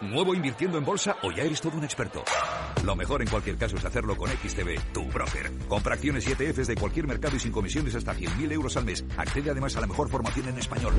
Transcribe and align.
¿Nuevo 0.00 0.34
invirtiendo 0.34 0.78
en 0.78 0.84
bolsa 0.84 1.16
o 1.22 1.30
ya 1.30 1.42
eres 1.42 1.60
todo 1.60 1.76
un 1.76 1.84
experto? 1.84 2.24
Lo 2.84 2.96
mejor 2.96 3.20
en 3.20 3.28
cualquier 3.28 3.58
caso 3.58 3.76
es 3.76 3.84
hacerlo 3.84 4.16
con 4.16 4.30
XTB, 4.30 4.94
tu 4.94 5.04
broker. 5.08 5.52
Compra 5.68 5.94
acciones 5.94 6.26
y 6.26 6.32
ETFs 6.32 6.68
de 6.68 6.74
cualquier 6.74 7.06
mercado 7.06 7.36
y 7.36 7.38
sin 7.38 7.52
comisiones 7.52 7.94
hasta 7.94 8.14
100.000 8.14 8.50
euros 8.52 8.78
al 8.78 8.86
mes. 8.86 9.04
Accede 9.18 9.50
además 9.50 9.76
a 9.76 9.82
la 9.82 9.86
mejor 9.86 10.08
formación 10.08 10.48
en 10.48 10.58
español. 10.58 10.94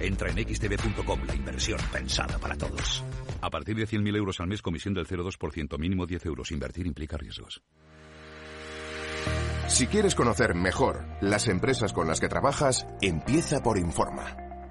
Entra 0.00 0.28
en 0.30 0.36
xtb.com, 0.36 1.20
la 1.26 1.34
inversión 1.34 1.80
pensada 1.90 2.38
para 2.38 2.54
todos. 2.54 3.02
A 3.40 3.48
partir 3.48 3.74
de 3.74 3.86
100.000 3.86 4.16
euros 4.18 4.38
al 4.40 4.48
mes, 4.48 4.60
comisión 4.60 4.92
del 4.92 5.06
0,2%, 5.06 5.78
mínimo 5.78 6.04
10 6.04 6.26
euros. 6.26 6.50
Invertir 6.50 6.86
implica 6.86 7.16
riesgos. 7.16 7.62
Si 9.66 9.86
quieres 9.86 10.14
conocer 10.14 10.54
mejor 10.54 11.06
las 11.22 11.48
empresas 11.48 11.94
con 11.94 12.06
las 12.06 12.20
que 12.20 12.28
trabajas, 12.28 12.86
empieza 13.00 13.62
por 13.62 13.78
Informa. 13.78 14.51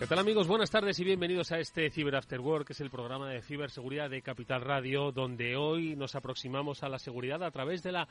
¿Qué 0.00 0.06
tal 0.06 0.18
amigos? 0.18 0.48
Buenas 0.48 0.70
tardes 0.70 0.98
y 0.98 1.04
bienvenidos 1.04 1.52
a 1.52 1.58
este 1.58 1.90
Cyber 1.90 2.16
After 2.16 2.40
Work, 2.40 2.68
que 2.68 2.72
es 2.72 2.80
el 2.80 2.88
programa 2.88 3.28
de 3.28 3.42
ciberseguridad 3.42 4.08
de 4.08 4.22
Capital 4.22 4.62
Radio, 4.62 5.12
donde 5.12 5.56
hoy 5.56 5.94
nos 5.94 6.14
aproximamos 6.14 6.82
a 6.82 6.88
la 6.88 6.98
seguridad 6.98 7.42
a 7.42 7.50
través 7.50 7.82
de 7.82 7.92
la 7.92 8.08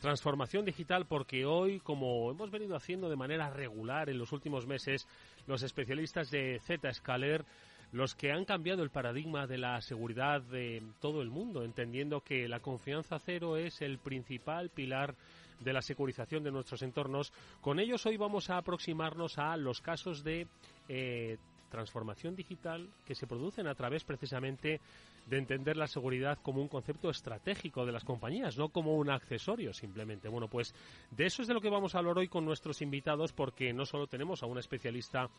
transformación 0.00 0.64
digital, 0.64 1.04
porque 1.06 1.44
hoy, 1.44 1.80
como 1.80 2.30
hemos 2.30 2.52
venido 2.52 2.76
haciendo 2.76 3.10
de 3.10 3.16
manera 3.16 3.50
regular 3.50 4.08
en 4.08 4.18
los 4.18 4.30
últimos 4.30 4.68
meses, 4.68 5.08
los 5.48 5.64
especialistas 5.64 6.30
de 6.30 6.60
Zscaler 6.60 7.44
los 7.90 8.14
que 8.14 8.32
han 8.32 8.46
cambiado 8.46 8.82
el 8.82 8.90
paradigma 8.90 9.46
de 9.46 9.58
la 9.58 9.80
seguridad 9.82 10.40
de 10.40 10.82
todo 11.00 11.20
el 11.20 11.28
mundo, 11.28 11.62
entendiendo 11.62 12.22
que 12.22 12.48
la 12.48 12.60
confianza 12.60 13.18
cero 13.18 13.58
es 13.58 13.82
el 13.82 13.98
principal 13.98 14.70
pilar 14.70 15.14
de 15.60 15.72
la 15.72 15.82
securización 15.82 16.42
de 16.42 16.50
nuestros 16.50 16.82
entornos. 16.82 17.32
Con 17.60 17.80
ellos 17.80 18.06
hoy 18.06 18.16
vamos 18.16 18.50
a 18.50 18.58
aproximarnos 18.58 19.38
a 19.38 19.56
los 19.56 19.80
casos 19.80 20.24
de 20.24 20.46
eh, 20.88 21.38
transformación 21.70 22.36
digital 22.36 22.88
que 23.06 23.14
se 23.14 23.26
producen 23.26 23.66
a 23.66 23.74
través 23.74 24.04
precisamente 24.04 24.80
de 25.26 25.38
entender 25.38 25.76
la 25.76 25.86
seguridad 25.86 26.38
como 26.42 26.60
un 26.60 26.68
concepto 26.68 27.08
estratégico 27.08 27.86
de 27.86 27.92
las 27.92 28.04
compañías, 28.04 28.58
no 28.58 28.68
como 28.68 28.96
un 28.96 29.10
accesorio 29.10 29.72
simplemente. 29.72 30.28
Bueno, 30.28 30.48
pues 30.48 30.74
de 31.10 31.26
eso 31.26 31.42
es 31.42 31.48
de 31.48 31.54
lo 31.54 31.60
que 31.60 31.70
vamos 31.70 31.94
a 31.94 31.98
hablar 31.98 32.18
hoy 32.18 32.28
con 32.28 32.44
nuestros 32.44 32.82
invitados, 32.82 33.32
porque 33.32 33.72
no 33.72 33.86
solo 33.86 34.06
tenemos 34.06 34.42
a 34.42 34.46
una 34.46 34.60
especialista 34.60 35.30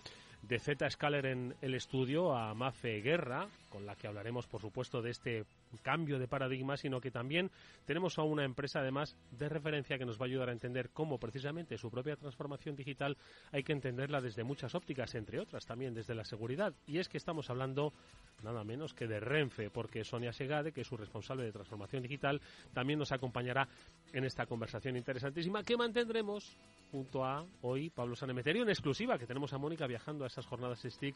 de 0.41 0.59
Zscaler 0.59 1.25
en 1.25 1.55
el 1.61 1.75
estudio, 1.75 2.35
a 2.35 2.53
Mafe 2.53 3.01
Guerra, 3.01 3.47
con 3.73 3.87
la 3.87 3.95
que 3.95 4.05
hablaremos, 4.05 4.45
por 4.45 4.61
supuesto, 4.61 5.01
de 5.01 5.09
este 5.09 5.45
cambio 5.81 6.19
de 6.19 6.27
paradigma, 6.27 6.77
sino 6.77 7.01
que 7.01 7.09
también 7.09 7.49
tenemos 7.87 8.19
a 8.19 8.21
una 8.21 8.45
empresa, 8.45 8.81
además, 8.81 9.17
de 9.31 9.49
referencia 9.49 9.97
que 9.97 10.05
nos 10.05 10.21
va 10.21 10.25
a 10.25 10.29
ayudar 10.29 10.49
a 10.49 10.51
entender 10.51 10.91
cómo 10.91 11.17
precisamente 11.17 11.79
su 11.79 11.89
propia 11.89 12.15
transformación 12.15 12.75
digital 12.75 13.17
hay 13.51 13.63
que 13.63 13.73
entenderla 13.73 14.21
desde 14.21 14.43
muchas 14.43 14.75
ópticas, 14.75 15.15
entre 15.15 15.39
otras 15.39 15.65
también 15.65 15.95
desde 15.95 16.13
la 16.13 16.23
seguridad. 16.23 16.71
Y 16.85 16.99
es 16.99 17.09
que 17.09 17.17
estamos 17.17 17.49
hablando 17.49 17.93
nada 18.43 18.63
menos 18.63 18.93
que 18.93 19.07
de 19.07 19.19
Renfe, 19.19 19.71
porque 19.71 20.03
Sonia 20.03 20.33
Segade, 20.33 20.71
que 20.71 20.81
es 20.81 20.87
su 20.87 20.95
responsable 20.95 21.43
de 21.43 21.51
transformación 21.51 22.03
digital, 22.03 22.41
también 22.73 22.99
nos 22.99 23.11
acompañará 23.11 23.67
en 24.11 24.23
esta 24.23 24.45
conversación 24.45 24.97
interesantísima 24.97 25.63
que 25.63 25.77
mantendremos 25.77 26.55
junto 26.91 27.25
a 27.25 27.43
hoy 27.63 27.89
Pablo 27.89 28.15
Sanemeterio 28.15 28.61
en 28.61 28.69
exclusiva, 28.69 29.17
que 29.17 29.25
tenemos 29.25 29.51
a 29.51 29.57
Mónica 29.57 29.87
viajando 29.87 30.25
a 30.25 30.27
esas 30.27 30.45
jornadas 30.45 30.85
STIC 30.87 31.15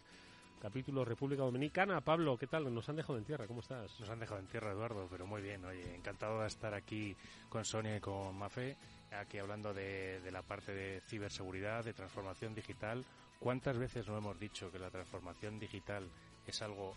capítulo 0.62 1.06
República 1.06 1.44
Dominicana. 1.44 2.02
Pablo, 2.02 2.38
¿qué 2.38 2.48
tal? 2.48 2.74
Nos 2.74 2.90
han 2.90 2.96
dejado 2.96 3.18
en 3.18 3.26
tierra, 3.26 3.48
¿cómo 3.48 3.62
estás? 3.62 4.00
Nos 4.00 4.10
han 4.10 4.20
dejado 4.20 4.40
en 4.40 4.48
tierra, 4.48 4.72
Eduardo, 4.72 5.08
pero 5.10 5.26
muy 5.28 5.42
bien. 5.42 5.64
Oye, 5.66 5.96
encantado 5.96 6.42
de 6.42 6.48
estar 6.48 6.74
aquí 6.74 7.16
con 7.50 7.66
Sonia 7.66 7.98
y 7.98 8.00
con 8.00 8.36
Mafe, 8.38 8.78
aquí 9.12 9.38
hablando 9.38 9.74
de, 9.74 10.20
de 10.22 10.32
la 10.32 10.42
parte 10.42 10.74
de 10.74 11.02
ciberseguridad, 11.02 11.84
de 11.84 11.94
transformación 11.94 12.56
digital. 12.56 13.06
¿Cuántas 13.40 13.78
veces 13.78 14.08
no 14.08 14.18
hemos 14.18 14.40
dicho 14.40 14.72
que 14.72 14.80
la 14.80 14.90
transformación 14.90 15.60
digital 15.60 16.10
es 16.46 16.62
algo 16.62 16.96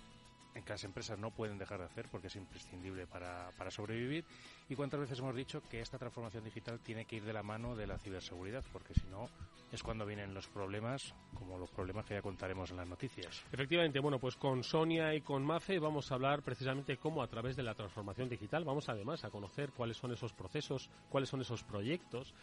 en 0.54 0.64
que 0.64 0.72
las 0.72 0.84
empresas 0.84 1.18
no 1.18 1.30
pueden 1.30 1.58
dejar 1.58 1.78
de 1.78 1.86
hacer 1.86 2.08
porque 2.10 2.26
es 2.26 2.36
imprescindible 2.36 3.06
para, 3.06 3.50
para, 3.56 3.70
sobrevivir. 3.70 4.24
Y 4.68 4.74
cuántas 4.74 5.00
veces 5.00 5.18
hemos 5.18 5.34
dicho 5.34 5.62
que 5.68 5.80
esta 5.80 5.98
transformación 5.98 6.44
digital 6.44 6.80
tiene 6.80 7.04
que 7.04 7.16
ir 7.16 7.24
de 7.24 7.32
la 7.32 7.42
mano 7.42 7.76
de 7.76 7.86
la 7.86 7.98
ciberseguridad, 7.98 8.64
porque 8.72 8.94
si 8.94 9.06
no 9.06 9.28
es 9.72 9.82
cuando 9.82 10.04
vienen 10.04 10.34
los 10.34 10.48
problemas, 10.48 11.14
como 11.34 11.58
los 11.58 11.70
problemas 11.70 12.04
que 12.04 12.14
ya 12.14 12.22
contaremos 12.22 12.70
en 12.70 12.76
las 12.76 12.88
noticias. 12.88 13.44
Efectivamente, 13.52 14.00
bueno, 14.00 14.18
pues 14.18 14.36
con 14.36 14.64
Sonia 14.64 15.14
y 15.14 15.20
con 15.20 15.44
Mafe 15.44 15.78
vamos 15.78 16.10
a 16.10 16.14
hablar 16.14 16.42
precisamente 16.42 16.96
cómo 16.96 17.22
a 17.22 17.28
través 17.28 17.56
de 17.56 17.62
la 17.62 17.74
transformación 17.74 18.28
digital 18.28 18.64
vamos 18.64 18.88
además 18.88 19.24
a 19.24 19.30
conocer 19.30 19.70
cuáles 19.70 19.96
son 19.96 20.12
esos 20.12 20.32
procesos, 20.32 20.90
cuáles 21.08 21.28
son 21.28 21.40
esos 21.40 21.62
proyectos 21.62 22.34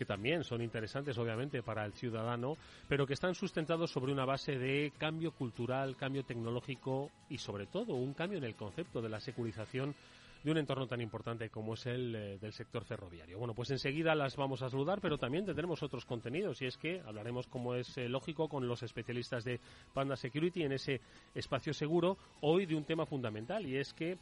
que 0.00 0.06
también 0.06 0.44
son 0.44 0.62
interesantes 0.62 1.18
obviamente 1.18 1.62
para 1.62 1.84
el 1.84 1.92
ciudadano, 1.92 2.56
pero 2.88 3.06
que 3.06 3.12
están 3.12 3.34
sustentados 3.34 3.90
sobre 3.90 4.12
una 4.12 4.24
base 4.24 4.58
de 4.58 4.94
cambio 4.96 5.32
cultural, 5.32 5.94
cambio 5.94 6.24
tecnológico 6.24 7.10
y 7.28 7.36
sobre 7.36 7.66
todo 7.66 7.92
un 7.92 8.14
cambio 8.14 8.38
en 8.38 8.44
el 8.44 8.54
concepto 8.54 9.02
de 9.02 9.10
la 9.10 9.20
securización 9.20 9.94
de 10.42 10.50
un 10.50 10.58
entorno 10.58 10.86
tan 10.86 11.00
importante 11.00 11.50
como 11.50 11.74
es 11.74 11.86
el 11.86 12.14
eh, 12.14 12.38
del 12.38 12.52
sector 12.52 12.84
ferroviario. 12.84 13.38
Bueno, 13.38 13.54
pues 13.54 13.70
enseguida 13.70 14.14
las 14.14 14.36
vamos 14.36 14.62
a 14.62 14.70
saludar, 14.70 15.00
pero 15.00 15.18
también 15.18 15.44
tendremos 15.44 15.82
otros 15.82 16.04
contenidos 16.04 16.60
y 16.62 16.66
es 16.66 16.76
que 16.76 17.00
hablaremos, 17.00 17.46
como 17.46 17.74
es 17.74 17.96
eh, 17.98 18.08
lógico, 18.08 18.48
con 18.48 18.66
los 18.66 18.82
especialistas 18.82 19.44
de 19.44 19.60
Panda 19.92 20.16
Security 20.16 20.62
en 20.62 20.72
ese 20.72 21.00
espacio 21.34 21.72
seguro, 21.72 22.16
hoy 22.40 22.66
de 22.66 22.74
un 22.74 22.84
tema 22.84 23.06
fundamental 23.06 23.66
y 23.66 23.76
es 23.76 23.92
que 23.92 24.18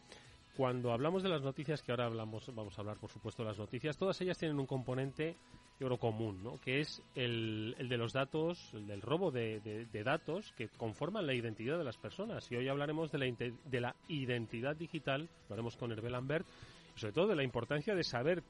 cuando 0.59 0.93
hablamos 0.93 1.23
de 1.23 1.29
las 1.29 1.41
noticias, 1.41 1.85
que 1.85 1.93
ahora 1.93 2.07
hablamos, 2.07 2.53
vamos 2.53 2.77
a 2.77 2.81
hablar 2.81 2.97
por 2.97 3.11
supuesto 3.11 3.45
de 3.45 3.51
las 3.51 3.61
noticias, 3.61 3.97
todas 3.97 4.21
ellas 4.21 4.37
tienen 4.39 4.59
un 4.59 4.67
componente 4.67 5.37
yo 5.79 5.97
común, 5.99 6.43
¿no? 6.43 6.61
que 6.61 6.81
es 6.81 7.01
el, 7.15 7.77
el, 7.79 7.89
de 7.89 7.97
los 7.97 8.13
datos, 8.13 8.59
el 8.75 8.89
del 8.89 9.01
robo 9.01 9.31
de, 9.31 9.61
de, 9.61 9.87
de, 9.87 10.03
datos 10.03 10.53
que 10.57 10.67
conforman 10.71 11.29
la 11.29 11.35
identidad 11.35 11.79
de 11.79 11.85
las 11.85 11.97
personas. 11.97 12.51
Y 12.51 12.57
hoy 12.57 12.67
hablaremos 12.67 13.13
de 13.13 13.19
la, 13.19 13.27
de 13.27 13.81
la 13.81 13.95
identidad 14.09 14.75
digital, 14.75 15.29
lo 15.49 15.55
haremos 15.55 15.77
con 15.77 15.93
Hervé 15.93 16.11
Lambert, 16.11 16.45
sobre 16.99 17.13
todo 17.13 17.29
de 17.29 17.37
la 17.37 17.43
importancia 17.43 17.95
de 17.95 18.05
saber 18.05 18.43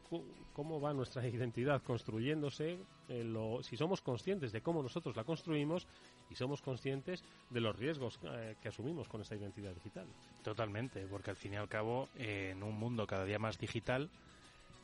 cómo 0.52 0.80
va 0.80 0.92
nuestra 0.92 1.26
identidad 1.28 1.82
construyéndose, 1.82 2.78
eh, 3.08 3.24
lo, 3.24 3.62
si 3.62 3.76
somos 3.76 4.00
conscientes 4.00 4.52
de 4.52 4.60
cómo 4.60 4.82
nosotros 4.82 5.16
la 5.16 5.24
construimos 5.24 5.86
y 6.30 6.34
somos 6.34 6.62
conscientes 6.62 7.22
de 7.50 7.60
los 7.60 7.76
riesgos 7.76 8.18
eh, 8.24 8.56
que 8.60 8.68
asumimos 8.68 9.08
con 9.08 9.20
esta 9.20 9.36
identidad 9.36 9.72
digital. 9.74 10.06
Totalmente, 10.42 11.06
porque 11.06 11.30
al 11.30 11.36
fin 11.36 11.54
y 11.54 11.56
al 11.56 11.68
cabo, 11.68 12.08
eh, 12.16 12.50
en 12.52 12.62
un 12.62 12.78
mundo 12.78 13.06
cada 13.06 13.24
día 13.24 13.38
más 13.38 13.58
digital, 13.58 14.10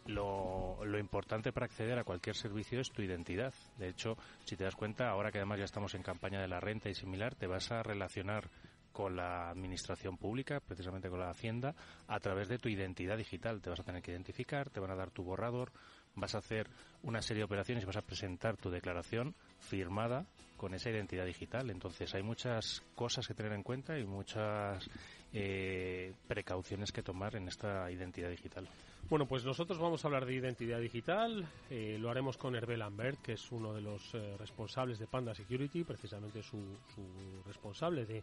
lo, 0.07 0.85
lo, 0.85 0.99
importante 0.99 1.51
para 1.51 1.65
acceder 1.65 1.99
a 1.99 2.05
cualquier 2.05 2.37
servicio 2.37 2.79
es 2.79 2.91
tu 2.91 3.01
identidad. 3.01 3.55
De 3.79 3.89
hecho, 3.89 4.19
si 4.45 4.55
te 4.55 4.65
das 4.65 4.77
cuenta, 4.77 5.09
ahora 5.09 5.33
que 5.33 5.39
además 5.39 5.59
ya 5.59 5.65
estamos 5.65 5.95
en 5.95 6.03
campaña 6.03 6.43
de 6.43 6.49
la 6.49 6.61
renta 6.61 6.91
y 6.91 6.95
similar, 6.95 7.35
te 7.35 7.47
vas 7.47 7.73
a 7.73 7.83
relacionar 7.83 8.51
con 8.94 9.16
la 9.16 9.50
administración 9.50 10.16
pública, 10.16 10.60
precisamente 10.60 11.10
con 11.10 11.19
la 11.19 11.28
Hacienda, 11.28 11.75
a 12.06 12.21
través 12.21 12.49
de 12.49 12.59
tu 12.59 12.69
identidad 12.69 13.19
digital. 13.19 13.61
Te 13.61 13.69
vas 13.69 13.81
a 13.81 13.82
tener 13.82 14.00
que 14.00 14.12
identificar, 14.12 14.70
te 14.70 14.79
van 14.79 14.93
a 14.93 14.94
dar 14.94 15.11
tu 15.11 15.25
borrador, 15.25 15.73
vas 16.14 16.35
a 16.37 16.38
hacer 16.38 16.70
una 17.02 17.20
serie 17.20 17.41
de 17.41 17.44
operaciones 17.44 17.82
y 17.82 17.87
vas 17.87 17.96
a 17.96 18.02
presentar 18.02 18.56
tu 18.56 18.70
declaración 18.70 19.35
firmada 19.58 20.26
con 20.56 20.75
esa 20.75 20.91
identidad 20.91 21.26
digital. 21.26 21.70
Entonces 21.70 22.14
hay 22.14 22.23
muchas 22.23 22.85
cosas 22.94 23.26
que 23.26 23.35
tener 23.35 23.52
en 23.52 23.64
cuenta 23.64 23.99
y 23.99 24.05
muchas 24.05 24.88
eh, 25.32 26.14
precauciones 26.29 26.93
que 26.93 27.02
tomar 27.02 27.35
en 27.35 27.49
esta 27.49 27.90
identidad 27.90 28.31
digital. 28.31 28.69
Bueno, 29.11 29.26
pues 29.26 29.44
nosotros 29.44 29.79
vamos 29.79 30.02
a 30.02 30.08
hablar 30.08 30.25
de 30.25 30.35
identidad 30.35 30.79
digital. 30.79 31.47
Eh, 31.69 31.99
lo 32.00 32.11
haremos 32.11 32.38
con 32.38 32.55
Hervé 32.55 32.76
Lambert, 32.76 33.20
que 33.20 33.32
es 33.32 33.52
uno 33.52 33.75
de 33.75 33.82
los 33.82 34.14
eh, 34.14 34.37
responsables 34.38 34.99
de 34.99 35.06
Panda 35.06 35.35
Security, 35.35 35.85
precisamente 35.85 36.43
su, 36.43 36.79
su 36.94 37.43
responsable 37.44 38.06
de 38.06 38.23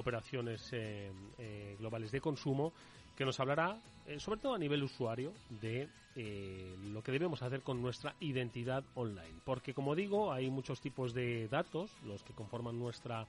operaciones 0.00 0.68
eh, 0.72 1.10
eh, 1.38 1.76
globales 1.78 2.10
de 2.10 2.20
consumo, 2.20 2.72
que 3.16 3.24
nos 3.24 3.38
hablará, 3.38 3.78
eh, 4.06 4.18
sobre 4.18 4.40
todo 4.40 4.54
a 4.54 4.58
nivel 4.58 4.82
usuario, 4.82 5.34
de 5.60 5.88
eh, 6.16 6.74
lo 6.84 7.02
que 7.02 7.12
debemos 7.12 7.42
hacer 7.42 7.60
con 7.60 7.82
nuestra 7.82 8.14
identidad 8.20 8.82
online. 8.94 9.40
Porque, 9.44 9.74
como 9.74 9.94
digo, 9.94 10.32
hay 10.32 10.50
muchos 10.50 10.80
tipos 10.80 11.12
de 11.12 11.46
datos, 11.48 11.90
los 12.04 12.22
que 12.22 12.32
conforman 12.32 12.78
nuestra 12.78 13.26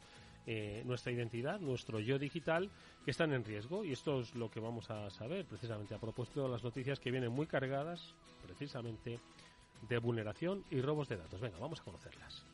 eh, 0.47 0.81
nuestra 0.85 1.12
identidad, 1.12 1.59
nuestro 1.59 2.00
yo 2.00 2.18
digital, 2.18 2.71
que 3.06 3.12
están 3.12 3.31
en 3.33 3.44
riesgo. 3.44 3.83
Y 3.83 3.91
esto 3.91 4.21
es 4.21 4.33
lo 4.33 4.50
que 4.50 4.59
vamos 4.59 4.89
a 4.89 5.09
saber 5.12 5.45
precisamente 5.45 5.94
a 5.94 6.00
propósito 6.00 6.44
de 6.44 6.50
las 6.50 6.63
noticias 6.63 7.00
que 7.00 7.12
vienen 7.12 7.31
muy 7.31 7.45
cargadas 7.45 8.15
precisamente 8.41 9.19
de 9.88 9.97
vulneración 10.00 10.63
y 10.71 10.81
robos 10.81 11.09
de 11.09 11.18
datos. 11.18 11.41
Venga, 11.41 11.57
vamos 11.59 11.81
a 11.81 11.83
conocerlas. 11.83 12.45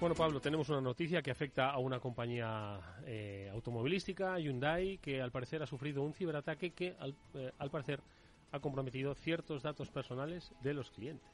Bueno, 0.00 0.14
Pablo, 0.14 0.40
tenemos 0.40 0.66
una 0.70 0.80
noticia 0.80 1.20
que 1.20 1.30
afecta 1.30 1.68
a 1.68 1.76
una 1.76 2.00
compañía 2.00 2.80
eh, 3.04 3.50
automovilística, 3.52 4.38
Hyundai, 4.38 4.96
que 4.96 5.20
al 5.20 5.30
parecer 5.30 5.62
ha 5.62 5.66
sufrido 5.66 6.02
un 6.02 6.14
ciberataque 6.14 6.70
que 6.70 6.96
al, 6.98 7.14
eh, 7.34 7.52
al 7.58 7.70
parecer 7.70 8.00
ha 8.50 8.60
comprometido 8.60 9.14
ciertos 9.14 9.62
datos 9.62 9.90
personales 9.90 10.52
de 10.62 10.72
los 10.72 10.90
clientes. 10.90 11.28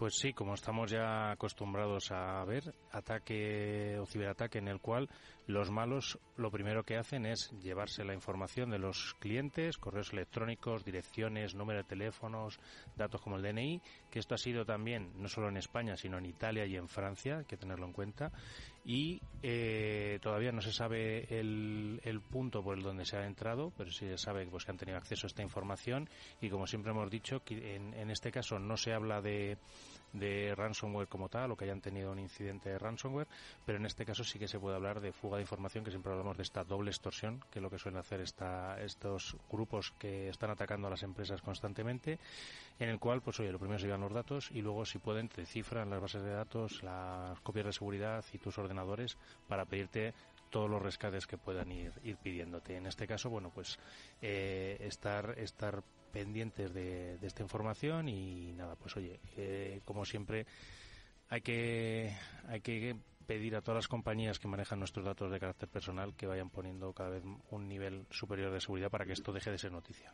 Pues 0.00 0.14
sí, 0.14 0.32
como 0.32 0.54
estamos 0.54 0.90
ya 0.90 1.30
acostumbrados 1.30 2.10
a 2.10 2.42
ver, 2.46 2.74
ataque 2.90 3.98
o 4.00 4.06
ciberataque 4.06 4.56
en 4.56 4.68
el 4.68 4.80
cual 4.80 5.10
los 5.46 5.70
malos 5.70 6.18
lo 6.38 6.50
primero 6.50 6.84
que 6.84 6.96
hacen 6.96 7.26
es 7.26 7.50
llevarse 7.60 8.02
la 8.02 8.14
información 8.14 8.70
de 8.70 8.78
los 8.78 9.14
clientes, 9.20 9.76
correos 9.76 10.14
electrónicos, 10.14 10.86
direcciones, 10.86 11.54
número 11.54 11.80
de 11.80 11.84
teléfonos, 11.84 12.60
datos 12.96 13.20
como 13.20 13.36
el 13.36 13.42
DNI, 13.42 13.82
que 14.10 14.20
esto 14.20 14.34
ha 14.34 14.38
sido 14.38 14.64
también 14.64 15.12
no 15.16 15.28
solo 15.28 15.50
en 15.50 15.58
España, 15.58 15.98
sino 15.98 16.16
en 16.16 16.24
Italia 16.24 16.64
y 16.64 16.76
en 16.76 16.88
Francia, 16.88 17.40
hay 17.40 17.44
que 17.44 17.58
tenerlo 17.58 17.84
en 17.84 17.92
cuenta, 17.92 18.32
y 18.84 19.20
eh, 19.42 20.18
todavía 20.22 20.52
no 20.52 20.60
se 20.60 20.72
sabe 20.72 21.26
el, 21.38 22.00
el, 22.04 22.20
punto 22.20 22.62
por 22.62 22.76
el 22.76 22.82
donde 22.82 23.04
se 23.04 23.16
ha 23.16 23.26
entrado, 23.26 23.72
pero 23.76 23.90
sí 23.90 24.06
se 24.06 24.18
sabe 24.18 24.46
pues, 24.46 24.64
que 24.64 24.70
han 24.70 24.78
tenido 24.78 24.98
acceso 24.98 25.26
a 25.26 25.28
esta 25.28 25.42
información. 25.42 26.08
Y 26.40 26.50
como 26.50 26.66
siempre 26.66 26.92
hemos 26.92 27.10
dicho, 27.10 27.42
en, 27.48 27.94
en 27.94 28.10
este 28.10 28.30
caso 28.30 28.58
no 28.58 28.76
se 28.76 28.92
habla 28.92 29.20
de 29.20 29.58
de 30.12 30.54
ransomware 30.54 31.08
como 31.08 31.28
tal 31.28 31.52
o 31.52 31.56
que 31.56 31.64
hayan 31.64 31.80
tenido 31.80 32.12
un 32.12 32.18
incidente 32.18 32.70
de 32.70 32.78
ransomware, 32.78 33.28
pero 33.64 33.78
en 33.78 33.86
este 33.86 34.04
caso 34.04 34.24
sí 34.24 34.38
que 34.38 34.48
se 34.48 34.58
puede 34.58 34.76
hablar 34.76 35.00
de 35.00 35.12
fuga 35.12 35.36
de 35.36 35.42
información, 35.42 35.84
que 35.84 35.90
siempre 35.90 36.12
hablamos 36.12 36.36
de 36.36 36.42
esta 36.42 36.64
doble 36.64 36.90
extorsión, 36.90 37.44
que 37.50 37.58
es 37.58 37.62
lo 37.62 37.70
que 37.70 37.78
suelen 37.78 38.00
hacer 38.00 38.20
esta, 38.20 38.80
estos 38.82 39.36
grupos 39.50 39.92
que 39.98 40.28
están 40.28 40.50
atacando 40.50 40.88
a 40.88 40.90
las 40.90 41.02
empresas 41.02 41.42
constantemente, 41.42 42.18
en 42.78 42.88
el 42.88 42.98
cual, 42.98 43.22
pues 43.22 43.38
oye, 43.40 43.52
lo 43.52 43.58
primero 43.58 43.78
se 43.78 43.86
llevan 43.86 44.00
los 44.00 44.12
datos 44.12 44.50
y 44.50 44.62
luego, 44.62 44.84
si 44.84 44.98
pueden, 44.98 45.28
te 45.28 45.46
cifran 45.46 45.90
las 45.90 46.00
bases 46.00 46.22
de 46.22 46.30
datos, 46.30 46.82
las 46.82 47.38
copias 47.40 47.66
de 47.66 47.72
seguridad 47.72 48.24
y 48.32 48.38
tus 48.38 48.58
ordenadores 48.58 49.18
para 49.48 49.64
pedirte 49.64 50.14
todos 50.50 50.68
los 50.68 50.82
rescates 50.82 51.26
que 51.26 51.38
puedan 51.38 51.70
ir, 51.70 51.92
ir 52.02 52.16
pidiéndote. 52.16 52.76
En 52.76 52.86
este 52.86 53.06
caso, 53.06 53.30
bueno, 53.30 53.50
pues 53.54 53.78
eh, 54.20 54.76
estar, 54.80 55.38
estar 55.38 55.82
pendientes 56.12 56.72
de, 56.72 57.18
de, 57.18 57.26
esta 57.26 57.42
información 57.42 58.08
y 58.08 58.52
nada, 58.52 58.76
pues 58.76 58.96
oye, 58.96 59.20
eh, 59.36 59.80
como 59.84 60.04
siempre, 60.04 60.46
hay 61.28 61.40
que, 61.40 62.14
hay 62.48 62.60
que 62.60 62.96
pedir 63.26 63.54
a 63.54 63.60
todas 63.60 63.76
las 63.76 63.88
compañías 63.88 64.40
que 64.40 64.48
manejan 64.48 64.80
nuestros 64.80 65.04
datos 65.04 65.30
de 65.30 65.38
carácter 65.38 65.68
personal 65.68 66.14
que 66.16 66.26
vayan 66.26 66.50
poniendo 66.50 66.92
cada 66.92 67.10
vez 67.10 67.22
un 67.50 67.68
nivel 67.68 68.04
superior 68.10 68.52
de 68.52 68.60
seguridad 68.60 68.90
para 68.90 69.06
que 69.06 69.12
esto 69.12 69.32
deje 69.32 69.52
de 69.52 69.58
ser 69.58 69.70
noticia. 69.70 70.12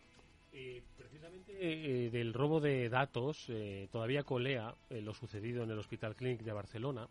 Eh, 0.53 0.83
precisamente 0.97 1.53
eh, 1.59 2.11
del 2.11 2.33
robo 2.33 2.61
de 2.61 2.89
datos, 2.89 3.47
eh, 3.49 3.89
todavía 3.91 4.23
colea 4.23 4.75
lo 4.91 5.13
sucedido 5.13 5.65
en 5.65 5.71
el 5.71 5.79
Hospital 5.79 6.17
Clínic 6.17 6.43
de 6.43 6.53
Barcelona. 6.53 7.09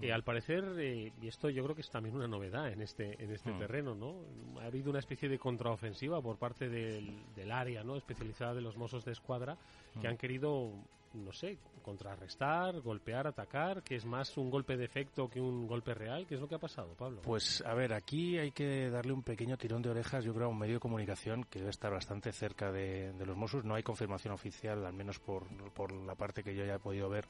Eh, 0.00 0.12
al 0.12 0.22
parecer, 0.22 0.64
eh, 0.78 1.12
y 1.20 1.26
esto 1.26 1.50
yo 1.50 1.64
creo 1.64 1.74
que 1.74 1.80
es 1.80 1.90
también 1.90 2.14
una 2.14 2.28
novedad 2.28 2.70
en 2.70 2.82
este 2.82 3.22
en 3.22 3.32
este 3.32 3.50
mm. 3.50 3.58
terreno, 3.58 3.94
¿no? 3.96 4.60
Ha 4.60 4.66
habido 4.66 4.90
una 4.90 5.00
especie 5.00 5.28
de 5.28 5.38
contraofensiva 5.38 6.22
por 6.22 6.36
parte 6.38 6.68
del, 6.68 7.24
del 7.34 7.50
área, 7.50 7.82
¿no? 7.82 7.96
Especializada 7.96 8.54
de 8.54 8.60
los 8.60 8.76
Mossos 8.76 9.04
de 9.04 9.12
Escuadra, 9.12 9.56
mm. 9.94 10.00
que 10.00 10.06
han 10.06 10.16
querido, 10.16 10.70
no 11.14 11.32
sé, 11.32 11.58
contrarrestar, 11.82 12.80
golpear, 12.80 13.26
atacar, 13.26 13.82
que 13.82 13.96
es 13.96 14.04
más 14.04 14.36
un 14.36 14.50
golpe 14.50 14.76
de 14.76 14.84
efecto 14.84 15.28
que 15.28 15.40
un 15.40 15.66
golpe 15.66 15.94
real. 15.94 16.26
¿Qué 16.28 16.36
es 16.36 16.40
lo 16.40 16.46
que 16.46 16.54
ha 16.54 16.60
pasado, 16.60 16.94
Pablo? 16.94 17.22
Pues, 17.22 17.62
a 17.66 17.74
ver, 17.74 17.92
aquí 17.92 18.38
hay 18.38 18.52
que 18.52 18.90
darle 18.90 19.12
un 19.12 19.22
pequeño 19.22 19.56
tirón 19.56 19.82
de 19.82 19.90
orejas, 19.90 20.24
yo 20.24 20.32
creo, 20.32 20.46
a 20.46 20.50
un 20.50 20.58
medio 20.58 20.74
de 20.74 20.80
comunicación 20.80 21.44
que 21.44 21.58
debe 21.58 21.70
estar 21.70 21.90
bastante 21.90 22.30
cerca 22.30 22.70
de, 22.70 23.12
de 23.14 23.26
los 23.26 23.36
Mossos. 23.36 23.64
No 23.64 23.74
hay 23.74 23.82
confirmación 23.82 24.32
oficial, 24.32 24.84
al 24.84 24.92
menos 24.92 25.18
por, 25.18 25.48
por 25.72 25.90
la 25.90 26.14
parte 26.14 26.44
que 26.44 26.54
yo 26.54 26.64
ya 26.64 26.74
he 26.74 26.78
podido 26.78 27.08
ver 27.08 27.26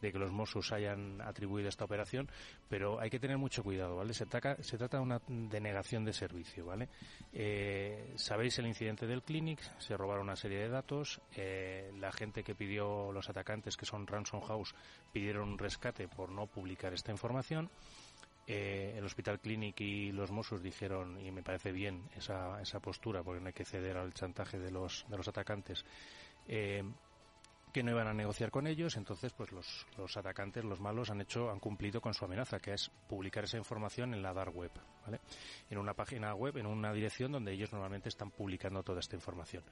de 0.00 0.12
que 0.12 0.18
los 0.18 0.32
Mossos 0.32 0.72
hayan 0.72 1.20
atribuido 1.20 1.68
esta 1.68 1.84
operación, 1.84 2.28
pero 2.68 3.00
hay 3.00 3.10
que 3.10 3.18
tener 3.18 3.38
mucho 3.38 3.62
cuidado, 3.62 3.96
¿vale? 3.96 4.14
Se, 4.14 4.26
trata, 4.26 4.56
de 4.56 4.98
una 4.98 5.20
denegación 5.26 6.04
de 6.04 6.12
servicio, 6.12 6.66
¿vale? 6.66 6.88
Eh, 7.32 8.14
Sabéis 8.16 8.58
el 8.58 8.66
incidente 8.66 9.06
del 9.06 9.22
Clinic, 9.22 9.60
se 9.78 9.96
robaron 9.96 10.24
una 10.24 10.36
serie 10.36 10.58
de 10.58 10.68
datos, 10.68 11.20
eh, 11.36 11.92
la 11.98 12.12
gente 12.12 12.42
que 12.42 12.54
pidió, 12.54 13.12
los 13.12 13.28
atacantes 13.28 13.76
que 13.76 13.86
son 13.86 14.06
Ransom 14.06 14.40
House, 14.42 14.74
pidieron 15.12 15.50
un 15.50 15.58
rescate 15.58 16.08
por 16.08 16.30
no 16.30 16.46
publicar 16.46 16.92
esta 16.92 17.12
información. 17.12 17.70
Eh, 18.46 18.94
el 18.96 19.04
Hospital 19.04 19.38
Clinic 19.38 19.80
y 19.80 20.10
los 20.10 20.32
Mossos 20.32 20.62
dijeron, 20.62 21.20
y 21.20 21.30
me 21.30 21.42
parece 21.42 21.70
bien 21.70 22.08
esa, 22.16 22.60
esa 22.60 22.80
postura, 22.80 23.22
porque 23.22 23.40
no 23.40 23.46
hay 23.46 23.52
que 23.52 23.64
ceder 23.64 23.96
al 23.96 24.12
chantaje 24.12 24.58
de 24.58 24.72
los, 24.72 25.06
atacantes, 25.28 25.84
que 27.72 27.82
no 27.82 27.90
iban 27.92 28.08
a 28.08 28.14
negociar 28.14 28.50
con 28.50 28.66
ellos, 28.66 28.96
entonces 28.96 29.32
pues 29.32 29.52
los, 29.52 29.86
los 29.96 30.16
atacantes, 30.16 30.64
los 30.64 30.80
malos 30.80 31.10
han 31.10 31.20
hecho, 31.20 31.50
han 31.50 31.60
cumplido 31.60 32.00
con 32.00 32.14
su 32.14 32.24
amenaza, 32.24 32.58
que 32.58 32.72
es 32.74 32.90
publicar 33.08 33.44
esa 33.44 33.58
información 33.58 34.14
en 34.14 34.22
la 34.22 34.32
dark 34.32 34.54
web, 34.54 34.72
¿vale? 35.04 35.20
En 35.68 35.78
una 35.78 35.94
página 35.94 36.34
web, 36.34 36.56
en 36.58 36.66
una 36.66 36.92
dirección 36.92 37.32
donde 37.32 37.52
ellos 37.52 37.72
normalmente 37.72 38.08
están 38.08 38.30
publicando 38.30 38.82
toda 38.82 39.00
esta 39.00 39.16
información. 39.16 39.62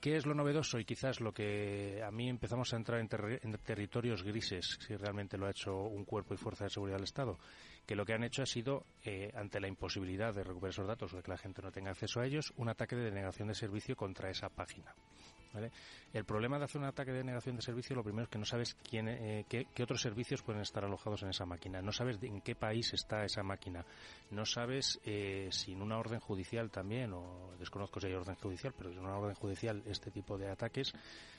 ¿Qué 0.00 0.16
es 0.16 0.26
lo 0.26 0.34
novedoso 0.34 0.78
y 0.78 0.84
quizás 0.84 1.20
lo 1.20 1.32
que 1.32 2.02
a 2.04 2.10
mí 2.10 2.28
empezamos 2.28 2.72
a 2.72 2.76
entrar 2.76 3.00
en, 3.00 3.08
en, 3.42 3.58
territorios 3.58 4.22
grises, 4.22 4.78
si 4.86 4.94
realmente 4.94 5.38
lo 5.38 5.46
ha 5.46 5.50
hecho 5.50 5.74
un 5.74 6.04
cuerpo 6.04 6.34
y 6.34 6.36
fuerza 6.36 6.64
de 6.64 6.70
seguridad 6.70 6.98
del 6.98 7.04
Estado? 7.04 7.38
Que 7.86 7.96
lo 7.96 8.04
que 8.04 8.12
han 8.12 8.22
hecho 8.22 8.42
ha 8.42 8.46
sido, 8.46 8.84
eh, 9.04 9.32
ante 9.34 9.58
la 9.58 9.68
imposibilidad 9.68 10.34
de 10.34 10.44
recuperar 10.44 10.70
esos 10.70 10.86
datos 10.86 11.12
o 11.12 11.16
de 11.16 11.22
que 11.22 11.30
la 11.30 11.38
gente 11.38 11.62
no 11.62 11.72
tenga 11.72 11.90
acceso 11.90 12.20
a 12.20 12.26
ellos, 12.26 12.52
un 12.56 12.68
ataque 12.68 12.94
de 12.94 13.04
denegación 13.04 13.48
de 13.48 13.54
servicio 13.54 13.96
contra 13.96 14.30
esa 14.30 14.48
página. 14.48 14.94
¿Vale? 15.52 15.70
El 16.12 16.24
problema 16.24 16.58
de 16.58 16.64
hacer 16.64 16.80
un 16.80 16.86
ataque 16.86 17.12
de 17.12 17.24
negación 17.24 17.56
de 17.56 17.62
servicio, 17.62 17.96
lo 17.96 18.02
primero 18.02 18.24
es 18.24 18.28
que 18.28 18.38
no 18.38 18.44
sabes 18.44 18.74
quién, 18.88 19.08
eh, 19.08 19.44
qué, 19.48 19.66
qué, 19.74 19.82
otros 19.82 20.00
servicios 20.00 20.42
pueden 20.42 20.62
estar 20.62 20.84
alojados 20.84 21.22
en 21.22 21.30
esa 21.30 21.46
máquina. 21.46 21.80
No 21.80 21.92
sabes 21.92 22.18
en 22.22 22.40
qué 22.40 22.54
país 22.54 22.92
está 22.92 23.24
esa 23.24 23.42
máquina. 23.42 23.84
No 24.30 24.44
sabes 24.44 25.00
eh, 25.04 25.48
si 25.50 25.72
en 25.72 25.82
una 25.82 25.98
orden 25.98 26.20
judicial 26.20 26.70
también, 26.70 27.12
o 27.12 27.52
desconozco 27.58 28.00
si 28.00 28.06
hay 28.06 28.14
orden 28.14 28.36
judicial, 28.36 28.74
pero 28.76 28.90
en 28.90 28.98
una 28.98 29.16
orden 29.16 29.34
judicial 29.34 29.82
este 29.86 30.10
tipo 30.10 30.36
de 30.36 30.50
ataques 30.50 30.92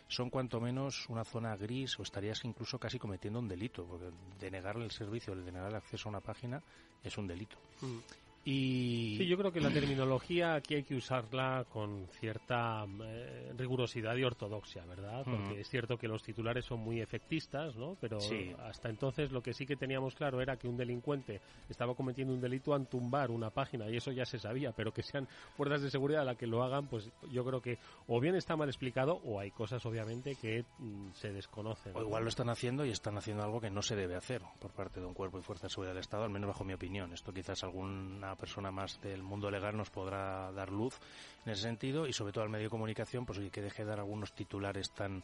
son 0.07 0.29
cuanto 0.29 0.59
menos 0.61 1.07
una 1.09 1.23
zona 1.23 1.55
gris 1.55 1.99
o 1.99 2.03
estarías 2.03 2.43
incluso 2.45 2.79
casi 2.79 2.97
cometiendo 2.97 3.39
un 3.39 3.47
delito, 3.47 3.85
porque 3.85 4.11
denegarle 4.39 4.85
el 4.85 4.91
servicio, 4.91 5.33
el 5.33 5.43
denegar 5.43 5.69
el 5.69 5.75
acceso 5.75 6.07
a 6.07 6.11
una 6.11 6.21
página 6.21 6.61
es 7.03 7.17
un 7.17 7.27
delito. 7.27 7.57
Mm. 7.81 8.26
Y... 8.49 9.17
Sí, 9.17 9.27
yo 9.27 9.37
creo 9.37 9.51
que 9.51 9.59
la 9.59 9.69
terminología 9.71 10.55
aquí 10.55 10.75
hay 10.75 10.83
que 10.83 10.95
usarla 10.95 11.65
con 11.67 12.07
cierta 12.11 12.85
eh, 13.03 13.51
rigurosidad 13.57 14.15
y 14.15 14.23
ortodoxia, 14.23 14.85
¿verdad? 14.85 15.23
Porque 15.25 15.55
mm. 15.55 15.59
es 15.59 15.69
cierto 15.69 15.97
que 15.97 16.07
los 16.07 16.23
titulares 16.23 16.63
son 16.63 16.79
muy 16.79 17.01
efectistas, 17.01 17.75
¿no? 17.75 17.97
Pero 17.99 18.21
sí. 18.21 18.55
hasta 18.63 18.87
entonces 18.87 19.33
lo 19.33 19.43
que 19.43 19.51
sí 19.51 19.65
que 19.65 19.75
teníamos 19.75 20.15
claro 20.15 20.39
era 20.39 20.55
que 20.55 20.69
un 20.69 20.77
delincuente 20.77 21.41
estaba 21.67 21.93
cometiendo 21.93 22.33
un 22.33 22.39
delito 22.39 22.73
al 22.73 22.87
tumbar 22.87 23.31
una 23.31 23.49
página 23.49 23.89
y 23.89 23.97
eso 23.97 24.13
ya 24.13 24.23
se 24.23 24.39
sabía, 24.39 24.71
pero 24.71 24.93
que 24.93 25.03
sean 25.03 25.27
fuerzas 25.57 25.81
de 25.81 25.89
seguridad 25.89 26.23
las 26.23 26.37
que 26.37 26.47
lo 26.47 26.63
hagan, 26.63 26.87
pues 26.87 27.11
yo 27.29 27.43
creo 27.43 27.61
que 27.61 27.79
o 28.07 28.21
bien 28.21 28.35
está 28.35 28.55
mal 28.55 28.69
explicado 28.69 29.19
o 29.25 29.41
hay 29.41 29.51
cosas 29.51 29.85
obviamente 29.85 30.35
que 30.35 30.63
mm, 30.79 31.11
se 31.15 31.33
desconocen. 31.33 31.91
O 31.97 32.01
igual 32.01 32.23
lo 32.23 32.29
están 32.29 32.47
haciendo 32.47 32.85
y 32.85 32.91
están 32.91 33.17
haciendo 33.17 33.43
algo 33.43 33.59
que 33.59 33.71
no 33.71 33.81
se 33.81 33.97
debe 33.97 34.15
hacer 34.15 34.41
por 34.61 34.71
parte 34.71 35.01
de 35.01 35.05
un 35.05 35.13
cuerpo 35.13 35.37
y 35.37 35.41
fuerza 35.41 35.67
de 35.67 35.71
seguridad 35.71 35.93
del 35.95 35.99
Estado, 35.99 36.23
al 36.23 36.29
menos 36.29 36.47
bajo 36.47 36.63
mi 36.63 36.71
opinión. 36.71 37.11
Esto 37.11 37.33
quizás 37.33 37.61
alguna 37.65 38.36
persona 38.37 38.71
más 38.71 39.01
del 39.01 39.23
mundo 39.23 39.51
legal 39.51 39.75
nos 39.75 39.89
podrá 39.89 40.51
dar 40.53 40.71
luz 40.71 40.97
en 41.45 41.51
ese 41.51 41.63
sentido 41.63 42.07
y 42.07 42.13
sobre 42.13 42.31
todo 42.31 42.43
al 42.43 42.49
medio 42.49 42.65
de 42.65 42.69
comunicación 42.69 43.25
pues 43.25 43.39
que 43.51 43.61
deje 43.61 43.83
de 43.83 43.89
dar 43.89 43.99
algunos 43.99 44.33
titulares 44.33 44.91
tan 44.91 45.23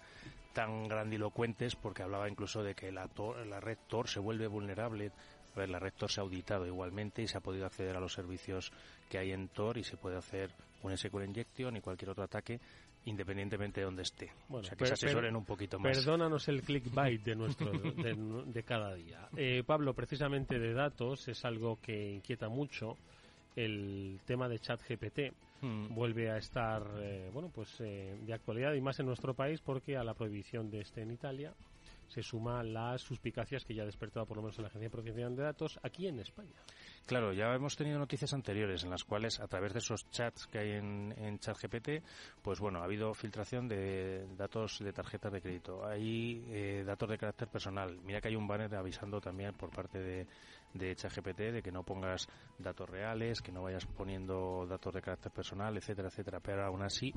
tan 0.54 0.88
grandilocuentes 0.88 1.76
porque 1.76 2.04
hablaba 2.04 2.30
incluso 2.30 2.64
de 2.64 2.76
que 2.76 2.92
la, 2.92 3.08
Tor, 3.08 3.46
la 3.46 3.60
red 3.60 3.78
Tor 3.88 4.08
se 4.08 4.20
vuelve 4.20 4.48
vulnerable. 4.48 5.12
A 5.56 5.60
ver, 5.60 5.70
la 5.70 5.80
red 5.80 5.94
Tor 5.94 6.12
se 6.12 6.20
ha 6.20 6.24
auditado 6.24 6.66
igualmente 6.66 7.22
y 7.22 7.28
se 7.28 7.38
ha 7.38 7.42
podido 7.42 7.66
acceder 7.66 7.96
a 7.96 8.00
los 8.00 8.14
servicios 8.14 8.72
que 9.10 9.18
hay 9.18 9.32
en 9.32 9.50
Tor 9.50 9.78
y 9.78 9.84
se 9.84 9.98
puede 9.98 10.18
hacer 10.18 10.52
un 10.82 10.96
SQL 10.96 11.24
injection 11.24 11.76
y 11.78 11.82
cualquier 11.82 12.12
otro 12.12 12.24
ataque 12.24 12.60
independientemente 13.06 13.82
de 13.82 13.86
donde 13.86 14.04
esté. 14.04 14.32
Bueno, 14.48 14.62
o 14.62 14.64
sea, 14.64 14.78
que 14.78 14.86
se 14.86 14.94
asesoren 14.94 15.36
un 15.36 15.46
poquito 15.46 15.80
más. 15.80 15.98
Perdónanos 15.98 16.48
el 16.48 16.62
clickbait 16.62 17.24
de, 17.24 17.36
nuestro, 17.36 17.72
de, 17.72 18.44
de 18.46 18.64
cada 18.64 18.94
día. 18.96 19.28
Eh, 19.36 19.64
Pablo, 19.66 19.94
precisamente 19.94 20.60
de 20.60 20.74
datos 20.74 21.28
es 21.28 21.44
algo 21.46 21.80
que 21.82 22.14
inquieta 22.14 22.50
mucho 22.50 22.98
el 23.56 24.20
tema 24.26 24.48
de 24.50 24.60
ChatGPT 24.60 25.20
hmm. 25.62 25.94
vuelve 25.94 26.32
a 26.32 26.38
estar 26.38 26.84
eh, 26.98 27.30
bueno 27.32 27.52
pues 27.54 27.70
eh, 27.82 28.18
de 28.26 28.34
actualidad 28.34 28.74
y 28.74 28.82
más 28.82 29.00
en 29.00 29.06
nuestro 29.06 29.34
país 29.34 29.62
porque 29.62 29.96
a 29.96 30.04
la 30.04 30.14
prohibición 30.14 30.72
de 30.72 30.82
este 30.82 31.02
en 31.02 31.12
Italia 31.12 31.54
se 32.14 32.22
suma 32.22 32.62
las 32.62 33.02
suspicacias 33.02 33.66
que 33.66 33.74
ya 33.74 33.82
ha 33.82 33.86
despertado 33.88 34.28
por 34.28 34.38
lo 34.38 34.44
menos 34.44 34.58
en 34.58 34.64
la 34.64 34.68
Agencia 34.68 34.88
de 34.88 34.92
Protección 34.92 35.36
de 35.36 35.42
Datos 35.42 35.80
aquí 35.82 36.08
en 36.08 36.20
España. 36.20 36.54
Claro, 37.08 37.34
ya 37.34 37.54
hemos 37.54 37.76
tenido 37.76 37.98
noticias 37.98 38.34
anteriores 38.34 38.84
en 38.84 38.92
las 38.92 39.04
cuales 39.04 39.40
a 39.40 39.48
través 39.48 39.74
de 39.74 39.80
esos 39.80 40.10
chats 40.12 40.46
que 40.48 40.60
hay 40.60 40.72
en, 40.74 41.14
en 41.18 41.40
ChatGPT, 41.40 42.04
pues 42.42 42.60
bueno, 42.60 42.80
ha 42.80 42.84
habido 42.84 43.14
filtración 43.16 43.68
de 43.68 44.28
datos 44.38 44.80
de 44.80 44.94
tarjetas 44.94 45.34
de 45.34 45.42
crédito, 45.42 45.86
hay 45.86 46.46
eh, 46.50 46.84
datos 46.86 47.10
de 47.10 47.18
carácter 47.18 47.48
personal. 47.48 48.00
Mira 48.04 48.22
que 48.22 48.28
hay 48.28 48.36
un 48.36 48.48
banner 48.48 48.74
avisando 48.76 49.20
también 49.20 49.54
por 49.54 49.72
parte 49.72 50.00
de, 50.00 50.28
de 50.74 50.96
ChatGPT 50.96 51.40
de 51.52 51.62
que 51.62 51.72
no 51.72 51.84
pongas 51.84 52.28
datos 52.58 52.90
reales, 52.90 53.42
que 53.42 53.52
no 53.52 53.64
vayas 53.64 53.86
poniendo 53.86 54.66
datos 54.68 54.94
de 54.94 55.02
carácter 55.02 55.32
personal, 55.32 55.78
etcétera, 55.78 56.10
etcétera. 56.10 56.40
Pero 56.40 56.66
aún 56.66 56.82
así, 56.82 57.14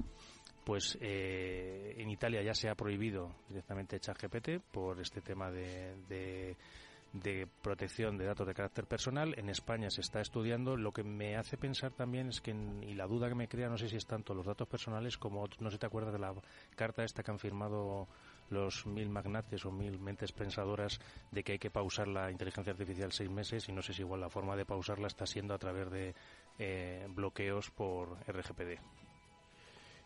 pues 0.65 0.99
eh, 1.01 1.95
en 1.97 2.11
Italia 2.11 2.43
ya 2.43 2.55
se 2.55 2.69
ha 2.69 2.75
prohibido 2.75 3.35
directamente 3.49 4.01
ChatGPT 4.01 4.61
por 4.71 5.01
este 5.01 5.21
tema 5.21 5.51
de, 5.51 5.95
de, 7.13 7.49
protección 7.63 8.19
de 8.19 8.27
datos 8.27 8.47
de 8.47 8.55
carácter 8.55 8.87
personal. 8.87 9.35
En 9.39 9.49
España 9.49 9.89
se 9.91 10.01
está 10.03 10.21
estudiando. 10.21 10.77
Lo 10.77 10.93
que 10.93 11.03
me 11.03 11.37
hace 11.37 11.57
pensar 11.57 11.93
también 11.93 12.29
es 12.29 12.41
que, 12.41 12.51
y 12.51 12.95
la 12.95 13.07
duda 13.07 13.29
que 13.29 13.35
me 13.35 13.49
crea, 13.49 13.69
no 13.69 13.79
sé 13.79 13.89
si 13.89 13.97
es 13.97 14.07
tanto 14.07 14.35
los 14.35 14.45
datos 14.45 14.69
personales 14.69 15.17
como, 15.17 15.49
no 15.61 15.71
sé 15.71 15.79
te 15.79 15.87
acuerdas 15.87 16.13
de 16.13 16.19
la 16.19 16.35
carta 16.75 17.05
esta 17.05 17.23
que 17.23 17.31
han 17.31 17.39
firmado 17.39 18.07
los 18.51 18.87
mil 18.87 19.09
magnates 19.09 19.65
o 19.65 19.71
mil 19.71 19.99
mentes 19.99 20.33
pensadoras 20.33 21.01
de 21.31 21.43
que 21.43 21.53
hay 21.53 21.59
que 21.59 21.71
pausar 21.71 22.09
la 22.09 22.31
inteligencia 22.31 22.73
artificial 22.73 23.13
seis 23.13 23.31
meses 23.31 23.69
y 23.69 23.73
no 23.73 23.83
sé 23.83 23.93
si 23.93 24.03
igual 24.03 24.21
la 24.21 24.31
forma 24.31 24.57
de 24.57 24.65
pausarla 24.65 25.07
está 25.07 25.27
siendo 25.27 25.55
a 25.55 25.59
través 25.59 25.91
de 25.91 26.15
eh, 26.59 27.07
bloqueos 27.09 27.71
por 27.71 28.19
RGPD. 28.27 28.81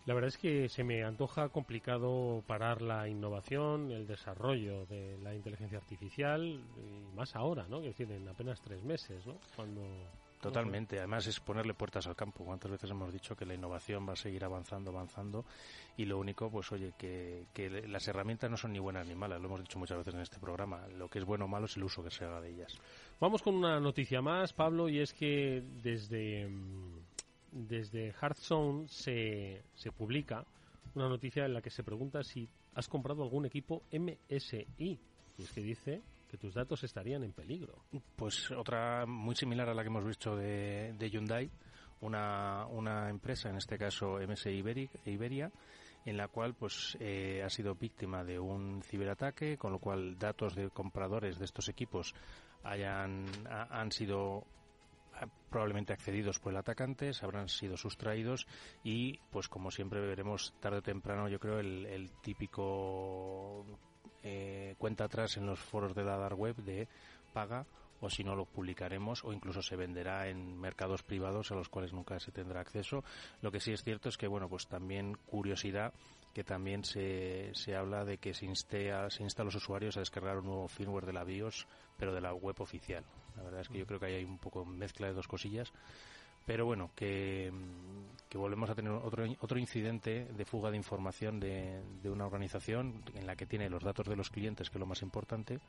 La 0.07 0.15
verdad 0.15 0.29
es 0.29 0.39
que 0.39 0.69
se 0.69 0.83
me 0.83 1.05
antoja 1.05 1.51
complicado 1.51 2.43
parar 2.47 2.81
la 2.81 3.07
innovación, 3.07 3.91
el 3.91 4.07
desarrollo 4.07 4.87
de 4.87 5.19
la 5.19 5.35
inteligencia 5.35 5.79
artificial, 5.79 6.43
y 6.43 7.15
más 7.15 7.37
ahora, 7.37 7.67
¿no? 7.69 7.81
Que 7.81 7.89
decir, 7.89 8.11
en 8.11 8.27
apenas 8.27 8.63
tres 8.63 8.83
meses, 8.83 9.27
¿no? 9.27 9.39
Cuando 9.55 9.83
Totalmente. 10.41 10.99
Además 10.99 11.27
es 11.27 11.39
ponerle 11.39 11.75
puertas 11.75 12.07
al 12.07 12.17
campo. 12.17 12.45
¿Cuántas 12.45 12.71
veces 12.71 12.91
hemos 12.91 13.13
dicho 13.13 13.37
que 13.37 13.45
la 13.45 13.55
innovación 13.55 14.09
va 14.09 14.15
a 14.15 14.17
seguir 14.17 14.45
avanzando, 14.45 14.91
avanzando? 14.91 15.45
Y 15.97 16.07
lo 16.07 16.19
único, 16.19 16.51
pues 16.51 16.73
oye, 16.73 16.95
que, 16.97 17.47
que 17.53 17.69
las 17.69 18.09
herramientas 18.09 18.51
no 18.51 18.57
son 18.57 18.73
ni 18.73 18.79
buenas 18.79 19.07
ni 19.07 19.15
malas. 19.15 19.41
Lo 19.41 19.49
hemos 19.49 19.61
dicho 19.61 19.79
muchas 19.79 19.99
veces 19.99 20.15
en 20.15 20.21
este 20.21 20.39
programa. 20.39 20.87
Lo 20.97 21.09
que 21.09 21.19
es 21.19 21.25
bueno 21.25 21.45
o 21.45 21.49
malo 21.49 21.67
es 21.67 21.77
el 21.77 21.85
uso 21.85 22.03
que 22.03 22.11
se 22.11 22.25
haga 22.25 22.41
de 22.41 22.51
ellas. 22.51 22.79
Vamos 23.21 23.43
con 23.43 23.55
una 23.55 23.79
noticia 23.81 24.23
más, 24.23 24.53
Pablo, 24.55 24.89
y 24.89 25.01
es 25.01 25.13
que 25.13 25.63
desde 25.83 26.49
desde 27.53 28.13
Hearthstone 28.13 28.89
se, 28.89 29.63
se 29.75 29.93
publica 29.93 30.47
una 30.95 31.09
noticia 31.09 31.45
en 31.45 31.55
la 31.55 31.63
que 31.63 31.71
se 31.71 31.83
pregunta 31.83 32.23
si 32.23 32.49
has 32.75 32.89
comprado 32.89 33.23
algún 33.23 33.47
equipo 33.47 33.83
MSI. 33.93 34.67
Y 34.79 34.99
es 35.43 35.51
que 35.53 35.61
dice 35.61 36.03
que 36.31 36.39
tus 36.39 36.55
datos 36.55 36.85
estarían 36.85 37.25
en 37.25 37.33
peligro. 37.33 37.85
Pues 38.17 38.51
otra 38.51 39.05
muy 39.07 39.35
similar 39.35 39.69
a 39.69 39.75
la 39.75 39.83
que 39.83 39.89
hemos 39.89 40.05
visto 40.05 40.37
de, 40.37 41.11
Hyundai, 41.11 41.51
una, 42.01 42.67
una 42.67 43.11
empresa, 43.11 43.51
en 43.51 43.57
este 43.57 43.77
caso 43.77 44.19
MSI 44.27 44.63
Iberia, 45.05 45.51
en 46.05 46.17
la 46.17 46.29
cual 46.29 46.55
pues 46.55 46.97
eh, 47.01 47.43
ha 47.45 47.51
sido 47.51 47.75
víctima 47.75 48.25
de 48.25 48.39
un 48.39 48.83
ciberataque, 48.83 49.59
con 49.59 49.73
lo 49.73 49.79
cual 49.79 50.19
datos 50.19 50.55
de 50.55 50.71
compradores 50.71 51.39
de 51.39 51.45
estos 51.45 51.69
equipos 51.69 52.15
hayan 52.63 53.27
han 53.49 53.91
sido 53.91 54.47
probablemente 55.51 55.93
accedidos 55.93 56.39
por 56.39 56.53
el 56.53 56.59
atacante, 56.59 57.11
habrán 57.23 57.49
sido 57.49 57.77
sustraídos 57.77 58.47
y, 58.85 59.19
pues 59.31 59.49
como 59.49 59.71
siempre 59.71 60.01
veremos 60.01 60.55
tarde 60.61 60.79
o 60.79 60.83
temprano, 60.83 61.29
yo 61.29 61.39
creo, 61.39 61.59
el, 61.59 62.11
típico 62.23 63.65
eh, 64.23 64.75
cuenta 64.79 65.05
atrás 65.05 65.37
en 65.37 65.47
los 65.47 65.59
foros 65.59 65.95
de 65.95 66.05
la 66.05 66.29
web 66.29 66.57
de 66.57 66.89
paga 67.33 67.67
o 68.01 68.09
si 68.09 68.25
no 68.25 68.35
lo 68.35 68.47
publicaremos 68.47 69.25
o 69.25 69.33
incluso 69.33 69.63
se 69.63 69.77
venderá 69.77 70.29
en 70.29 70.59
mercados 70.59 71.03
privados 71.03 71.51
a 71.51 71.55
los 71.55 71.69
cuales 71.69 71.93
nunca 71.93 72.19
se 72.19 72.33
tendrá 72.33 72.61
acceso. 72.61 73.05
Lo 73.43 73.53
que 73.53 73.61
sí 73.61 73.73
es 73.73 73.83
cierto 73.83 74.09
es 74.09 74.17
que, 74.17 74.27
bueno, 74.27 74.49
pues 74.49 74.67
también 74.67 75.17
curiosidad 75.27 75.93
que 76.41 76.45
también 76.45 76.85
se, 76.85 77.51
se 77.53 77.77
habla 77.77 78.03
de 78.03 78.17
que 78.17 78.33
se, 78.33 78.47
inste 78.47 78.93
a, 78.93 79.11
se 79.11 79.23
insta 79.23 79.43
a 79.43 79.45
los 79.45 79.55
usuarios 79.57 79.99
a 79.99 80.01
descargar 80.01 80.39
un 80.39 80.47
nuevo 80.47 80.69
firmware 80.69 81.05
de 81.05 81.13
la 81.13 81.23
BIOS, 81.23 81.67
pero 81.99 82.15
de 82.15 82.23
la 82.23 82.33
web 82.33 82.59
oficial. 82.61 83.05
La 83.37 83.43
verdad 83.43 83.61
es 83.61 83.69
que 83.69 83.77
yo 83.77 83.85
creo 83.85 84.01
que 84.01 84.07
hay 84.07 84.25
un 84.25 84.39
poco 84.39 84.65
mezcla 84.65 85.07
de 85.07 85.13
dos 85.13 85.29
cosillas. 85.29 85.71
Pero 86.47 86.65
bueno, 86.65 86.93
que, 86.97 87.53
que 88.31 88.39
volvemos 88.39 88.71
a 88.71 88.75
tener 88.75 88.91
otro, 88.91 89.27
otro 89.41 89.59
incidente 89.59 90.29
de 90.35 90.45
fuga 90.47 90.71
de 90.71 90.79
información 90.79 91.41
de, 91.41 91.83
de 92.03 92.09
una 92.09 92.25
organización 92.25 93.05
en 93.15 93.27
la 93.27 93.37
que 93.37 93.45
tiene 93.45 93.69
los 93.69 93.85
datos 93.85 94.07
de 94.07 94.17
los 94.17 94.31
clientes, 94.31 94.71
que 94.71 94.79
es 94.79 94.81
lo 94.81 94.87
más 94.87 95.03
importante, 95.03 95.61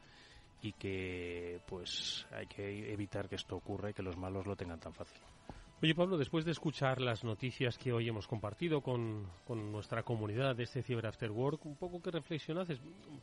y 0.62 0.72
que 0.72 1.60
pues 1.68 2.26
hay 2.32 2.48
que 2.48 2.94
evitar 2.94 3.28
que 3.28 3.36
esto 3.36 3.58
ocurra 3.58 3.90
y 3.90 3.94
que 3.94 4.04
los 4.04 4.16
malos 4.16 4.46
lo 4.46 4.56
tengan 4.56 4.80
tan 4.80 4.94
fácil. 4.94 5.20
Oye 5.84 5.96
Pablo, 5.96 6.16
después 6.16 6.46
de 6.46 6.52
escuchar 6.52 7.02
las 7.02 7.24
noticias 7.24 7.76
que 7.76 7.92
hoy 7.92 8.08
hemos 8.08 8.28
compartido 8.28 8.82
con, 8.82 9.26
con 9.44 9.72
nuestra 9.72 10.04
comunidad 10.04 10.56
de 10.56 10.66
este 10.66 10.84
Cyber 10.84 11.08
After 11.08 11.32
Work, 11.32 11.66
un 11.66 11.76
poco 11.76 12.00
que 12.00 12.12
reflexionas, 12.12 12.68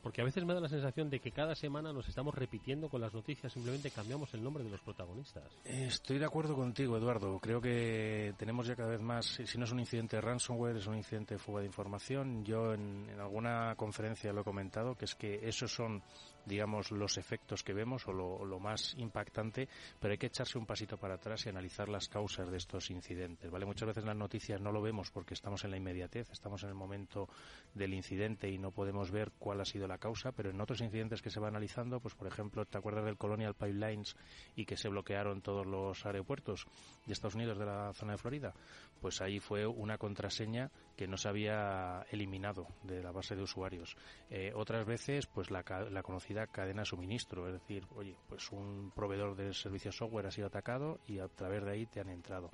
porque 0.03 0.23
a 0.23 0.25
veces 0.25 0.45
me 0.45 0.55
da 0.55 0.61
la 0.61 0.69
sensación 0.69 1.09
de 1.09 1.21
que 1.21 1.31
cada 1.31 1.55
semana 1.55 1.93
nos 1.93 2.09
estamos 2.09 2.35
repitiendo 2.35 2.89
con 2.89 3.01
las 3.01 3.15
noticias, 3.15 3.53
simplemente 3.53 3.93
cambiamos 3.93 4.35
el 4.35 4.43
nombre 4.43 4.65
de 4.65 4.71
los 4.71 4.81
protagonistas. 4.81 5.45
Estoy 5.65 6.19
de 6.19 6.25
acuerdo 6.25 6.57
contigo, 6.57 6.97
Eduardo. 6.97 7.39
Creo 7.39 7.61
que 7.61 8.35
tenemos 8.37 8.67
ya 8.67 8.75
cada 8.75 8.91
vez 8.91 9.03
más, 9.03 9.25
si 9.45 9.57
no 9.57 9.65
es 9.65 9.71
un 9.71 9.79
incidente 9.79 10.17
de 10.17 10.23
ransomware, 10.23 10.79
es 10.79 10.87
un 10.89 10.97
incidente 10.97 11.35
de 11.35 11.39
fuga 11.39 11.61
de 11.61 11.67
información. 11.67 12.45
Yo 12.45 12.75
en, 12.75 13.09
en 13.09 13.21
alguna 13.21 13.77
conferencia 13.77 14.33
lo 14.33 14.41
he 14.41 14.45
comentado, 14.45 14.97
que 14.97 15.05
es 15.05 15.15
que 15.15 15.49
esos 15.49 15.73
son 15.73 16.03
digamos, 16.49 16.91
los 16.91 17.19
efectos 17.19 17.63
que 17.63 17.73
vemos 17.73 18.07
o 18.09 18.13
lo, 18.13 18.59
más 18.59 18.95
impactante, 18.97 19.69
pero 20.01 20.13
hay 20.13 20.19
que 20.19 20.27
echarse 20.27 20.59
un 20.59 20.67
pasito 20.67 20.97
para 20.97 21.15
atrás 21.15 21.47
y 21.47 21.49
analizar 21.49 21.89
las 21.89 22.09
causas 22.09 22.51
de 22.51 22.57
estos 22.57 22.91
incidentes, 22.91 23.51
¿vale? 23.51 23.67
Muchas 23.67 23.87
veces 23.87 24.05
las 24.05 24.17
noticias 24.17 24.61
no 24.61 24.73
lo 24.73 24.83
vemos 24.83 25.11
porque 25.11 25.35
estamos 25.35 25.65
en 25.65 25.71
la 25.71 25.77
inmediatez, 25.77 26.29
estamos 26.31 26.63
en 26.65 26.71
el 26.71 26.75
momento 26.75 27.29
del 27.75 27.95
incidente 27.95 28.51
y 28.51 28.59
no 28.59 28.73
podemos 28.73 29.11
ver 29.11 29.31
cuál 29.39 29.61
ha 29.61 29.65
sido 29.65 29.87
la 29.87 29.99
causa, 29.99 30.33
pero 30.33 30.51
en 30.51 30.61
otros 30.61 30.81
incidentes 30.81 31.23
que 31.23 31.31
se 31.31 31.39
va 31.39 31.49
analizando, 31.49 32.01
pues 32.01 32.15
por 32.15 32.27
ejemplo, 32.27 32.65
¿te 32.65 32.79
acuerdas 32.79 33.05
del 33.05 33.17
Colonial 33.17 33.55
Pipelines 33.55 34.17
y 34.57 34.65
que 34.65 34.77
se 34.77 34.89
bloquearon 34.89 35.43
todos 35.43 35.67
los 35.67 36.05
aeropuertos 36.05 36.67
de 37.07 37.13
Estados 37.13 37.35
Unidos 37.35 37.59
de 37.59 37.67
la 37.67 37.93
zona 37.93 38.13
de 38.13 38.19
Florida? 38.19 38.55
Pues 39.01 39.21
ahí 39.21 39.39
fue 39.39 39.67
una 39.67 39.99
contraseña 39.99 40.71
que 40.99 41.07
no 41.07 41.17
se 41.17 41.29
había 41.29 42.05
eliminado 42.11 42.67
de 42.83 43.01
la 43.05 43.13
base 43.13 43.37
de 43.37 43.43
usuarios. 43.43 43.97
Eh, 44.31 44.51
otras 44.53 44.85
veces, 44.85 45.29
pues 45.29 45.49
la, 45.53 45.63
la 45.91 46.03
conocida 46.03 46.49
cadena 46.49 46.83
de 46.83 46.87
suministro, 46.87 47.47
es 47.47 47.53
decir, 47.53 47.87
oye, 47.95 48.17
pues 48.29 48.51
un 48.51 48.91
proveedor 48.93 49.37
de 49.37 49.55
servicios 49.55 49.97
software 49.97 50.27
ha 50.27 50.33
sido 50.33 50.49
atacado 50.49 50.99
y 51.07 51.21
a 51.21 51.29
través 51.29 51.65
de 51.65 51.71
ahí 51.71 51.87
te 51.87 52.01
han 52.01 52.09
entrado. 52.09 52.51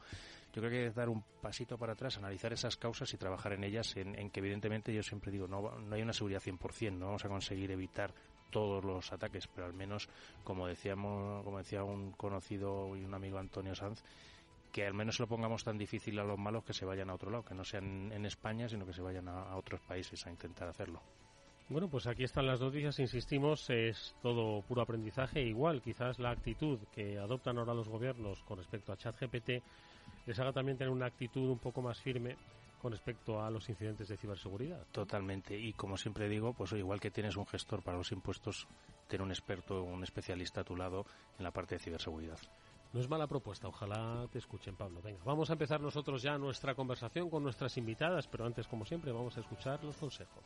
Yo 0.52 0.60
creo 0.60 0.70
que 0.70 0.86
es 0.88 0.94
dar 0.94 1.08
un 1.08 1.24
pasito 1.40 1.78
para 1.78 1.94
atrás, 1.94 2.18
analizar 2.18 2.52
esas 2.52 2.76
causas 2.76 3.14
y 3.14 3.16
trabajar 3.16 3.54
en 3.54 3.64
ellas, 3.64 3.96
en, 3.96 4.28
que 4.28 4.40
evidentemente 4.40 4.92
yo 4.92 5.02
siempre 5.02 5.32
digo, 5.32 5.48
no, 5.48 5.78
no 5.78 5.94
hay 5.94 6.02
una 6.02 6.12
seguridad 6.12 6.42
100%, 6.42 6.92
no 6.92 7.06
vamos 7.06 7.24
a 7.24 7.28
conseguir 7.28 7.70
evitar 7.70 8.12
todos 8.50 8.84
los 8.84 9.10
ataques, 9.10 9.48
pero 9.48 9.66
al 9.66 9.72
menos, 9.72 10.10
como 10.44 10.66
decíamos, 10.66 11.42
como 11.44 11.58
decía 11.58 11.82
un 11.82 12.12
conocido 12.12 12.94
y 12.94 13.04
un 13.04 13.14
amigo 13.14 13.38
Antonio 13.38 13.74
Sanz, 13.74 14.04
que 14.74 14.84
al 14.84 14.92
menos 14.92 15.20
lo 15.20 15.28
pongamos 15.28 15.62
tan 15.62 15.78
difícil 15.78 16.18
a 16.18 16.24
los 16.24 16.36
malos 16.36 16.64
que 16.64 16.72
se 16.72 16.84
vayan 16.84 17.08
a 17.08 17.14
otro 17.14 17.30
lado, 17.30 17.44
que 17.44 17.54
no 17.54 17.64
sean 17.64 18.10
en 18.10 18.26
España, 18.26 18.68
sino 18.68 18.84
que 18.84 18.92
se 18.92 19.02
vayan 19.02 19.28
a 19.28 19.56
otros 19.56 19.80
países 19.82 20.26
a 20.26 20.30
intentar 20.30 20.66
hacerlo. 20.66 21.00
Bueno, 21.68 21.88
pues 21.88 22.08
aquí 22.08 22.24
están 22.24 22.48
las 22.48 22.60
noticias, 22.60 22.98
insistimos, 22.98 23.70
es 23.70 24.16
todo 24.20 24.62
puro 24.62 24.82
aprendizaje. 24.82 25.42
Igual, 25.42 25.80
quizás 25.80 26.18
la 26.18 26.30
actitud 26.30 26.80
que 26.92 27.18
adoptan 27.18 27.56
ahora 27.56 27.72
los 27.72 27.88
gobiernos 27.88 28.42
con 28.42 28.58
respecto 28.58 28.92
a 28.92 28.96
ChatGPT 28.96 29.62
les 30.26 30.38
haga 30.40 30.52
también 30.52 30.76
tener 30.76 30.92
una 30.92 31.06
actitud 31.06 31.48
un 31.48 31.60
poco 31.60 31.80
más 31.80 32.00
firme 32.00 32.36
con 32.82 32.90
respecto 32.90 33.40
a 33.40 33.50
los 33.50 33.68
incidentes 33.68 34.08
de 34.08 34.16
ciberseguridad. 34.16 34.84
Totalmente. 34.90 35.56
Y 35.56 35.72
como 35.74 35.96
siempre 35.96 36.28
digo, 36.28 36.52
pues 36.52 36.72
igual 36.72 36.98
que 36.98 37.12
tienes 37.12 37.36
un 37.36 37.46
gestor 37.46 37.80
para 37.84 37.96
los 37.96 38.10
impuestos, 38.10 38.66
tener 39.06 39.22
un 39.22 39.30
experto, 39.30 39.84
un 39.84 40.02
especialista 40.02 40.62
a 40.62 40.64
tu 40.64 40.74
lado 40.74 41.06
en 41.38 41.44
la 41.44 41.52
parte 41.52 41.76
de 41.76 41.78
ciberseguridad. 41.78 42.40
No 42.94 43.00
es 43.00 43.08
mala 43.08 43.26
propuesta, 43.26 43.66
ojalá 43.66 44.28
te 44.30 44.38
escuchen, 44.38 44.76
Pablo. 44.76 45.02
Venga, 45.02 45.18
vamos 45.24 45.50
a 45.50 45.54
empezar 45.54 45.80
nosotros 45.80 46.22
ya 46.22 46.38
nuestra 46.38 46.76
conversación 46.76 47.28
con 47.28 47.42
nuestras 47.42 47.76
invitadas, 47.76 48.28
pero 48.28 48.46
antes, 48.46 48.68
como 48.68 48.86
siempre, 48.86 49.10
vamos 49.10 49.36
a 49.36 49.40
escuchar 49.40 49.82
los 49.82 49.96
consejos. 49.96 50.44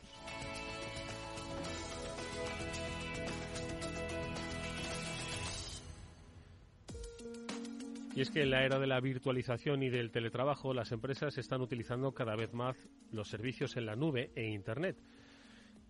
Y 8.15 8.21
es 8.21 8.31
que 8.31 8.41
en 8.41 8.49
la 8.49 8.63
era 8.65 8.79
de 8.79 8.87
la 8.87 8.99
virtualización 8.99 9.83
y 9.83 9.91
del 9.91 10.09
teletrabajo, 10.09 10.73
las 10.73 10.91
empresas 10.91 11.37
están 11.37 11.61
utilizando 11.61 12.13
cada 12.15 12.35
vez 12.35 12.51
más 12.51 12.89
los 13.11 13.29
servicios 13.29 13.77
en 13.77 13.85
la 13.85 13.95
nube 13.95 14.31
e 14.35 14.47
Internet. 14.47 14.97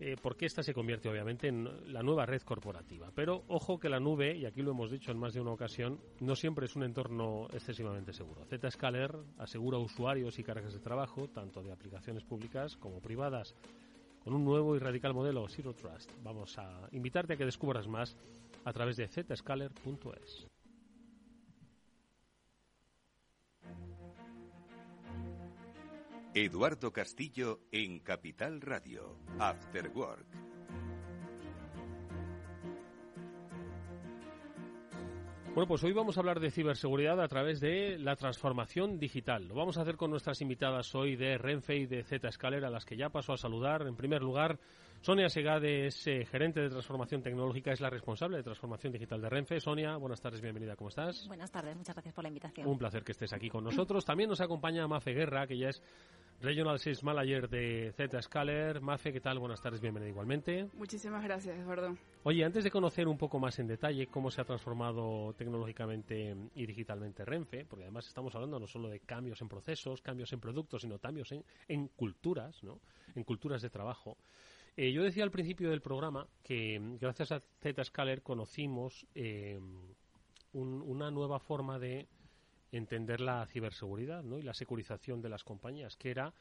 Eh, 0.02 0.16
porque 0.20 0.46
esta 0.46 0.62
se 0.62 0.72
convierte 0.72 1.10
obviamente 1.10 1.48
en 1.48 1.92
la 1.92 2.02
nueva 2.02 2.24
red 2.24 2.40
corporativa. 2.40 3.10
Pero 3.14 3.44
ojo 3.48 3.78
que 3.78 3.90
la 3.90 4.00
nube, 4.00 4.34
y 4.34 4.46
aquí 4.46 4.62
lo 4.62 4.70
hemos 4.70 4.90
dicho 4.90 5.12
en 5.12 5.18
más 5.18 5.34
de 5.34 5.42
una 5.42 5.52
ocasión, 5.52 6.00
no 6.20 6.34
siempre 6.34 6.64
es 6.64 6.74
un 6.74 6.84
entorno 6.84 7.48
excesivamente 7.52 8.14
seguro. 8.14 8.46
Zscaler 8.46 9.14
asegura 9.36 9.76
usuarios 9.76 10.38
y 10.38 10.42
cargas 10.42 10.72
de 10.72 10.80
trabajo, 10.80 11.28
tanto 11.28 11.62
de 11.62 11.72
aplicaciones 11.72 12.24
públicas 12.24 12.76
como 12.76 13.00
privadas. 13.00 13.54
con 14.24 14.34
un 14.34 14.44
nuevo 14.44 14.76
y 14.76 14.78
radical 14.78 15.14
modelo 15.14 15.48
Zero 15.48 15.72
Trust. 15.72 16.10
Vamos 16.22 16.58
a 16.58 16.88
invitarte 16.92 17.32
a 17.32 17.36
que 17.36 17.46
descubras 17.46 17.88
más 17.88 18.16
a 18.64 18.72
través 18.72 18.98
de 18.98 19.08
zscaler.es. 19.08 20.49
Eduardo 26.32 26.92
Castillo 26.92 27.58
en 27.72 27.98
Capital 27.98 28.60
Radio, 28.60 29.16
After 29.40 29.90
Work. 29.92 30.26
Bueno, 35.52 35.66
pues 35.66 35.82
hoy 35.82 35.92
vamos 35.92 36.16
a 36.16 36.20
hablar 36.20 36.38
de 36.38 36.52
ciberseguridad 36.52 37.20
a 37.20 37.26
través 37.26 37.58
de 37.58 37.98
la 37.98 38.14
transformación 38.14 39.00
digital. 39.00 39.48
Lo 39.48 39.56
vamos 39.56 39.76
a 39.76 39.82
hacer 39.82 39.96
con 39.96 40.12
nuestras 40.12 40.40
invitadas 40.40 40.94
hoy 40.94 41.16
de 41.16 41.36
Renfe 41.36 41.74
y 41.74 41.86
de 41.86 42.04
Zscaler, 42.04 42.64
a 42.64 42.70
las 42.70 42.84
que 42.84 42.96
ya 42.96 43.08
paso 43.08 43.32
a 43.32 43.36
saludar. 43.36 43.82
En 43.88 43.96
primer 43.96 44.22
lugar, 44.22 44.60
Sonia 45.02 45.30
Segade 45.30 45.86
es 45.86 46.06
eh, 46.08 46.26
gerente 46.26 46.60
de 46.60 46.68
transformación 46.68 47.22
tecnológica, 47.22 47.72
es 47.72 47.80
la 47.80 47.88
responsable 47.88 48.36
de 48.36 48.42
transformación 48.42 48.92
digital 48.92 49.22
de 49.22 49.30
Renfe. 49.30 49.58
Sonia, 49.58 49.96
buenas 49.96 50.20
tardes, 50.20 50.42
bienvenida, 50.42 50.76
¿cómo 50.76 50.90
estás? 50.90 51.26
Buenas 51.26 51.50
tardes, 51.50 51.74
muchas 51.74 51.94
gracias 51.94 52.14
por 52.14 52.22
la 52.22 52.28
invitación. 52.28 52.66
Un 52.66 52.76
placer 52.76 53.02
que 53.02 53.12
estés 53.12 53.32
aquí 53.32 53.48
con 53.48 53.64
nosotros. 53.64 54.04
También 54.04 54.28
nos 54.28 54.42
acompaña 54.42 54.86
Mafe 54.86 55.12
Guerra, 55.12 55.46
que 55.46 55.56
ya 55.56 55.70
es 55.70 55.82
Regional 56.42 56.78
Sales 56.78 57.02
Manager 57.02 57.48
de 57.48 57.94
Zscaler. 57.96 58.82
Mafe, 58.82 59.10
¿qué 59.10 59.20
tal? 59.20 59.38
Buenas 59.38 59.62
tardes, 59.62 59.80
bienvenida 59.80 60.10
igualmente. 60.10 60.68
Muchísimas 60.74 61.22
gracias, 61.22 61.58
Eduardo. 61.58 61.96
Oye, 62.22 62.44
antes 62.44 62.64
de 62.64 62.70
conocer 62.70 63.08
un 63.08 63.16
poco 63.16 63.38
más 63.38 63.58
en 63.58 63.68
detalle 63.68 64.06
cómo 64.06 64.30
se 64.30 64.42
ha 64.42 64.44
transformado 64.44 65.34
tecnológicamente 65.34 66.36
y 66.54 66.66
digitalmente 66.66 67.24
Renfe, 67.24 67.64
porque 67.64 67.84
además 67.84 68.06
estamos 68.06 68.34
hablando 68.34 68.60
no 68.60 68.66
solo 68.66 68.90
de 68.90 69.00
cambios 69.00 69.40
en 69.40 69.48
procesos, 69.48 70.02
cambios 70.02 70.30
en 70.34 70.40
productos, 70.40 70.82
sino 70.82 70.98
cambios 70.98 71.32
en, 71.32 71.88
culturas, 71.88 72.62
¿no? 72.62 72.80
En 73.14 73.24
culturas 73.24 73.62
de 73.62 73.70
trabajo. 73.70 74.18
Eh, 74.82 74.92
yo 74.92 75.02
decía 75.02 75.24
al 75.24 75.30
principio 75.30 75.68
del 75.68 75.82
programa 75.82 76.26
que 76.42 76.80
gracias 76.98 77.32
a 77.32 77.38
Zscaler 77.38 78.22
conocimos 78.22 79.06
eh, 79.14 79.60
una 80.54 81.10
nueva 81.10 81.38
forma 81.38 81.78
de 81.78 82.08
entender 82.72 83.20
la 83.20 83.44
ciberseguridad 83.44 84.22
¿no? 84.22 84.38
y 84.38 84.42
la 84.42 84.54
securización 84.54 85.20
de 85.20 85.28
las 85.28 85.44
compañías, 85.44 85.98
que 85.98 86.10
era 86.10 86.32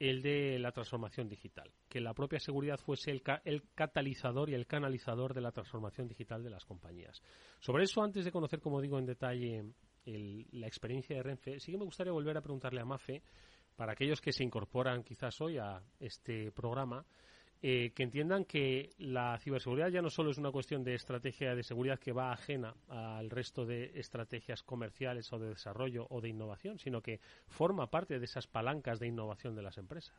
el 0.00 0.20
de 0.20 0.58
la 0.58 0.72
transformación 0.72 1.28
digital, 1.28 1.70
que 1.88 2.00
la 2.00 2.12
propia 2.12 2.40
seguridad 2.40 2.76
fuese 2.76 3.12
el, 3.12 3.22
el, 3.44 3.62
catalizador 3.76 4.50
y 4.50 4.54
el 4.54 4.66
canalizador 4.66 5.32
de 5.32 5.42
la 5.42 5.52
transformación 5.52 6.08
digital 6.08 6.42
de 6.42 6.50
las 6.50 6.64
compañías. 6.64 7.22
Sobre 7.60 7.84
eso, 7.84 8.02
antes 8.02 8.24
de 8.24 8.32
conocer, 8.32 8.58
como 8.58 8.80
digo, 8.80 8.98
en 8.98 9.06
detalle 9.06 9.64
la 10.06 10.66
experiencia 10.66 11.14
de 11.14 11.22
Renfe, 11.22 11.60
sí 11.60 11.70
que 11.70 11.78
me 11.78 11.84
gustaría 11.84 12.12
volver 12.12 12.36
a 12.36 12.42
preguntarle 12.42 12.80
a 12.80 12.84
Mafe, 12.84 13.22
para 13.76 13.92
aquellos 13.92 14.20
que 14.20 14.32
se 14.32 14.42
incorporan 14.42 15.04
quizás 15.04 15.40
hoy 15.40 15.58
a 15.58 15.80
este 16.00 16.50
programa, 16.50 17.06
eh, 17.68 17.90
que 17.96 18.04
entiendan 18.04 18.44
que 18.44 18.92
la 18.96 19.36
ciberseguridad 19.40 19.88
ya 19.88 20.00
no 20.00 20.08
solo 20.08 20.30
es 20.30 20.38
una 20.38 20.52
cuestión 20.52 20.84
de 20.84 20.94
estrategia 20.94 21.52
de 21.56 21.64
seguridad 21.64 21.98
que 21.98 22.12
va 22.12 22.30
ajena 22.30 22.76
al 22.86 23.28
resto 23.28 23.66
de 23.66 23.90
estrategias 23.98 24.62
comerciales 24.62 25.32
o 25.32 25.40
de 25.40 25.48
desarrollo 25.48 26.06
o 26.10 26.20
de 26.20 26.28
innovación, 26.28 26.78
sino 26.78 27.02
que 27.02 27.18
forma 27.48 27.90
parte 27.90 28.20
de 28.20 28.24
esas 28.24 28.46
palancas 28.46 29.00
de 29.00 29.08
innovación 29.08 29.56
de 29.56 29.62
las 29.62 29.78
empresas. 29.78 30.14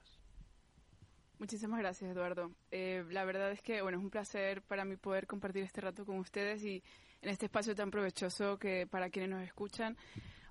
Muchísimas 1.40 1.80
gracias, 1.80 2.12
Eduardo. 2.12 2.52
Eh, 2.70 3.06
la 3.12 3.24
verdad 3.24 3.50
es 3.54 3.62
que 3.62 3.82
bueno, 3.82 3.98
es 3.98 4.04
un 4.04 4.10
placer 4.10 4.62
para 4.64 4.84
mí 4.84 4.98
poder 4.98 5.26
compartir 5.26 5.64
este 5.64 5.80
rato 5.80 6.06
con 6.06 6.20
ustedes 6.20 6.66
y 6.66 6.84
en 7.22 7.30
este 7.30 7.46
espacio 7.46 7.74
tan 7.74 7.92
provechoso 7.92 8.60
que 8.60 8.88
para 8.88 9.10
quienes 9.10 9.30
nos 9.30 9.44
escuchan 9.44 9.96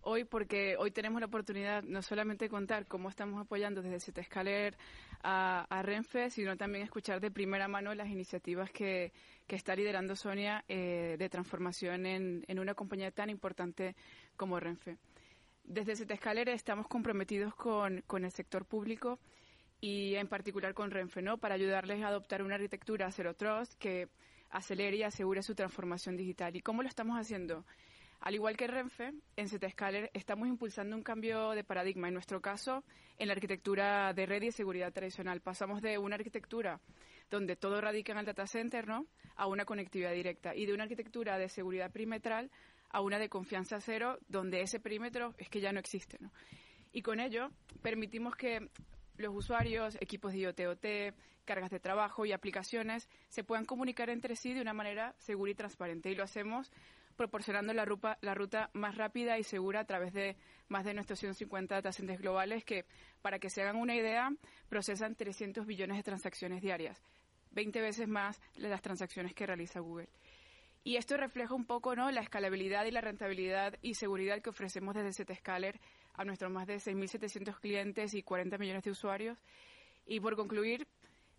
hoy 0.00 0.24
porque 0.24 0.76
hoy 0.78 0.92
tenemos 0.92 1.20
la 1.20 1.26
oportunidad 1.26 1.82
no 1.82 2.00
solamente 2.00 2.44
de 2.44 2.48
contar 2.48 2.86
cómo 2.86 3.08
estamos 3.08 3.40
apoyando 3.40 3.82
desde 3.82 4.22
Zscaler 4.22 4.78
a, 5.22 5.82
Renfe, 5.82 6.30
sino 6.30 6.56
también 6.56 6.84
escuchar 6.84 7.20
de 7.20 7.30
primera 7.30 7.68
mano 7.68 7.94
las 7.94 8.08
iniciativas 8.08 8.70
que, 8.70 9.12
que 9.46 9.56
está 9.56 9.74
liderando 9.74 10.16
Sonia 10.16 10.64
eh, 10.68 11.16
de 11.18 11.28
transformación 11.28 12.06
en, 12.06 12.44
en, 12.48 12.58
una 12.58 12.74
compañía 12.74 13.10
tan 13.10 13.30
importante 13.30 13.96
como 14.36 14.60
Renfe. 14.60 14.98
Desde 15.64 15.96
Zscaler 15.96 16.48
estamos 16.48 16.86
comprometidos 16.86 17.54
con, 17.54 18.02
con 18.06 18.24
el 18.24 18.30
sector 18.30 18.64
público 18.64 19.18
y 19.80 20.14
en 20.14 20.28
particular 20.28 20.74
con 20.74 20.90
Renfe, 20.90 21.22
¿no? 21.22 21.38
Para 21.38 21.54
ayudarles 21.54 22.02
a 22.02 22.08
adoptar 22.08 22.42
una 22.42 22.54
arquitectura 22.54 23.10
Zero 23.10 23.34
Trust 23.34 23.74
que 23.74 24.08
acelere 24.50 24.96
y 24.98 25.02
asegure 25.02 25.42
su 25.42 25.54
transformación 25.54 26.16
digital. 26.16 26.56
¿Y 26.56 26.60
cómo 26.60 26.82
lo 26.82 26.88
estamos 26.88 27.18
haciendo? 27.18 27.64
Al 28.20 28.34
igual 28.34 28.56
que 28.56 28.66
Renfe, 28.66 29.12
en 29.36 29.48
Zscaler 29.48 30.10
estamos 30.14 30.48
impulsando 30.48 30.96
un 30.96 31.02
cambio 31.02 31.50
de 31.50 31.64
paradigma. 31.64 32.08
En 32.08 32.14
nuestro 32.14 32.40
caso, 32.40 32.84
en 33.18 33.28
la 33.28 33.34
arquitectura 33.34 34.12
de 34.12 34.26
red 34.26 34.42
y 34.42 34.52
seguridad 34.52 34.92
tradicional. 34.92 35.40
Pasamos 35.40 35.82
de 35.82 35.98
una 35.98 36.16
arquitectura 36.16 36.80
donde 37.30 37.56
todo 37.56 37.80
radica 37.80 38.12
en 38.12 38.18
el 38.18 38.26
data 38.26 38.46
center, 38.46 38.86
¿no? 38.86 39.06
A 39.36 39.46
una 39.46 39.64
conectividad 39.64 40.12
directa. 40.12 40.54
Y 40.54 40.66
de 40.66 40.74
una 40.74 40.84
arquitectura 40.84 41.38
de 41.38 41.48
seguridad 41.48 41.90
perimetral 41.90 42.50
a 42.90 43.00
una 43.00 43.18
de 43.18 43.28
confianza 43.28 43.80
cero, 43.80 44.18
donde 44.28 44.62
ese 44.62 44.80
perímetro 44.80 45.34
es 45.38 45.48
que 45.48 45.60
ya 45.60 45.72
no 45.72 45.80
existe, 45.80 46.18
¿no? 46.20 46.32
Y 46.92 47.02
con 47.02 47.20
ello 47.20 47.50
permitimos 47.82 48.36
que 48.36 48.70
los 49.16 49.34
usuarios, 49.34 49.96
equipos 50.00 50.32
de 50.32 50.38
IoT, 50.40 51.14
cargas 51.44 51.70
de 51.70 51.80
trabajo 51.80 52.26
y 52.26 52.32
aplicaciones 52.32 53.08
se 53.28 53.44
puedan 53.44 53.64
comunicar 53.64 54.10
entre 54.10 54.36
sí 54.36 54.52
de 54.52 54.60
una 54.60 54.74
manera 54.74 55.14
segura 55.18 55.50
y 55.50 55.54
transparente. 55.54 56.10
Y 56.10 56.14
lo 56.14 56.24
hacemos 56.24 56.70
proporcionando 57.16 57.72
la 57.72 57.84
ruta, 57.84 58.18
la 58.20 58.34
ruta 58.34 58.70
más 58.72 58.96
rápida 58.96 59.38
y 59.38 59.42
segura 59.42 59.80
a 59.80 59.84
través 59.84 60.12
de 60.12 60.36
más 60.68 60.84
de 60.84 60.94
nuestros 60.94 61.18
150 61.18 61.74
datacenters 61.74 62.20
globales 62.20 62.64
que, 62.64 62.84
para 63.22 63.38
que 63.38 63.50
se 63.50 63.62
hagan 63.62 63.76
una 63.76 63.94
idea, 63.94 64.30
procesan 64.68 65.14
300 65.14 65.66
billones 65.66 65.96
de 65.96 66.02
transacciones 66.02 66.62
diarias, 66.62 67.02
20 67.52 67.80
veces 67.80 68.08
más 68.08 68.40
de 68.56 68.68
las 68.68 68.82
transacciones 68.82 69.34
que 69.34 69.46
realiza 69.46 69.80
Google. 69.80 70.08
Y 70.84 70.96
esto 70.98 71.16
refleja 71.16 71.52
un 71.52 71.64
poco 71.64 71.96
¿no? 71.96 72.12
la 72.12 72.20
escalabilidad 72.20 72.84
y 72.84 72.92
la 72.92 73.00
rentabilidad 73.00 73.76
y 73.82 73.94
seguridad 73.94 74.40
que 74.40 74.50
ofrecemos 74.50 74.94
desde 74.94 75.24
Zscaler 75.24 75.80
a 76.14 76.24
nuestros 76.24 76.52
más 76.52 76.68
de 76.68 76.76
6.700 76.76 77.58
clientes 77.58 78.14
y 78.14 78.22
40 78.22 78.56
millones 78.58 78.84
de 78.84 78.92
usuarios. 78.92 79.36
Y 80.06 80.20
por 80.20 80.36
concluir, 80.36 80.86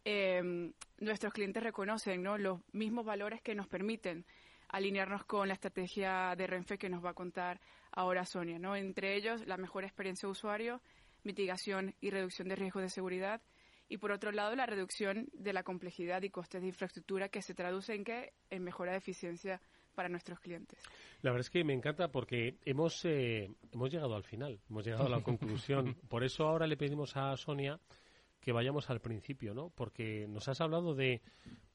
eh, 0.03 0.71
nuestros 0.99 1.33
clientes 1.33 1.63
reconocen 1.63 2.23
¿no? 2.23 2.37
los 2.37 2.59
mismos 2.73 3.05
valores 3.05 3.41
que 3.41 3.55
nos 3.55 3.67
permiten 3.67 4.25
alinearnos 4.69 5.25
con 5.25 5.47
la 5.47 5.53
estrategia 5.53 6.35
de 6.35 6.47
Renfe 6.47 6.77
que 6.77 6.89
nos 6.89 7.03
va 7.03 7.11
a 7.11 7.13
contar 7.13 7.59
ahora 7.91 8.25
Sonia, 8.25 8.59
¿no? 8.59 8.75
Entre 8.75 9.15
ellos, 9.15 9.45
la 9.47 9.57
mejor 9.57 9.83
experiencia 9.83 10.27
de 10.27 10.31
usuario, 10.31 10.81
mitigación 11.23 11.95
y 12.01 12.09
reducción 12.09 12.47
de 12.47 12.55
riesgos 12.55 12.83
de 12.83 12.89
seguridad 12.89 13.41
y 13.89 13.97
por 13.97 14.11
otro 14.11 14.31
lado 14.31 14.55
la 14.55 14.65
reducción 14.65 15.29
de 15.33 15.53
la 15.53 15.63
complejidad 15.63 16.21
y 16.23 16.29
costes 16.29 16.61
de 16.61 16.67
infraestructura 16.67 17.29
que 17.29 17.41
se 17.41 17.53
traduce 17.53 17.93
en 17.93 18.03
que 18.03 18.33
en 18.49 18.63
mejora 18.63 18.91
de 18.91 18.97
eficiencia 18.97 19.61
para 19.95 20.09
nuestros 20.09 20.39
clientes. 20.39 20.79
La 21.21 21.31
verdad 21.31 21.45
es 21.45 21.49
que 21.49 21.63
me 21.63 21.73
encanta 21.73 22.11
porque 22.11 22.57
hemos 22.65 23.03
eh, 23.05 23.49
hemos 23.71 23.91
llegado 23.91 24.15
al 24.15 24.23
final, 24.23 24.59
hemos 24.69 24.85
llegado 24.85 25.07
a 25.07 25.09
la 25.09 25.21
conclusión. 25.23 25.95
Por 26.07 26.23
eso 26.23 26.47
ahora 26.47 26.67
le 26.67 26.77
pedimos 26.77 27.17
a 27.17 27.35
Sonia 27.35 27.79
que 28.39 28.51
vayamos 28.51 28.89
al 28.89 29.01
principio, 29.01 29.53
¿no? 29.53 29.69
Porque 29.71 30.27
nos 30.29 30.47
has 30.47 30.61
hablado 30.61 30.93
de 30.93 31.21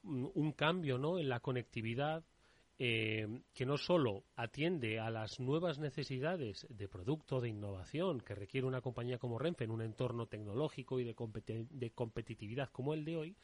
un 0.05 0.52
cambio, 0.52 0.98
¿no? 0.98 1.18
En 1.18 1.28
la 1.28 1.40
conectividad, 1.40 2.24
eh, 2.85 3.29
que 3.55 3.64
no 3.64 3.79
solo 3.79 4.25
atiende 4.35 4.99
a 4.99 5.09
las 5.09 5.38
nuevas 5.38 5.79
necesidades 5.79 6.66
de 6.68 6.88
producto, 6.88 7.40
de 7.40 7.49
innovación 7.49 8.21
que 8.21 8.35
requiere 8.35 8.66
una 8.66 8.81
compañía 8.81 9.18
como 9.18 9.38
Renfe 9.38 9.62
en 9.62 9.71
un 9.71 9.83
entorno 9.83 10.27
tecnológico 10.27 10.99
y 10.99 11.05
de, 11.05 11.14
de 11.71 11.90
competitividad 11.92 12.71
como 12.71 12.92
el 12.92 13.05
de 13.05 13.16
hoy, 13.16 13.37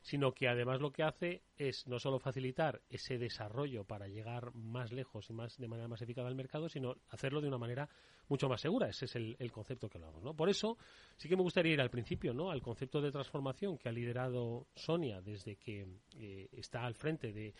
sino 0.00 0.32
que 0.32 0.48
además 0.48 0.80
lo 0.80 0.92
que 0.92 1.02
hace 1.02 1.42
es 1.58 1.86
no 1.86 1.98
solo 1.98 2.18
facilitar 2.18 2.80
ese 2.88 3.18
desarrollo 3.18 3.84
para 3.84 4.08
llegar 4.08 4.54
más 4.54 4.92
lejos 4.92 5.28
y 5.28 5.34
más 5.34 5.58
de 5.58 5.68
manera 5.68 5.88
más 5.88 6.00
eficaz 6.00 6.24
al 6.24 6.34
mercado, 6.34 6.70
sino 6.70 6.96
hacerlo 7.10 7.42
de 7.42 7.48
una 7.48 7.58
manera 7.58 7.90
mucho 8.28 8.48
más 8.48 8.62
segura. 8.62 8.88
Ese 8.88 9.04
es 9.04 9.14
el, 9.16 9.52
concepto 9.52 9.90
que 9.90 9.98
hablamos, 9.98 10.22
¿no? 10.22 10.32
Por 10.32 10.48
eso 10.48 10.78
sí 11.18 11.28
que 11.28 11.36
me 11.36 11.42
gustaría 11.42 11.74
ir 11.74 11.82
al 11.82 11.90
principio, 11.90 12.32
¿no? 12.32 12.50
Al 12.50 12.62
concepto 12.62 13.02
de 13.02 13.10
transformación 13.10 13.76
que 13.76 13.90
ha 13.90 13.92
liderado 13.92 14.68
Sonia 14.74 15.20
desde 15.20 15.56
que 15.56 15.86
eh, 16.18 16.48
está 16.52 16.86
al 16.86 16.94
frente 16.94 17.34
de 17.34 17.52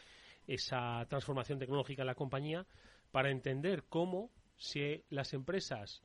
esa 0.46 1.04
transformación 1.08 1.58
tecnológica 1.58 2.02
en 2.02 2.06
la 2.06 2.14
compañía 2.14 2.66
para 3.10 3.30
entender 3.30 3.84
cómo 3.88 4.30
si 4.56 5.04
las 5.10 5.32
empresas 5.32 6.02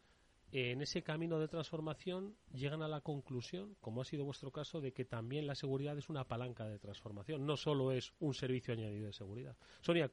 en 0.52 0.82
ese 0.82 1.02
camino 1.02 1.40
de 1.40 1.48
transformación 1.48 2.36
llegan 2.52 2.82
a 2.82 2.90
la 2.90 3.02
conclusión, 3.02 3.76
como 3.80 4.02
ha 4.02 4.06
sido 4.06 4.26
vuestro 4.26 4.52
caso, 4.52 4.82
de 4.82 4.92
que 4.92 5.06
también 5.06 5.48
la 5.48 5.56
seguridad 5.56 5.98
es 5.98 6.10
una 6.10 6.28
palanca 6.28 6.68
de 6.68 6.78
transformación, 6.78 7.46
no 7.46 7.56
solo 7.56 7.92
es 7.92 8.14
un 8.20 8.34
servicio 8.34 8.74
añadido 8.74 9.08
de 9.08 9.14
seguridad. 9.14 9.56
Sonia, 9.82 10.12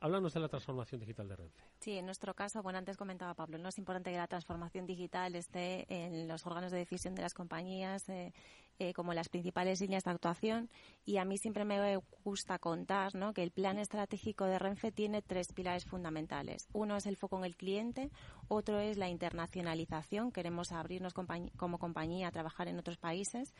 Háblanos 0.00 0.32
de 0.32 0.40
la 0.40 0.48
transformación 0.48 1.00
digital 1.00 1.28
de 1.28 1.36
Renfe. 1.36 1.62
Sí, 1.80 1.98
en 1.98 2.04
nuestro 2.04 2.34
caso, 2.34 2.62
bueno, 2.62 2.78
antes 2.78 2.96
comentaba 2.96 3.34
Pablo, 3.34 3.58
no 3.58 3.68
es 3.68 3.78
importante 3.78 4.12
que 4.12 4.16
la 4.16 4.28
transformación 4.28 4.86
digital 4.86 5.34
esté 5.34 5.86
en 5.88 6.28
los 6.28 6.46
órganos 6.46 6.70
de 6.70 6.78
decisión 6.78 7.14
de 7.16 7.22
las 7.22 7.34
compañías 7.34 8.08
eh, 8.08 8.32
eh, 8.80 8.92
como 8.92 9.12
las 9.12 9.28
principales 9.28 9.80
líneas 9.80 10.04
de 10.04 10.12
actuación 10.12 10.70
y 11.04 11.16
a 11.16 11.24
mí 11.24 11.36
siempre 11.36 11.64
me 11.64 11.96
gusta 12.22 12.60
contar 12.60 13.16
¿no? 13.16 13.32
que 13.32 13.42
el 13.42 13.50
plan 13.50 13.76
estratégico 13.76 14.44
de 14.44 14.56
Renfe 14.56 14.92
tiene 14.92 15.20
tres 15.20 15.52
pilares 15.52 15.84
fundamentales. 15.84 16.68
Uno 16.72 16.96
es 16.96 17.06
el 17.06 17.16
foco 17.16 17.38
en 17.38 17.44
el 17.44 17.56
cliente, 17.56 18.12
otro 18.46 18.78
es 18.78 18.96
la 18.96 19.08
internacionalización, 19.08 20.30
queremos 20.30 20.70
abrirnos 20.70 21.12
como 21.12 21.78
compañía 21.80 22.28
a 22.28 22.30
trabajar 22.30 22.68
en 22.68 22.78
otros 22.78 22.98
países 22.98 23.52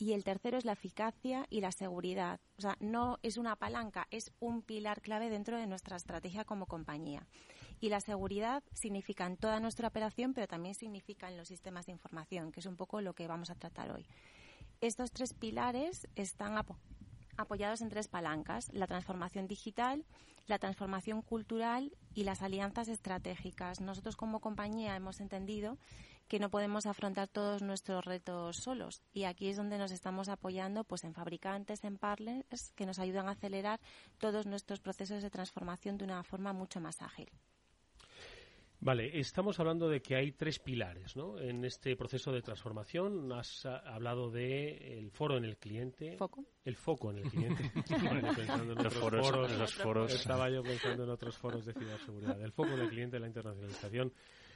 Y 0.00 0.14
el 0.14 0.24
tercero 0.24 0.56
es 0.56 0.64
la 0.64 0.72
eficacia 0.72 1.46
y 1.50 1.60
la 1.60 1.72
seguridad. 1.72 2.40
O 2.56 2.62
sea, 2.62 2.74
no 2.80 3.18
es 3.22 3.36
una 3.36 3.54
palanca, 3.56 4.08
es 4.10 4.32
un 4.40 4.62
pilar 4.62 5.02
clave 5.02 5.28
dentro 5.28 5.58
de 5.58 5.66
nuestra 5.66 5.98
estrategia 5.98 6.46
como 6.46 6.64
compañía. 6.64 7.26
Y 7.80 7.90
la 7.90 8.00
seguridad 8.00 8.62
significa 8.72 9.26
en 9.26 9.36
toda 9.36 9.60
nuestra 9.60 9.88
operación, 9.88 10.32
pero 10.32 10.48
también 10.48 10.74
significa 10.74 11.28
en 11.28 11.36
los 11.36 11.48
sistemas 11.48 11.84
de 11.84 11.92
información, 11.92 12.50
que 12.50 12.60
es 12.60 12.66
un 12.66 12.76
poco 12.76 13.02
lo 13.02 13.12
que 13.12 13.28
vamos 13.28 13.50
a 13.50 13.56
tratar 13.56 13.90
hoy. 13.90 14.06
Estos 14.80 15.12
tres 15.12 15.34
pilares 15.34 16.08
están 16.16 16.56
apoyados 17.40 17.80
en 17.80 17.88
tres 17.88 18.08
palancas, 18.08 18.70
la 18.72 18.86
transformación 18.86 19.46
digital, 19.46 20.04
la 20.46 20.58
transformación 20.58 21.22
cultural 21.22 21.92
y 22.14 22.24
las 22.24 22.42
alianzas 22.42 22.88
estratégicas. 22.88 23.80
Nosotros 23.80 24.16
como 24.16 24.40
compañía 24.40 24.96
hemos 24.96 25.20
entendido 25.20 25.78
que 26.28 26.38
no 26.38 26.48
podemos 26.48 26.86
afrontar 26.86 27.26
todos 27.26 27.60
nuestros 27.60 28.04
retos 28.04 28.58
solos 28.58 29.02
y 29.12 29.24
aquí 29.24 29.48
es 29.48 29.56
donde 29.56 29.78
nos 29.78 29.90
estamos 29.90 30.28
apoyando 30.28 30.84
pues 30.84 31.02
en 31.02 31.12
fabricantes, 31.12 31.82
en 31.82 31.98
partners 31.98 32.72
que 32.76 32.86
nos 32.86 33.00
ayudan 33.00 33.28
a 33.28 33.32
acelerar 33.32 33.80
todos 34.18 34.46
nuestros 34.46 34.78
procesos 34.78 35.22
de 35.22 35.30
transformación 35.30 35.98
de 35.98 36.04
una 36.04 36.22
forma 36.22 36.52
mucho 36.52 36.80
más 36.80 37.02
ágil. 37.02 37.28
Vale, 38.82 39.20
estamos 39.20 39.60
hablando 39.60 39.90
de 39.90 40.00
que 40.00 40.16
hay 40.16 40.32
tres 40.32 40.58
pilares 40.58 41.14
¿no? 41.14 41.38
en 41.38 41.66
este 41.66 41.94
proceso 41.96 42.32
de 42.32 42.40
transformación. 42.40 43.30
Has 43.30 43.66
hablado 43.66 44.30
de 44.30 44.98
el 44.98 45.10
foro 45.10 45.36
en 45.36 45.44
el 45.44 45.58
cliente. 45.58 46.16
¿Foco? 46.16 46.46
El 46.64 46.76
foco 46.76 47.10
en 47.10 47.18
el 47.18 47.30
cliente. 47.30 47.70
los 48.82 48.94
foros, 48.94 49.58
los 49.58 49.74
foros. 49.74 50.14
Estaba 50.14 50.48
yo 50.48 50.62
pensando 50.62 51.04
en 51.04 51.10
otros 51.10 51.36
foros 51.36 51.66
de 51.66 51.74
ciberseguridad. 51.74 52.40
El 52.40 52.52
foco 52.52 52.70
en 52.70 52.80
el 52.80 52.88
cliente, 52.88 53.20
la 53.20 53.26
internacionalización, 53.26 54.14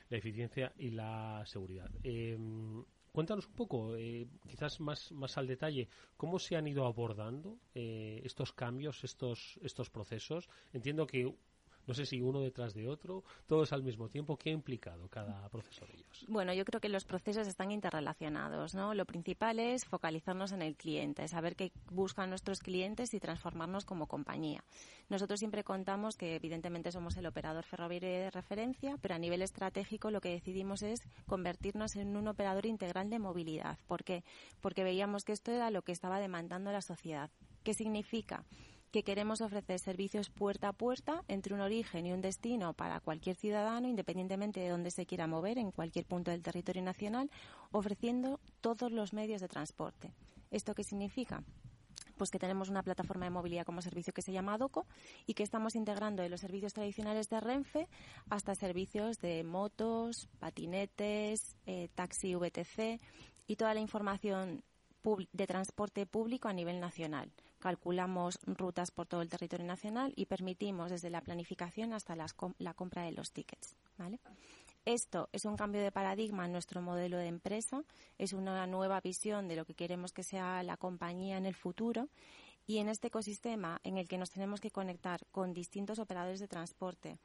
la 0.09 0.17
eficiencia 0.17 0.73
y 0.79 0.91
la 0.91 1.45
seguridad. 1.45 1.91
Eh, 2.03 2.39
cuéntanos 3.13 3.47
un 3.47 3.55
poco, 3.55 3.95
eh, 3.95 4.27
quizás 4.49 4.81
más, 4.81 5.13
más 5.13 5.37
al 5.37 5.47
detalle, 5.47 5.87
cómo 6.17 6.39
se 6.39 6.57
han 6.57 6.67
ido 6.67 6.87
abordando 6.87 7.59
eh, 7.75 8.23
estos 8.25 8.55
cambios, 8.55 9.05
estos, 9.05 9.61
estos 9.63 9.91
procesos. 9.91 10.49
Entiendo 10.73 11.07
que 11.07 11.31
no 11.87 11.95
sé 11.95 12.07
si 12.07 12.21
uno 12.21 12.41
detrás 12.41 12.75
de 12.75 12.89
otro, 12.89 13.25
todos 13.47 13.73
al 13.73 13.83
mismo 13.83 14.09
tiempo. 14.09 14.37
¿Qué 14.37 14.51
ha 14.51 14.53
implicado 14.53 15.09
cada 15.09 15.49
proceso 15.49 15.87
de 15.87 15.95
ellos? 15.95 16.25
Bueno, 16.29 16.53
yo 16.55 16.65
creo 16.65 16.81
que 16.81 16.89
los 16.89 17.05
procesos 17.05 17.47
están 17.47 17.71
interrelacionados. 17.71 18.75
¿no? 18.75 18.95
Lo 18.95 19.05
principal 19.05 19.59
es 19.59 19.85
focalizarnos 19.85 20.53
en 20.53 20.63
el 20.63 20.77
cliente, 20.77 21.27
saber 21.29 21.57
qué 21.57 21.73
buscan 21.91 22.31
nuestros 22.31 22.61
clientes 22.61 23.15
y 23.15 23.21
transformarnos 23.21 23.85
como 23.85 24.07
compañía. 24.07 24.65
Nosotros 25.09 25.39
siempre 25.39 25.65
contamos 25.65 26.17
que 26.17 26.37
evidentemente 26.37 26.91
somos 26.91 27.17
el 27.17 27.27
operador 27.27 27.65
ferroviario 27.65 28.09
de 28.09 28.31
referencia, 28.31 28.97
pero 29.03 29.15
a 29.15 29.19
nivel 29.19 29.43
estratégico 29.43 30.11
lo 30.11 30.21
que 30.21 30.31
decidimos 30.31 30.83
es 30.83 31.03
convertirnos 31.27 31.97
en 31.97 32.17
un 32.17 32.29
operador 32.29 32.67
integral 32.67 33.11
de 33.11 33.19
movilidad. 33.19 33.79
¿Por 33.87 34.05
qué? 34.05 34.25
Porque 34.61 34.85
veíamos 34.85 35.25
que 35.25 35.33
esto 35.33 35.53
era 35.53 35.71
lo 35.71 35.83
que 35.83 35.93
estaba 35.93 36.21
demandando 36.21 36.73
la 36.73 36.81
sociedad. 36.81 37.31
¿Qué 37.63 37.75
significa? 37.75 38.45
Que 38.95 39.03
queremos 39.03 39.41
ofrecer 39.41 39.81
servicios 39.81 40.31
puerta 40.31 40.69
a 40.69 40.73
puerta 40.73 41.25
entre 41.27 41.53
un 41.53 41.61
origen 41.61 42.07
y 42.07 42.13
un 42.13 42.21
destino 42.21 42.75
para 42.75 43.01
cualquier 43.01 43.35
ciudadano, 43.35 43.89
independientemente 43.89 44.61
de 44.61 44.69
dónde 44.69 44.93
se 44.93 45.05
quiera 45.05 45.27
mover 45.27 45.59
en 45.59 45.73
cualquier 45.73 46.07
punto 46.07 46.31
del 46.31 46.45
territorio 46.45 46.81
nacional, 46.81 47.29
ofreciendo 47.73 48.39
todos 48.61 48.93
los 48.93 49.13
medios 49.13 49.41
de 49.41 49.49
transporte. 49.49 50.15
¿Esto 50.53 50.77
qué 50.77 50.85
significa? 50.85 51.43
pues 52.17 52.31
que 52.31 52.39
tenemos 52.39 52.69
una 52.69 52.85
plataforma 52.85 53.25
de 53.25 53.31
movilidad 53.31 53.67
como 53.67 53.83
servicio 53.83 54.13
que 54.13 54.23
se 54.23 54.31
llama 54.31 54.57
Doco 54.59 54.87
y 55.27 55.35
que 55.35 55.43
estamos 55.43 55.75
integrando 55.75 56.23
de 56.23 56.29
los 56.29 56.43
servicios 56.43 56.73
tradicionales 56.73 57.29
de 57.29 57.41
Renfe 57.41 57.89
hasta 58.31 58.55
servicios 58.55 59.19
de 59.19 59.43
motos, 59.43 60.29
patinetes, 60.39 61.57
eh, 61.67 61.89
taxi 61.97 62.37
VTC 62.37 63.01
y 63.49 63.57
toda 63.57 63.75
la 63.75 63.81
información 63.81 64.63
de 65.33 65.47
transporte 65.49 66.07
público 66.07 66.47
a 66.47 66.53
nivel 66.53 66.79
nacional 66.79 67.33
calculamos 67.65 68.39
rutas 68.45 68.91
por 68.91 69.07
todo 69.07 69.23
el 69.23 69.31
territorio 69.31 69.65
nacional 69.65 70.13
y 70.17 70.27
permitimos 70.27 70.91
desde 70.91 71.09
la 71.09 71.23
planificación 71.23 71.95
hasta 71.95 72.15
la 72.15 72.75
compra 72.75 73.05
de 73.05 73.13
los 73.13 73.33
tickets. 73.33 73.75
Esto 74.85 75.31
es 75.33 75.47
un 75.47 75.57
cambio 75.57 75.81
de 75.81 75.91
paradigma 75.91 76.45
en 76.45 76.53
nuestro 76.53 76.83
modelo 76.83 77.17
de 77.17 77.29
empresa, 77.29 77.83
es 78.19 78.35
una 78.35 78.67
nueva 78.67 79.01
visión 79.01 79.49
de 79.49 79.57
lo 79.57 79.65
que 79.65 79.73
queremos 79.73 80.13
que 80.13 80.23
sea 80.23 80.63
la 80.63 80.77
compañía 80.77 81.39
en 81.39 81.47
el 81.47 81.55
futuro 81.55 82.11
y 82.67 82.79
en 82.79 82.91
este 82.91 83.07
ecosistema 83.07 83.81
en 83.83 83.97
el 83.97 84.09
que 84.09 84.19
nos 84.19 84.31
tenemos 84.31 84.61
que 84.61 84.71
conectar 84.71 85.25
con 85.33 85.55
distintos 85.55 85.99
operadores 85.99 86.41
de 86.41 86.49
transporte, 86.49 87.19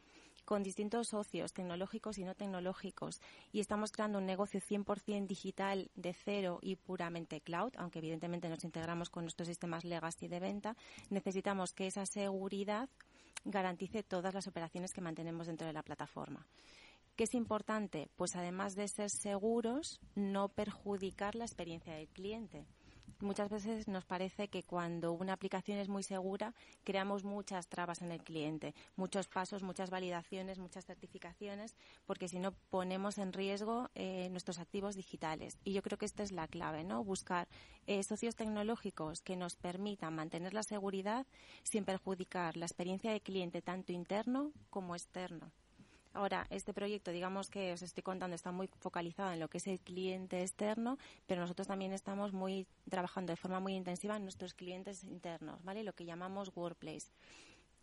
con 0.49 0.63
distintos 0.63 1.09
socios 1.09 1.53
tecnológicos 1.53 2.17
y 2.17 2.23
no 2.23 2.33
tecnológicos 2.33 3.21
y 3.51 3.59
estamos 3.59 3.91
creando 3.91 4.17
un 4.17 4.25
negocio 4.25 4.59
100% 4.59 5.27
digital 5.27 5.91
de 5.93 6.11
cero 6.11 6.57
y 6.63 6.75
puramente 6.75 7.39
cloud, 7.39 7.71
aunque 7.77 7.99
evidentemente 7.99 8.49
nos 8.49 8.63
integramos 8.63 9.11
con 9.11 9.25
nuestros 9.25 9.47
sistemas 9.47 9.85
legacy 9.85 10.27
de 10.27 10.39
venta, 10.39 10.75
necesitamos 11.11 11.71
que 11.73 11.85
esa 11.85 12.07
seguridad 12.07 12.89
garantice 13.45 14.01
todas 14.01 14.33
las 14.33 14.47
operaciones 14.47 14.91
que 14.91 15.01
mantenemos 15.01 15.45
dentro 15.45 15.67
de 15.67 15.73
la 15.73 15.83
plataforma. 15.83 16.47
¿Qué 17.15 17.25
es 17.25 17.35
importante? 17.35 18.09
Pues 18.15 18.35
además 18.35 18.73
de 18.73 18.87
ser 18.87 19.11
seguros, 19.11 19.99
no 20.15 20.49
perjudicar 20.49 21.35
la 21.35 21.45
experiencia 21.45 21.93
del 21.93 22.07
cliente 22.07 22.65
muchas 23.21 23.49
veces 23.49 23.87
nos 23.87 24.05
parece 24.05 24.47
que 24.47 24.63
cuando 24.63 25.11
una 25.11 25.33
aplicación 25.33 25.77
es 25.77 25.89
muy 25.89 26.03
segura, 26.03 26.53
creamos 26.83 27.23
muchas 27.23 27.67
trabas 27.67 28.01
en 28.01 28.11
el 28.11 28.23
cliente, 28.23 28.73
muchos 28.95 29.27
pasos, 29.27 29.63
muchas 29.63 29.89
validaciones, 29.89 30.59
muchas 30.59 30.85
certificaciones, 30.85 31.75
porque 32.05 32.27
si 32.27 32.39
no 32.39 32.53
ponemos 32.69 33.17
en 33.17 33.33
riesgo 33.33 33.89
eh, 33.95 34.29
nuestros 34.31 34.59
activos 34.59 34.95
digitales. 34.95 35.57
Y 35.63 35.73
yo 35.73 35.81
creo 35.81 35.97
que 35.97 36.05
esta 36.05 36.23
es 36.23 36.31
la 36.31 36.47
clave, 36.47 36.83
¿no? 36.83 37.03
Buscar 37.03 37.47
eh, 37.87 38.03
socios 38.03 38.35
tecnológicos 38.35 39.21
que 39.21 39.35
nos 39.35 39.55
permitan 39.55 40.15
mantener 40.15 40.53
la 40.53 40.63
seguridad 40.63 41.25
sin 41.63 41.85
perjudicar 41.85 42.57
la 42.57 42.65
experiencia 42.65 43.11
de 43.11 43.21
cliente 43.21 43.61
tanto 43.61 43.91
interno 43.91 44.51
como 44.69 44.95
externo. 44.95 45.51
Ahora, 46.13 46.47
este 46.49 46.73
proyecto, 46.73 47.11
digamos 47.11 47.49
que 47.49 47.71
os 47.73 47.81
estoy 47.81 48.01
contando, 48.01 48.35
está 48.35 48.51
muy 48.51 48.67
focalizado 48.79 49.31
en 49.31 49.39
lo 49.39 49.47
que 49.47 49.59
es 49.59 49.67
el 49.67 49.79
cliente 49.79 50.41
externo, 50.41 50.97
pero 51.27 51.41
nosotros 51.41 51.67
también 51.67 51.93
estamos 51.93 52.33
muy 52.33 52.65
trabajando 52.89 53.31
de 53.31 53.37
forma 53.37 53.59
muy 53.59 53.75
intensiva 53.75 54.17
en 54.17 54.23
nuestros 54.23 54.53
clientes 54.53 55.03
internos, 55.03 55.63
¿vale? 55.63 55.83
Lo 55.83 55.93
que 55.93 56.05
llamamos 56.05 56.51
workplace. 56.55 57.11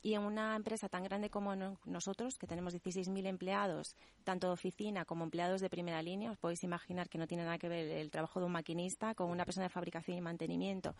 Y 0.02 0.14
en 0.14 0.22
una 0.22 0.54
empresa 0.54 0.88
tan 0.88 1.02
grande 1.04 1.30
como 1.30 1.54
nosotros, 1.84 2.38
que 2.38 2.46
tenemos 2.46 2.74
16.000 2.74 3.26
empleados, 3.26 3.96
tanto 4.24 4.48
de 4.48 4.52
oficina 4.52 5.04
como 5.04 5.24
empleados 5.24 5.60
de 5.60 5.70
primera 5.70 6.02
línea, 6.02 6.30
os 6.30 6.38
podéis 6.38 6.62
imaginar 6.62 7.08
que 7.08 7.18
no 7.18 7.26
tiene 7.26 7.44
nada 7.44 7.58
que 7.58 7.68
ver 7.68 7.88
el 7.88 8.10
trabajo 8.10 8.38
de 8.38 8.46
un 8.46 8.52
maquinista 8.52 9.14
con 9.14 9.30
una 9.30 9.44
persona 9.44 9.64
de 9.64 9.70
fabricación 9.70 10.16
y 10.16 10.20
mantenimiento 10.20 10.94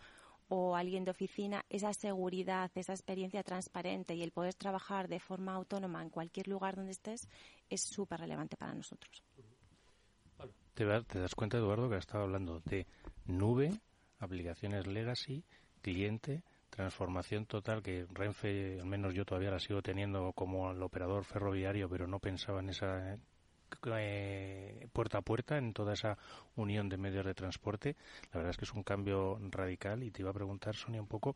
o 0.49 0.75
alguien 0.75 1.03
de 1.03 1.11
oficina, 1.11 1.65
esa 1.69 1.93
seguridad, 1.93 2.71
esa 2.75 2.93
experiencia 2.93 3.43
transparente 3.43 4.15
y 4.15 4.23
el 4.23 4.31
poder 4.31 4.53
trabajar 4.53 5.07
de 5.07 5.19
forma 5.19 5.53
autónoma 5.53 6.01
en 6.01 6.09
cualquier 6.09 6.47
lugar 6.47 6.75
donde 6.75 6.91
estés 6.91 7.27
es 7.69 7.81
súper 7.81 8.21
relevante 8.21 8.55
para 8.55 8.73
nosotros. 8.73 9.23
¿Te, 10.73 10.85
das 10.85 11.33
cuenta, 11.35 11.57
Eduardo, 11.57 11.89
que 11.89 11.95
has 11.95 12.05
estado 12.05 12.25
hablando 12.25 12.59
de 12.59 12.85
nube, 13.25 13.71
aplicaciones 14.19 14.85
legacy, 14.85 15.43
cliente, 15.81 16.43
transformación 16.69 17.47
total 17.47 17.81
que 17.81 18.05
Renfe, 18.13 18.79
al 18.79 18.85
menos 18.85 19.15
yo 19.15 19.25
todavía 19.25 19.49
la 19.49 19.59
sigo 19.59 19.81
teniendo 19.81 20.33
como 20.33 20.71
el 20.71 20.81
operador 20.83 21.25
ferroviario, 21.25 21.89
pero 21.89 22.05
no 22.05 22.19
pensaba 22.19 22.59
en 22.59 22.69
esa 22.69 23.17
eh, 23.97 24.87
puerta 24.93 25.19
a 25.19 25.21
puerta 25.21 25.57
en 25.57 25.73
toda 25.73 25.93
esa 25.93 26.17
unión 26.55 26.89
de 26.89 26.97
medios 26.97 27.25
de 27.25 27.33
transporte. 27.33 27.95
La 28.31 28.39
verdad 28.39 28.51
es 28.51 28.57
que 28.57 28.65
es 28.65 28.73
un 28.73 28.83
cambio 28.83 29.39
radical 29.51 30.03
y 30.03 30.11
te 30.11 30.21
iba 30.21 30.31
a 30.31 30.33
preguntar, 30.33 30.75
Sonia, 30.75 31.01
un 31.01 31.07
poco, 31.07 31.35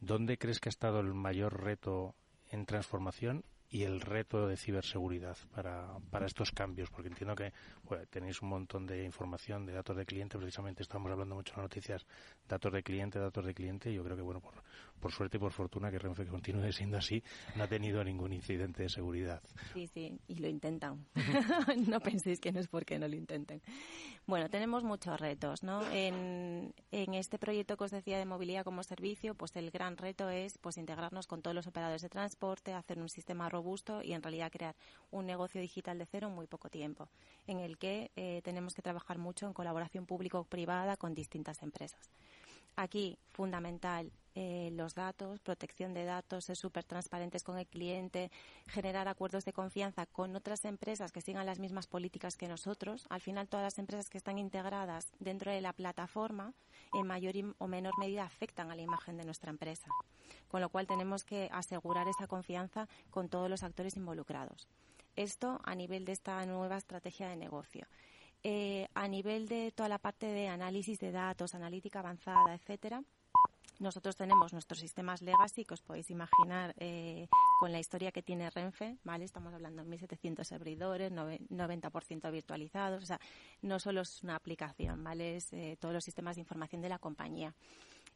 ¿dónde 0.00 0.38
crees 0.38 0.60
que 0.60 0.68
ha 0.68 0.70
estado 0.70 1.00
el 1.00 1.14
mayor 1.14 1.62
reto 1.62 2.14
en 2.50 2.66
transformación 2.66 3.44
y 3.72 3.84
el 3.84 4.00
reto 4.00 4.48
de 4.48 4.56
ciberseguridad 4.56 5.36
para, 5.54 5.98
para 6.10 6.26
estos 6.26 6.50
cambios? 6.50 6.90
Porque 6.90 7.08
entiendo 7.08 7.34
que 7.36 7.52
tenéis 8.10 8.42
un 8.42 8.48
montón 8.48 8.86
de 8.86 9.04
información 9.04 9.64
de 9.66 9.72
datos 9.72 9.96
de 9.96 10.06
cliente, 10.06 10.38
precisamente 10.38 10.82
estamos 10.82 11.10
hablando 11.12 11.36
mucho 11.36 11.52
en 11.52 11.58
las 11.58 11.64
noticias, 11.64 12.06
datos 12.48 12.72
de 12.72 12.82
cliente, 12.82 13.18
datos 13.18 13.44
de 13.44 13.54
cliente, 13.54 13.90
y 13.90 13.94
yo 13.94 14.04
creo 14.04 14.16
que, 14.16 14.22
bueno, 14.22 14.40
por, 14.40 14.54
por 15.00 15.12
suerte 15.12 15.38
y 15.38 15.40
por 15.40 15.52
fortuna 15.52 15.90
que 15.90 15.98
Renfe 15.98 16.26
continúe 16.26 16.72
siendo 16.72 16.98
así, 16.98 17.22
no 17.56 17.64
ha 17.64 17.66
tenido 17.68 18.04
ningún 18.04 18.32
incidente 18.32 18.84
de 18.84 18.88
seguridad. 18.88 19.42
Sí, 19.72 19.86
sí, 19.88 20.18
y 20.28 20.36
lo 20.36 20.48
intentan. 20.48 21.06
no 21.88 22.00
penséis 22.00 22.40
que 22.40 22.52
no 22.52 22.60
es 22.60 22.68
porque 22.68 22.98
no 22.98 23.08
lo 23.08 23.16
intenten. 23.16 23.60
Bueno, 24.26 24.48
tenemos 24.48 24.84
muchos 24.84 25.18
retos, 25.18 25.62
¿no? 25.62 25.82
En, 25.90 26.72
en 26.92 27.14
este 27.14 27.38
proyecto 27.38 27.76
que 27.76 27.84
os 27.84 27.90
decía 27.90 28.18
de 28.18 28.24
movilidad 28.24 28.64
como 28.64 28.82
servicio, 28.82 29.34
pues 29.34 29.56
el 29.56 29.70
gran 29.70 29.96
reto 29.96 30.30
es 30.30 30.58
pues 30.58 30.76
integrarnos 30.76 31.26
con 31.26 31.42
todos 31.42 31.54
los 31.54 31.66
operadores 31.66 32.02
de 32.02 32.08
transporte, 32.08 32.72
hacer 32.74 33.00
un 33.00 33.08
sistema 33.08 33.48
robusto 33.48 34.02
y 34.02 34.12
en 34.12 34.22
realidad 34.22 34.52
crear 34.52 34.76
un 35.10 35.26
negocio 35.26 35.60
digital 35.60 35.98
de 35.98 36.06
cero 36.06 36.28
en 36.28 36.34
muy 36.34 36.46
poco 36.46 36.68
tiempo, 36.68 37.08
en 37.46 37.58
el 37.58 37.78
que 37.78 38.10
eh, 38.16 38.40
tenemos 38.44 38.74
que 38.74 38.82
trabajar 38.82 39.18
mucho 39.18 39.46
en 39.46 39.52
colaboración 39.52 40.06
público-privada 40.06 40.96
con 40.96 41.14
distintas 41.14 41.62
empresas. 41.62 42.10
Aquí, 42.76 43.18
fundamental, 43.30 44.12
eh, 44.36 44.70
los 44.72 44.94
datos, 44.94 45.40
protección 45.40 45.92
de 45.92 46.04
datos, 46.04 46.44
ser 46.44 46.56
súper 46.56 46.84
transparentes 46.84 47.42
con 47.42 47.58
el 47.58 47.66
cliente, 47.66 48.30
generar 48.68 49.08
acuerdos 49.08 49.44
de 49.44 49.52
confianza 49.52 50.06
con 50.06 50.36
otras 50.36 50.64
empresas 50.64 51.10
que 51.10 51.20
sigan 51.20 51.46
las 51.46 51.58
mismas 51.58 51.88
políticas 51.88 52.36
que 52.36 52.46
nosotros. 52.46 53.06
Al 53.10 53.20
final, 53.20 53.48
todas 53.48 53.64
las 53.64 53.78
empresas 53.78 54.08
que 54.08 54.18
están 54.18 54.38
integradas 54.38 55.10
dentro 55.18 55.50
de 55.50 55.60
la 55.60 55.72
plataforma, 55.72 56.54
en 56.94 57.06
mayor 57.06 57.34
o 57.58 57.66
menor 57.66 57.98
medida, 57.98 58.24
afectan 58.24 58.70
a 58.70 58.76
la 58.76 58.82
imagen 58.82 59.16
de 59.16 59.24
nuestra 59.24 59.50
empresa. 59.50 59.88
Con 60.48 60.60
lo 60.60 60.68
cual, 60.68 60.86
tenemos 60.86 61.24
que 61.24 61.48
asegurar 61.52 62.06
esa 62.06 62.28
confianza 62.28 62.88
con 63.10 63.28
todos 63.28 63.50
los 63.50 63.64
actores 63.64 63.96
involucrados. 63.96 64.68
Esto 65.16 65.60
a 65.64 65.74
nivel 65.74 66.04
de 66.04 66.12
esta 66.12 66.46
nueva 66.46 66.76
estrategia 66.78 67.28
de 67.28 67.36
negocio. 67.36 67.86
Eh, 68.42 68.88
a 68.94 69.06
nivel 69.08 69.48
de 69.48 69.70
toda 69.72 69.88
la 69.88 69.98
parte 69.98 70.26
de 70.26 70.48
análisis 70.48 70.98
de 70.98 71.12
datos, 71.12 71.54
analítica 71.54 71.98
avanzada, 71.98 72.54
etcétera, 72.54 73.02
nosotros 73.80 74.14
tenemos 74.14 74.52
nuestros 74.52 74.78
sistemas 74.78 75.22
legacy, 75.22 75.64
que 75.64 75.72
os 75.72 75.80
podéis 75.80 76.10
imaginar 76.10 76.74
eh, 76.78 77.28
con 77.58 77.72
la 77.72 77.78
historia 77.78 78.12
que 78.12 78.22
tiene 78.22 78.50
Renfe, 78.50 78.98
¿vale? 79.04 79.24
Estamos 79.24 79.54
hablando 79.54 79.82
de 79.82 79.88
1.700 79.88 80.44
servidores, 80.44 81.10
90% 81.10 82.30
virtualizados, 82.30 83.02
o 83.02 83.06
sea, 83.06 83.18
no 83.62 83.78
solo 83.78 84.02
es 84.02 84.22
una 84.22 84.36
aplicación, 84.36 85.02
¿vale? 85.02 85.36
Es 85.36 85.50
eh, 85.54 85.78
todos 85.80 85.94
los 85.94 86.04
sistemas 86.04 86.36
de 86.36 86.40
información 86.42 86.82
de 86.82 86.90
la 86.90 86.98
compañía. 86.98 87.54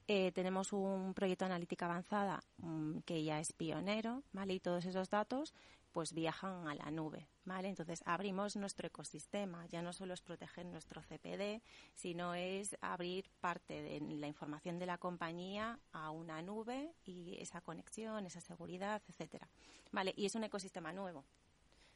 Eh, 0.06 0.32
tenemos 0.32 0.74
un 0.74 1.14
proyecto 1.14 1.46
de 1.46 1.52
analítica 1.52 1.86
avanzada 1.86 2.42
mm, 2.58 2.98
que 3.06 3.24
ya 3.24 3.40
es 3.40 3.54
pionero, 3.54 4.22
¿vale? 4.32 4.52
Y 4.52 4.60
todos 4.60 4.84
esos 4.84 5.08
datos 5.08 5.54
pues 5.94 6.12
viajan 6.12 6.66
a 6.66 6.74
la 6.74 6.90
nube, 6.90 7.28
¿vale? 7.44 7.68
Entonces 7.68 8.02
abrimos 8.04 8.56
nuestro 8.56 8.88
ecosistema, 8.88 9.64
ya 9.66 9.80
no 9.80 9.92
solo 9.92 10.12
es 10.12 10.20
proteger 10.20 10.66
nuestro 10.66 11.00
CPD, 11.00 11.62
sino 11.94 12.34
es 12.34 12.76
abrir 12.80 13.30
parte 13.40 13.80
de 13.80 14.00
la 14.00 14.26
información 14.26 14.80
de 14.80 14.86
la 14.86 14.98
compañía 14.98 15.78
a 15.92 16.10
una 16.10 16.42
nube 16.42 16.92
y 17.04 17.36
esa 17.38 17.60
conexión, 17.60 18.26
esa 18.26 18.40
seguridad, 18.40 19.02
etcétera. 19.06 19.48
Vale, 19.92 20.12
y 20.16 20.26
es 20.26 20.34
un 20.34 20.42
ecosistema 20.42 20.92
nuevo, 20.92 21.24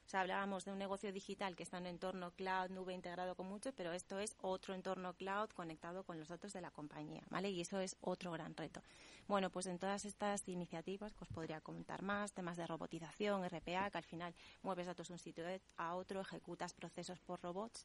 o 0.08 0.10
sea, 0.10 0.22
hablábamos 0.22 0.64
de 0.64 0.72
un 0.72 0.78
negocio 0.78 1.12
digital 1.12 1.54
que 1.54 1.64
está 1.64 1.76
en 1.76 1.82
un 1.82 1.88
entorno 1.88 2.30
cloud, 2.30 2.70
nube 2.70 2.94
integrado 2.94 3.34
con 3.34 3.46
mucho, 3.46 3.74
pero 3.74 3.92
esto 3.92 4.18
es 4.18 4.36
otro 4.40 4.72
entorno 4.72 5.12
cloud 5.12 5.50
conectado 5.50 6.02
con 6.02 6.18
los 6.18 6.28
datos 6.28 6.54
de 6.54 6.62
la 6.62 6.70
compañía, 6.70 7.20
¿vale? 7.28 7.50
Y 7.50 7.60
eso 7.60 7.78
es 7.78 7.94
otro 8.00 8.32
gran 8.32 8.56
reto. 8.56 8.80
Bueno, 9.26 9.50
pues 9.50 9.66
en 9.66 9.78
todas 9.78 10.06
estas 10.06 10.48
iniciativas 10.48 11.12
que 11.12 11.24
os 11.24 11.28
podría 11.28 11.60
comentar 11.60 12.00
más, 12.00 12.32
temas 12.32 12.56
de 12.56 12.66
robotización, 12.66 13.44
RPA, 13.44 13.90
que 13.90 13.98
al 13.98 14.04
final 14.04 14.34
mueves 14.62 14.86
datos 14.86 15.08
de 15.08 15.12
un 15.12 15.18
sitio 15.18 15.44
a 15.76 15.94
otro, 15.94 16.22
ejecutas 16.22 16.72
procesos 16.72 17.20
por 17.20 17.42
robots, 17.42 17.84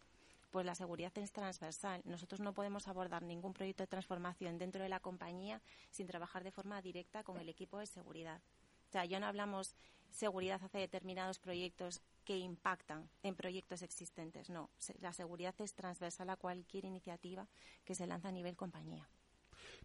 pues 0.50 0.66
la 0.66 0.76
seguridad 0.76 1.12
es 1.18 1.34
transversal. 1.34 2.04
Nosotros 2.06 2.40
no 2.40 2.54
podemos 2.54 2.88
abordar 2.88 3.24
ningún 3.24 3.52
proyecto 3.52 3.84
de 3.84 3.88
transformación 3.88 4.58
dentro 4.58 4.82
de 4.82 4.88
la 4.88 5.02
compañía 5.02 5.62
sin 5.92 6.08
trabajar 6.08 6.46
de 6.46 6.52
forma 6.52 6.82
directa 6.82 7.22
con 7.22 7.38
el 7.38 7.50
equipo 7.50 7.80
de 7.80 7.86
seguridad. 7.86 8.40
O 8.88 8.92
sea, 8.94 9.04
ya 9.04 9.20
no 9.20 9.26
hablamos 9.26 9.76
seguridad 10.14 10.62
hace 10.64 10.78
determinados 10.78 11.40
proyectos 11.40 12.02
que 12.24 12.38
impactan 12.38 13.10
en 13.24 13.36
proyectos 13.36 13.82
existentes. 13.82 14.50
No, 14.50 14.70
la 15.02 15.12
seguridad 15.12 15.56
es 15.60 15.74
transversal 15.74 16.30
a 16.30 16.38
cualquier 16.38 16.86
iniciativa 16.86 17.48
que 17.84 17.96
se 17.96 18.08
lanza 18.08 18.30
a 18.30 18.32
nivel 18.32 18.56
compañía. 18.56 19.08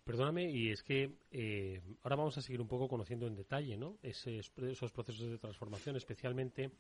Perdóname, 0.05 0.51
y 0.51 0.71
es 0.71 0.83
que 0.83 1.11
eh, 1.31 1.81
ahora 2.03 2.17
vamos 2.17 2.39
a 2.39 2.43
seguir 2.43 2.61
un 2.61 2.69
poco 2.69 2.89
conociendo 2.89 3.27
en 3.27 3.35
detalle 3.35 3.77
¿no? 3.77 3.99
esos, 4.03 4.53
esos 4.57 4.93
procesos 4.93 5.29
de 5.29 5.39
transformación, 5.39 5.97
especialmente 5.97 6.71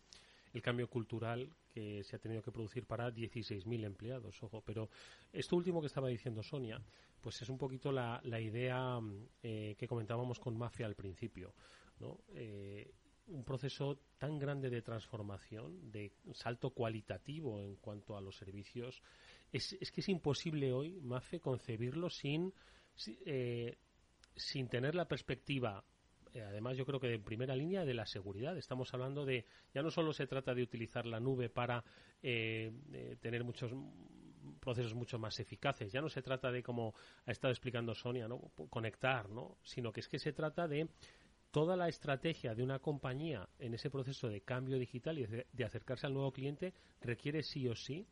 el 0.54 0.62
cambio 0.62 0.88
cultural 0.88 1.50
que 1.68 2.02
se 2.04 2.16
ha 2.16 2.18
tenido 2.18 2.42
que 2.42 2.52
producir 2.52 2.86
para 2.86 3.10
16.000 3.10 3.84
empleados. 3.84 4.42
Ojo, 4.42 4.62
pero 4.64 4.88
esto 5.32 5.56
último 5.56 5.80
que 5.80 5.88
estaba 5.88 6.08
diciendo 6.08 6.42
Sonia, 6.42 6.80
pues 7.20 7.42
es 7.42 7.48
un 7.48 7.58
poquito 7.58 7.92
la, 7.92 8.20
la 8.24 8.40
idea 8.40 8.98
eh, 9.42 9.74
que 9.78 9.86
comentábamos 9.86 10.38
con 10.38 10.56
Mafia 10.56 10.86
al 10.86 10.94
principio. 10.94 11.52
¿no? 12.00 12.20
Eh, 12.34 12.90
un 13.28 13.44
proceso 13.44 14.00
tan 14.18 14.38
grande 14.38 14.70
de 14.70 14.82
transformación, 14.82 15.90
de 15.90 16.12
salto 16.32 16.70
cualitativo 16.70 17.62
en 17.62 17.76
cuanto 17.76 18.16
a 18.16 18.20
los 18.20 18.36
servicios, 18.36 19.02
es, 19.52 19.74
es 19.80 19.92
que 19.92 20.00
es 20.00 20.08
imposible 20.08 20.72
hoy, 20.72 21.00
Mafe, 21.00 21.40
concebirlo 21.40 22.10
sin, 22.10 22.52
eh, 23.24 23.78
sin 24.34 24.68
tener 24.68 24.94
la 24.94 25.06
perspectiva 25.06 25.84
eh, 26.34 26.42
además 26.42 26.76
yo 26.76 26.84
creo 26.84 27.00
que 27.00 27.14
en 27.14 27.22
primera 27.22 27.56
línea 27.56 27.84
de 27.84 27.94
la 27.94 28.06
seguridad. 28.06 28.56
Estamos 28.56 28.92
hablando 28.92 29.24
de, 29.24 29.46
ya 29.72 29.82
no 29.82 29.90
solo 29.90 30.12
se 30.12 30.26
trata 30.26 30.54
de 30.54 30.62
utilizar 30.62 31.06
la 31.06 31.20
nube 31.20 31.48
para 31.48 31.82
eh, 32.22 32.70
tener 33.20 33.44
muchos 33.44 33.72
procesos 34.60 34.94
mucho 34.94 35.18
más 35.18 35.38
eficaces, 35.40 35.92
ya 35.92 36.00
no 36.00 36.08
se 36.08 36.22
trata 36.22 36.50
de, 36.50 36.62
como 36.62 36.94
ha 37.26 37.30
estado 37.30 37.52
explicando 37.52 37.94
Sonia, 37.94 38.28
¿no? 38.28 38.50
conectar, 38.70 39.28
¿no? 39.28 39.56
sino 39.62 39.92
que 39.92 40.00
es 40.00 40.08
que 40.08 40.18
se 40.18 40.32
trata 40.32 40.66
de 40.66 40.88
toda 41.50 41.76
la 41.76 41.88
estrategia 41.88 42.54
de 42.54 42.62
una 42.62 42.78
compañía 42.78 43.48
en 43.58 43.74
ese 43.74 43.90
proceso 43.90 44.28
de 44.28 44.42
cambio 44.42 44.78
digital 44.78 45.18
y 45.18 45.26
de, 45.26 45.64
acercarse 45.64 46.06
al 46.06 46.14
nuevo 46.14 46.32
cliente 46.32 46.74
requiere 47.00 47.42
sí 47.42 47.66
o 47.68 47.74
sí 47.74 48.06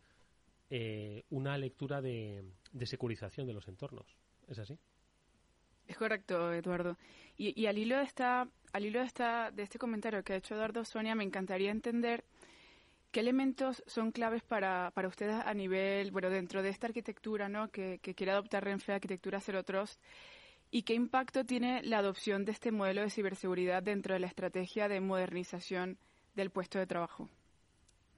eh, 0.70 1.24
una 1.30 1.56
lectura 1.58 2.00
de, 2.00 2.44
securización 2.84 3.46
de 3.46 3.54
los 3.54 3.68
entornos. 3.68 4.06
¿Es 4.48 4.58
así? 4.58 4.78
Es 5.86 5.96
correcto, 5.96 6.52
Eduardo. 6.52 6.96
Y, 7.36 7.66
al 7.66 7.78
hilo 7.78 7.98
de 7.98 8.04
esta, 8.04 8.48
al 8.72 8.84
hilo 8.84 9.00
de 9.00 9.06
esta, 9.06 9.50
de 9.50 9.62
este 9.62 9.78
comentario 9.78 10.22
que 10.24 10.32
ha 10.32 10.36
hecho 10.36 10.54
Eduardo 10.54 10.84
Sonia, 10.84 11.14
me 11.14 11.22
encantaría 11.22 11.70
entender 11.70 12.24
qué 13.12 13.20
elementos 13.20 13.84
son 13.86 14.10
claves 14.10 14.42
para, 14.42 14.90
para 14.92 15.08
ustedes 15.08 15.34
a 15.34 15.54
nivel, 15.54 16.10
bueno, 16.10 16.30
dentro 16.30 16.62
de 16.62 16.70
esta 16.70 16.88
arquitectura, 16.88 17.48
¿no? 17.48 17.68
Que, 17.68 18.00
que 18.02 18.14
quiere 18.14 18.32
adoptar 18.32 18.64
Renfe, 18.64 18.92
arquitectura 18.92 19.40
Zero 19.40 19.62
Trust, 19.62 20.00
¿Y 20.70 20.82
qué 20.82 20.94
impacto 20.94 21.44
tiene 21.44 21.82
la 21.82 21.98
adopción 21.98 22.44
de 22.44 22.52
este 22.52 22.72
modelo 22.72 23.02
de 23.02 23.10
ciberseguridad 23.10 23.82
dentro 23.82 24.14
de 24.14 24.20
la 24.20 24.26
estrategia 24.26 24.88
de 24.88 25.00
modernización 25.00 25.98
del 26.34 26.50
puesto 26.50 26.78
de 26.78 26.86
trabajo? 26.86 27.28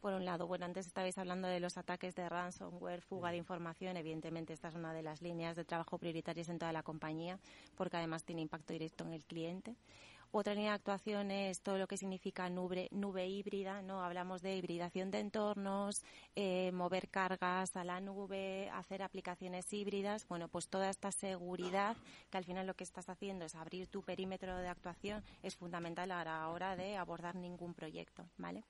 Por 0.00 0.14
un 0.14 0.24
lado, 0.24 0.46
bueno, 0.46 0.64
antes 0.64 0.86
estabais 0.86 1.18
hablando 1.18 1.48
de 1.48 1.58
los 1.58 1.76
ataques 1.76 2.14
de 2.14 2.28
ransomware, 2.28 3.02
fuga 3.02 3.30
de 3.30 3.36
información. 3.36 3.96
Evidentemente, 3.96 4.52
esta 4.52 4.68
es 4.68 4.76
una 4.76 4.92
de 4.92 5.02
las 5.02 5.22
líneas 5.22 5.56
de 5.56 5.64
trabajo 5.64 5.98
prioritarias 5.98 6.48
en 6.48 6.58
toda 6.58 6.72
la 6.72 6.84
compañía, 6.84 7.38
porque 7.76 7.96
además 7.96 8.24
tiene 8.24 8.42
impacto 8.42 8.72
directo 8.72 9.04
en 9.04 9.12
el 9.12 9.24
cliente. 9.24 9.74
Otra 10.30 10.52
línea 10.52 10.72
de 10.72 10.76
actuación 10.76 11.30
es 11.30 11.62
todo 11.62 11.78
lo 11.78 11.86
que 11.86 11.96
significa 11.96 12.50
nube, 12.50 12.88
nube 12.90 13.26
híbrida, 13.26 13.80
¿no? 13.80 14.04
Hablamos 14.04 14.42
de 14.42 14.56
hibridación 14.56 15.10
de 15.10 15.20
entornos, 15.20 16.04
eh, 16.36 16.70
mover 16.72 17.08
cargas 17.08 17.74
a 17.76 17.84
la 17.84 17.98
nube, 18.00 18.68
hacer 18.74 19.02
aplicaciones 19.02 19.72
híbridas. 19.72 20.28
Bueno, 20.28 20.48
pues 20.48 20.68
toda 20.68 20.90
esta 20.90 21.12
seguridad, 21.12 21.96
que 22.30 22.36
al 22.36 22.44
final 22.44 22.66
lo 22.66 22.74
que 22.74 22.84
estás 22.84 23.08
haciendo 23.08 23.46
es 23.46 23.54
abrir 23.54 23.86
tu 23.86 24.02
perímetro 24.02 24.54
de 24.58 24.68
actuación, 24.68 25.24
es 25.42 25.56
fundamental 25.56 26.10
a 26.10 26.24
la 26.24 26.48
hora 26.50 26.76
de 26.76 26.98
abordar 26.98 27.34
ningún 27.34 27.72
proyecto, 27.72 28.28
¿vale? 28.36 28.64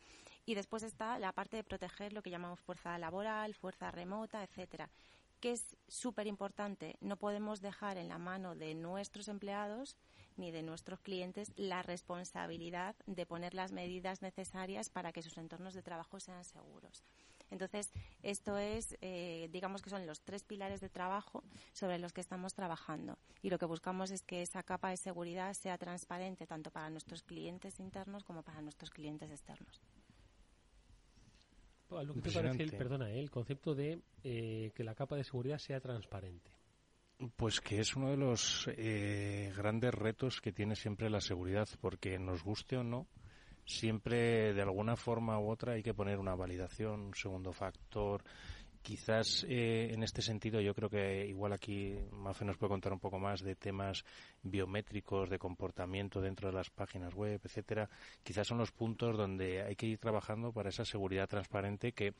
Y 0.47 0.55
después 0.55 0.85
está 0.85 1.19
la 1.19 1.33
parte 1.33 1.57
de 1.57 1.65
proteger 1.65 2.13
lo 2.13 2.23
que 2.23 2.31
llamamos 2.31 2.61
fuerza 2.61 2.97
laboral, 2.99 3.53
fuerza 3.55 3.91
remota, 3.91 4.45
etcétera 4.45 4.89
que 5.41 5.53
es 5.53 5.77
súper 5.87 6.27
importante. 6.27 6.97
No 7.01 7.17
podemos 7.17 7.61
dejar 7.61 7.97
en 7.97 8.09
la 8.09 8.19
mano 8.19 8.57
de 8.57 8.75
nuestros 8.75 9.29
empleados 9.29 9.97
ni 10.39 10.51
de 10.51 10.63
nuestros 10.63 11.01
clientes 11.01 11.53
la 11.57 11.83
responsabilidad 11.83 12.97
de 13.07 13.27
poner 13.27 13.55
las 13.55 13.73
medidas 13.73 14.23
necesarias 14.23 14.89
para 14.91 15.13
que 15.13 15.23
sus 15.23 15.37
entornos 15.39 15.75
de 15.75 15.83
trabajo 15.83 16.21
sean 16.21 16.45
seguros. 16.45 17.05
Entonces, 17.51 17.93
esto 18.23 18.59
es, 18.59 18.97
eh, 19.01 19.49
digamos 19.51 19.83
que 19.83 19.91
son 19.91 20.07
los 20.07 20.21
tres 20.21 20.45
pilares 20.45 20.81
de 20.81 20.89
trabajo 20.89 21.43
sobre 21.73 21.99
los 21.99 22.13
que 22.13 22.21
estamos 22.21 22.55
trabajando. 22.55 23.19
Y 23.43 23.51
lo 23.51 23.59
que 23.59 23.67
buscamos 23.67 24.11
es 24.11 24.23
que 24.23 24.43
esa 24.43 24.63
capa 24.63 24.91
de 24.91 24.97
seguridad 24.97 25.55
sea 25.55 25.79
transparente 25.79 26.47
tanto 26.47 26.71
para 26.71 26.91
nuestros 26.91 27.23
clientes 27.23 27.81
internos 27.81 28.25
como 28.25 28.43
para 28.43 28.61
nuestros 28.61 28.91
clientes 28.91 29.31
externos. 29.31 29.81
Lo 31.91 32.13
que 32.13 32.21
te 32.21 32.33
parece, 32.33 32.63
el, 32.63 32.73
perdona, 32.73 33.11
el 33.11 33.31
concepto 33.31 33.75
de 33.75 34.03
eh, 34.23 34.73
que 34.75 34.85
la 34.85 34.95
capa 34.95 35.17
de 35.17 35.25
seguridad 35.25 35.59
sea 35.59 35.81
transparente. 35.81 36.58
Pues 37.37 37.61
que 37.61 37.81
es 37.81 37.97
uno 37.97 38.11
de 38.11 38.17
los 38.17 38.71
eh, 38.77 39.53
grandes 39.57 39.93
retos 39.93 40.41
que 40.41 40.53
tiene 40.53 40.77
siempre 40.77 41.11
la 41.11 41.21
seguridad, 41.21 41.69
porque 41.81 42.17
nos 42.17 42.45
guste 42.45 42.77
o 42.77 42.85
no, 42.85 43.09
siempre 43.65 44.55
de 44.55 44.63
alguna 44.63 44.95
forma 44.95 45.41
u 45.41 45.51
otra 45.51 45.73
hay 45.73 45.83
que 45.83 45.95
poner 45.95 46.19
una 46.21 46.37
validación, 46.37 47.01
un 47.01 47.15
segundo 47.15 47.53
factor. 47.53 48.23
Quizás 48.83 49.45
eh, 49.49 49.93
en 49.93 50.05
este 50.05 50.23
sentido 50.23 50.61
yo 50.61 50.73
creo 50.75 50.89
que 50.89 51.27
igual 51.27 51.53
aquí 51.53 51.99
Mafe 52.13 52.45
nos 52.45 52.57
puede 52.57 52.71
contar 52.71 52.93
un 52.93 53.01
poco 53.01 53.19
más 53.19 53.43
de 53.43 53.57
temas 53.57 54.05
biométricos, 54.45 55.29
de 55.29 55.41
comportamiento 55.41 56.21
dentro 56.21 56.49
de 56.49 56.55
las 56.55 56.71
páginas 56.71 57.15
web, 57.15 57.41
etcétera. 57.43 57.91
Quizás 58.23 58.47
son 58.47 58.59
los 58.59 58.71
puntos 58.71 59.17
donde 59.17 59.63
hay 59.63 59.75
que 59.75 59.87
ir 59.87 59.99
trabajando 59.99 60.53
para 60.53 60.69
esa 60.69 60.85
seguridad 60.85 61.29
transparente 61.29 61.91
que 61.91 62.15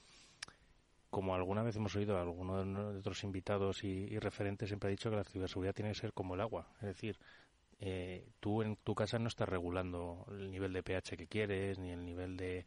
como 1.11 1.35
alguna 1.35 1.63
vez 1.63 1.77
hemos 1.77 1.95
oído 1.97 2.19
a 2.19 2.23
alguno 2.23 2.93
de 2.93 2.99
otros 2.99 3.25
invitados 3.25 3.83
y, 3.85 4.19
referentes, 4.19 4.69
siempre 4.69 4.89
ha 4.89 4.91
dicho 4.91 5.11
que 5.11 5.17
la 5.17 5.25
ciberseguridad 5.25 5.75
tiene 5.75 5.93
que 5.93 5.99
ser 5.99 6.13
como 6.13 6.35
el 6.35 6.41
agua. 6.41 6.69
Es 6.81 6.89
decir, 6.89 7.19
eh, 7.81 8.29
tú 8.41 8.63
en 8.63 8.77
tu 8.77 8.95
casa 8.95 9.19
no 9.19 9.29
estás 9.29 9.49
regulando 9.49 10.27
el 10.31 10.51
nivel 10.51 10.73
de 10.73 10.83
pH 10.83 11.17
que 11.17 11.27
quieres, 11.27 11.79
ni 11.79 11.91
el 11.91 12.05
nivel 12.05 12.37
de, 12.37 12.67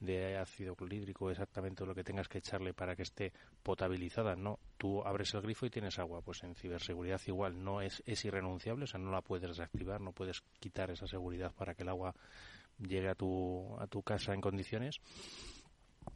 de 0.00 0.36
ácido 0.36 0.74
clorhídrico, 0.74 1.30
exactamente 1.30 1.86
lo 1.86 1.94
que 1.94 2.02
tengas 2.02 2.28
que 2.28 2.38
echarle 2.38 2.74
para 2.74 2.96
que 2.96 3.02
esté 3.02 3.32
potabilizada. 3.62 4.36
No, 4.36 4.58
tú 4.78 5.02
abres 5.04 5.34
el 5.34 5.42
grifo 5.42 5.66
y 5.66 5.70
tienes 5.70 5.98
agua. 5.98 6.22
Pues 6.22 6.42
en 6.42 6.54
ciberseguridad 6.54 7.20
igual 7.26 7.62
no 7.62 7.80
es, 7.80 8.02
es 8.06 8.24
irrenunciable, 8.24 8.84
o 8.84 8.86
sea, 8.86 9.00
no 9.00 9.12
la 9.12 9.20
puedes 9.20 9.48
desactivar, 9.48 10.00
no 10.00 10.12
puedes 10.12 10.42
quitar 10.58 10.90
esa 10.90 11.06
seguridad 11.06 11.52
para 11.54 11.74
que 11.74 11.82
el 11.82 11.90
agua 11.90 12.14
llegue 12.78 13.08
a 13.08 13.14
tu, 13.14 13.76
a 13.78 13.86
tu 13.86 14.02
casa 14.02 14.32
en 14.34 14.40
condiciones. 14.40 15.00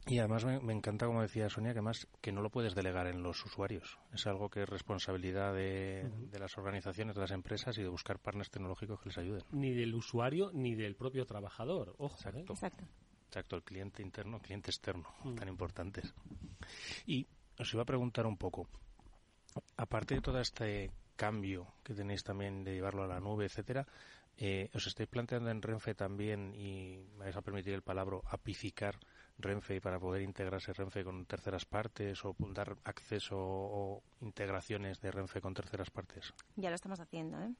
Y 0.05 0.19
además 0.19 0.45
me, 0.45 0.73
encanta, 0.73 1.05
como 1.05 1.21
decía 1.21 1.49
Sonia, 1.49 1.73
que 1.73 1.81
más 1.81 2.07
que 2.21 2.31
no 2.31 2.41
lo 2.41 2.49
puedes 2.49 2.75
delegar 2.75 3.07
en 3.07 3.23
los 3.23 3.45
usuarios. 3.45 3.99
Es 4.13 4.25
algo 4.25 4.49
que 4.49 4.63
es 4.63 4.69
responsabilidad 4.69 5.53
de, 5.53 6.09
las 6.39 6.57
organizaciones, 6.57 7.15
de 7.15 7.21
las 7.21 7.31
empresas 7.31 7.77
y 7.77 7.83
de 7.83 7.89
buscar 7.89 8.19
partners 8.19 8.49
tecnológicos 8.49 9.01
que 9.01 9.09
les 9.09 9.17
ayuden. 9.17 9.43
Ni 9.51 9.73
del 9.73 9.93
usuario 9.95 10.49
ni 10.53 10.75
del 10.75 10.95
propio 10.95 11.25
trabajador. 11.25 11.93
Ojo, 11.97 12.15
¿eh? 12.29 12.39
Exacto. 12.47 12.87
Exacto. 13.27 13.55
el 13.57 13.63
cliente 13.63 14.01
interno, 14.01 14.39
cliente 14.39 14.71
externo, 14.71 15.09
mm. 15.23 15.35
tan 15.35 15.49
importantes. 15.49 16.13
Y 17.05 17.27
os 17.59 17.73
iba 17.73 17.83
a 17.83 17.85
preguntar 17.85 18.25
un 18.25 18.37
poco, 18.37 18.67
aparte 19.75 20.15
de 20.15 20.21
todo 20.21 20.39
este 20.39 20.91
cambio 21.17 21.67
que 21.83 21.93
tenéis 21.93 22.23
también 22.23 22.63
de 22.63 22.75
llevarlo 22.75 23.03
a 23.03 23.07
la 23.07 23.19
nube, 23.19 23.45
etcétera, 23.45 23.85
eh, 24.37 24.69
¿os 24.73 24.85
estáis 24.85 25.09
planteando 25.09 25.49
en 25.49 25.61
Renfe 25.61 25.95
también, 25.95 26.53
y 26.55 26.99
me 27.17 27.25
vais 27.25 27.35
a 27.35 27.41
permitir 27.41 27.73
el 27.73 27.81
palabra, 27.81 28.19
apificar 28.29 28.99
Renfe 29.39 29.81
para 29.81 29.99
poder 29.99 30.21
integrarse 30.21 30.73
Renfe 30.73 31.03
con 31.03 31.25
terceras 31.25 31.65
partes 31.65 32.23
o 32.25 32.35
dar 32.53 32.75
acceso 32.83 33.37
o 33.37 34.03
integraciones 34.21 34.99
de 34.99 35.11
Renfe 35.11 35.41
con 35.41 35.53
terceras 35.53 35.89
partes? 35.89 36.33
Ya 36.55 36.69
lo 36.69 36.75
estamos 36.75 36.99
haciendo. 36.99 37.39
¿eh? 37.41 37.53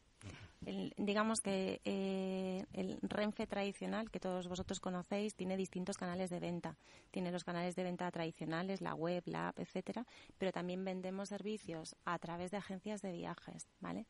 digamos 0.97 1.39
que 1.39 1.81
eh, 1.85 2.65
el 2.73 2.97
Renfe 3.01 3.47
tradicional, 3.47 4.09
que 4.09 4.19
todos 4.19 4.47
vosotros 4.47 4.79
conocéis, 4.79 5.35
tiene 5.35 5.55
distintos 5.55 5.97
canales 5.97 6.29
de 6.29 6.39
venta. 6.39 6.77
Tiene 7.11 7.31
los 7.31 7.43
canales 7.43 7.75
de 7.75 7.83
venta 7.83 8.09
tradicionales, 8.11 8.81
la 8.81 8.95
web, 8.95 9.23
la 9.25 9.49
app, 9.49 9.59
etcétera, 9.59 10.05
pero 10.37 10.51
también 10.51 10.83
vendemos 10.83 11.29
servicios 11.29 11.95
a 12.05 12.17
través 12.19 12.51
de 12.51 12.57
agencias 12.57 13.01
de 13.01 13.11
viajes, 13.11 13.67
¿vale? 13.79 14.07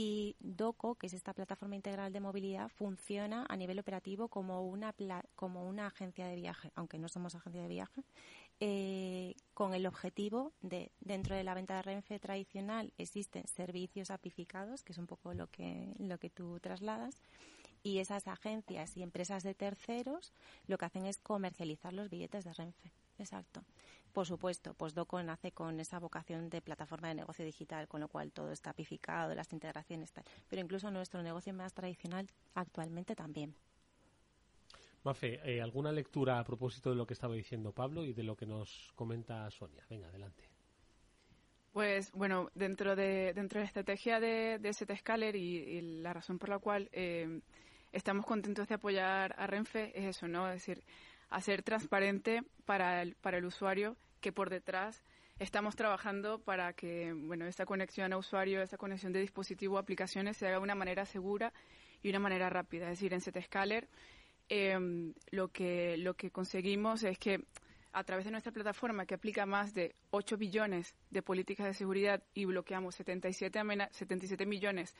Y 0.00 0.36
DOCO, 0.38 0.94
que 0.94 1.08
es 1.08 1.12
esta 1.12 1.32
plataforma 1.32 1.74
integral 1.74 2.12
de 2.12 2.20
movilidad, 2.20 2.68
funciona 2.68 3.44
a 3.48 3.56
nivel 3.56 3.80
operativo 3.80 4.28
como 4.28 4.62
una, 4.62 4.94
como 5.34 5.68
una 5.68 5.88
agencia 5.88 6.28
de 6.28 6.36
viaje, 6.36 6.70
aunque 6.76 7.00
no 7.00 7.08
somos 7.08 7.34
agencia 7.34 7.62
de 7.62 7.68
viaje, 7.68 8.04
eh, 8.60 9.34
con 9.54 9.74
el 9.74 9.84
objetivo 9.88 10.52
de, 10.62 10.92
dentro 11.00 11.34
de 11.34 11.42
la 11.42 11.54
venta 11.54 11.74
de 11.74 11.82
Renfe 11.82 12.20
tradicional, 12.20 12.92
existen 12.96 13.48
servicios 13.48 14.12
apificados, 14.12 14.84
que 14.84 14.92
es 14.92 14.98
un 14.98 15.08
poco 15.08 15.34
lo 15.34 15.50
que, 15.50 15.92
lo 15.98 16.16
que 16.18 16.30
tú 16.30 16.60
trasladas, 16.60 17.20
y 17.82 17.98
esas 17.98 18.28
agencias 18.28 18.96
y 18.96 19.02
empresas 19.02 19.42
de 19.42 19.54
terceros 19.54 20.32
lo 20.66 20.78
que 20.78 20.86
hacen 20.86 21.06
es 21.06 21.18
comercializar 21.18 21.92
los 21.92 22.10
billetes 22.10 22.44
de 22.44 22.52
Renfe. 22.52 22.92
Exacto. 23.18 23.64
Por 24.12 24.26
supuesto, 24.26 24.74
pues 24.74 24.94
DOCO 24.94 25.22
nace 25.22 25.52
con 25.52 25.80
esa 25.80 25.98
vocación 25.98 26.48
de 26.48 26.62
plataforma 26.62 27.08
de 27.08 27.14
negocio 27.14 27.44
digital, 27.44 27.88
con 27.88 28.00
lo 28.00 28.08
cual 28.08 28.32
todo 28.32 28.52
está 28.52 28.70
apificado, 28.70 29.34
las 29.34 29.52
integraciones 29.52 30.12
tal. 30.12 30.24
Pero 30.48 30.62
incluso 30.62 30.90
nuestro 30.90 31.22
negocio 31.22 31.52
más 31.52 31.74
tradicional 31.74 32.28
actualmente 32.54 33.14
también. 33.14 33.54
Mafe, 35.04 35.40
eh, 35.44 35.62
¿alguna 35.62 35.92
lectura 35.92 36.38
a 36.38 36.44
propósito 36.44 36.90
de 36.90 36.96
lo 36.96 37.06
que 37.06 37.14
estaba 37.14 37.34
diciendo 37.34 37.72
Pablo 37.72 38.04
y 38.04 38.12
de 38.12 38.24
lo 38.24 38.36
que 38.36 38.46
nos 38.46 38.92
comenta 38.94 39.50
Sonia? 39.50 39.84
Venga, 39.88 40.08
adelante. 40.08 40.44
Pues 41.72 42.10
bueno, 42.12 42.50
dentro 42.54 42.96
de, 42.96 43.32
dentro 43.34 43.60
de 43.60 43.64
la 43.64 43.68
estrategia 43.68 44.18
de, 44.18 44.58
de 44.58 44.68
ST 44.70 44.92
y, 45.34 45.80
la 46.02 46.12
razón 46.12 46.38
por 46.38 46.48
la 46.48 46.58
cual 46.58 46.88
eh, 46.92 47.40
estamos 47.92 48.26
contentos 48.26 48.68
de 48.68 48.74
apoyar 48.74 49.34
a 49.38 49.46
Renfe 49.46 49.92
es 49.98 50.16
eso, 50.16 50.28
¿no? 50.28 50.46
Es 50.48 50.54
decir, 50.54 50.82
hacer 51.30 51.62
transparente 51.62 52.42
para 52.64 53.02
el, 53.02 53.14
para 53.16 53.38
el 53.38 53.44
usuario 53.44 53.96
que 54.20 54.32
por 54.32 54.50
detrás 54.50 55.02
estamos 55.38 55.76
trabajando 55.76 56.40
para 56.40 56.72
que 56.72 57.12
bueno 57.12 57.46
esta 57.46 57.64
conexión 57.64 58.12
a 58.12 58.18
usuario, 58.18 58.60
esta 58.60 58.76
conexión 58.76 59.12
de 59.12 59.20
dispositivo, 59.20 59.78
aplicaciones 59.78 60.36
se 60.36 60.46
haga 60.46 60.56
de 60.56 60.62
una 60.62 60.74
manera 60.74 61.06
segura 61.06 61.52
y 62.02 62.10
una 62.10 62.18
manera 62.18 62.50
rápida. 62.50 62.84
Es 62.84 62.98
decir, 62.98 63.12
en 63.14 63.20
Zscaler 63.20 63.88
em, 64.48 65.14
lo 65.30 65.48
que 65.48 65.96
lo 65.98 66.14
que 66.14 66.30
conseguimos 66.30 67.02
es 67.04 67.18
que 67.18 67.44
a 67.92 68.04
través 68.04 68.24
de 68.24 68.30
nuestra 68.30 68.52
plataforma 68.52 69.06
que 69.06 69.14
aplica 69.14 69.46
más 69.46 69.74
de 69.74 69.94
8 70.10 70.36
billones 70.36 70.94
de 71.10 71.22
políticas 71.22 71.66
de 71.66 71.74
seguridad 71.74 72.22
y 72.34 72.44
bloqueamos 72.44 72.94
77, 72.96 73.60
77 73.90 74.46
millones 74.46 74.94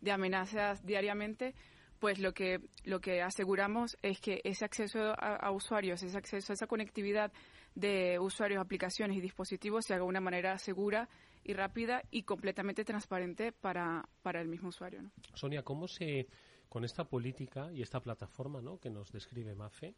de 0.00 0.12
amenazas 0.12 0.84
diariamente, 0.84 1.54
pues 1.98 2.18
lo 2.18 2.32
que, 2.32 2.60
lo 2.84 3.00
que 3.00 3.22
aseguramos 3.22 3.96
es 4.02 4.20
que 4.20 4.40
ese 4.44 4.64
acceso 4.64 5.14
a, 5.18 5.50
usuarios, 5.50 6.02
ese 6.02 6.16
acceso 6.16 6.52
a 6.52 6.54
esa 6.54 6.66
conectividad 6.66 7.32
de 7.74 8.18
usuarios, 8.18 8.60
aplicaciones 8.60 9.16
y 9.16 9.20
dispositivos 9.20 9.84
se 9.86 9.94
haga 9.94 10.04
de 10.04 10.08
una 10.08 10.20
manera 10.20 10.58
segura 10.58 11.08
y 11.44 11.52
rápida 11.52 12.02
y 12.10 12.22
completamente 12.22 12.84
transparente 12.84 13.52
para, 13.52 14.08
para 14.22 14.40
el 14.40 14.48
mismo 14.48 14.68
usuario. 14.68 15.00
Sonia, 15.34 15.62
¿cómo 15.62 15.88
se, 15.88 16.28
con 16.68 16.84
esta 16.84 17.04
política 17.04 17.70
y 17.72 17.82
esta 17.82 18.00
plataforma 18.00 18.60
¿no? 18.60 18.78
que 18.78 18.90
nos 18.90 19.12
describe 19.12 19.54
MAFE, 19.54 19.94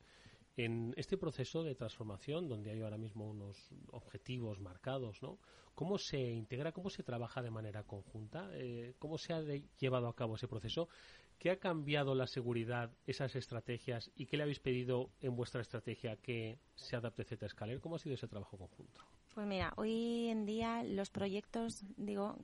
en 0.56 0.94
este 0.96 1.18
proceso 1.18 1.62
de 1.62 1.74
transformación, 1.74 2.48
donde 2.48 2.70
hay 2.70 2.80
ahora 2.80 2.96
mismo 2.96 3.28
unos 3.28 3.68
objetivos 3.92 4.58
marcados, 4.58 5.22
¿no? 5.22 5.38
¿Cómo 5.74 5.98
se 5.98 6.18
integra, 6.18 6.72
cómo 6.72 6.88
se 6.88 7.02
trabaja 7.02 7.42
de 7.42 7.50
manera 7.50 7.82
conjunta? 7.82 8.48
Eh, 8.54 8.94
¿Cómo 8.98 9.18
se 9.18 9.34
ha 9.34 9.42
llevado 9.78 10.08
a 10.08 10.16
cabo 10.16 10.36
ese 10.36 10.48
proceso? 10.48 10.88
¿Qué 11.38 11.50
ha 11.50 11.58
cambiado 11.58 12.14
la 12.14 12.26
seguridad, 12.26 12.90
esas 13.06 13.36
estrategias 13.36 14.10
y 14.14 14.26
qué 14.26 14.36
le 14.36 14.44
habéis 14.44 14.60
pedido 14.60 15.10
en 15.20 15.36
vuestra 15.36 15.60
estrategia 15.60 16.16
que 16.16 16.58
se 16.74 16.96
adapte 16.96 17.24
Zscaler? 17.24 17.80
¿Cómo 17.80 17.96
ha 17.96 17.98
sido 17.98 18.14
ese 18.14 18.28
trabajo 18.28 18.56
conjunto? 18.56 19.02
Pues 19.36 19.46
mira, 19.46 19.74
hoy 19.76 20.28
en 20.28 20.46
día 20.46 20.82
los 20.82 21.10
proyectos, 21.10 21.84
digo, 21.98 22.38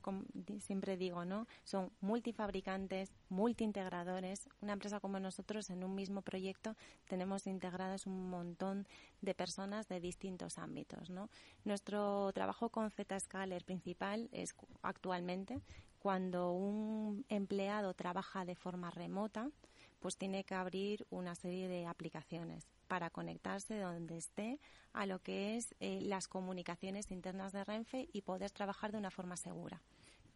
siempre 0.58 0.98
digo, 0.98 1.24
¿no? 1.24 1.46
Son 1.64 1.90
multifabricantes, 2.02 3.14
multiintegradores. 3.30 4.46
Una 4.60 4.74
empresa 4.74 5.00
como 5.00 5.18
nosotros 5.18 5.70
en 5.70 5.84
un 5.84 5.94
mismo 5.94 6.20
proyecto 6.20 6.76
tenemos 7.08 7.46
integradas 7.46 8.06
un 8.06 8.28
montón 8.28 8.86
de 9.22 9.34
personas 9.34 9.88
de 9.88 10.00
distintos 10.00 10.58
ámbitos, 10.58 11.08
¿no? 11.08 11.30
Nuestro 11.64 12.30
trabajo 12.34 12.68
con 12.68 12.90
Zscaler 12.90 13.64
principal 13.64 14.28
es 14.30 14.54
actualmente 14.82 15.62
cuando 15.98 16.52
un 16.52 17.24
empleado 17.30 17.94
trabaja 17.94 18.44
de 18.44 18.54
forma 18.54 18.90
remota, 18.90 19.50
pues 19.98 20.18
tiene 20.18 20.44
que 20.44 20.56
abrir 20.56 21.06
una 21.08 21.36
serie 21.36 21.68
de 21.68 21.86
aplicaciones 21.86 22.66
para 22.92 23.08
conectarse 23.08 23.78
donde 23.78 24.18
esté 24.18 24.60
a 24.92 25.06
lo 25.06 25.18
que 25.22 25.56
es 25.56 25.74
eh, 25.80 26.02
las 26.02 26.28
comunicaciones 26.28 27.10
internas 27.10 27.50
de 27.50 27.64
Renfe 27.64 28.10
y 28.12 28.20
poder 28.20 28.50
trabajar 28.50 28.92
de 28.92 28.98
una 28.98 29.10
forma 29.10 29.38
segura. 29.38 29.80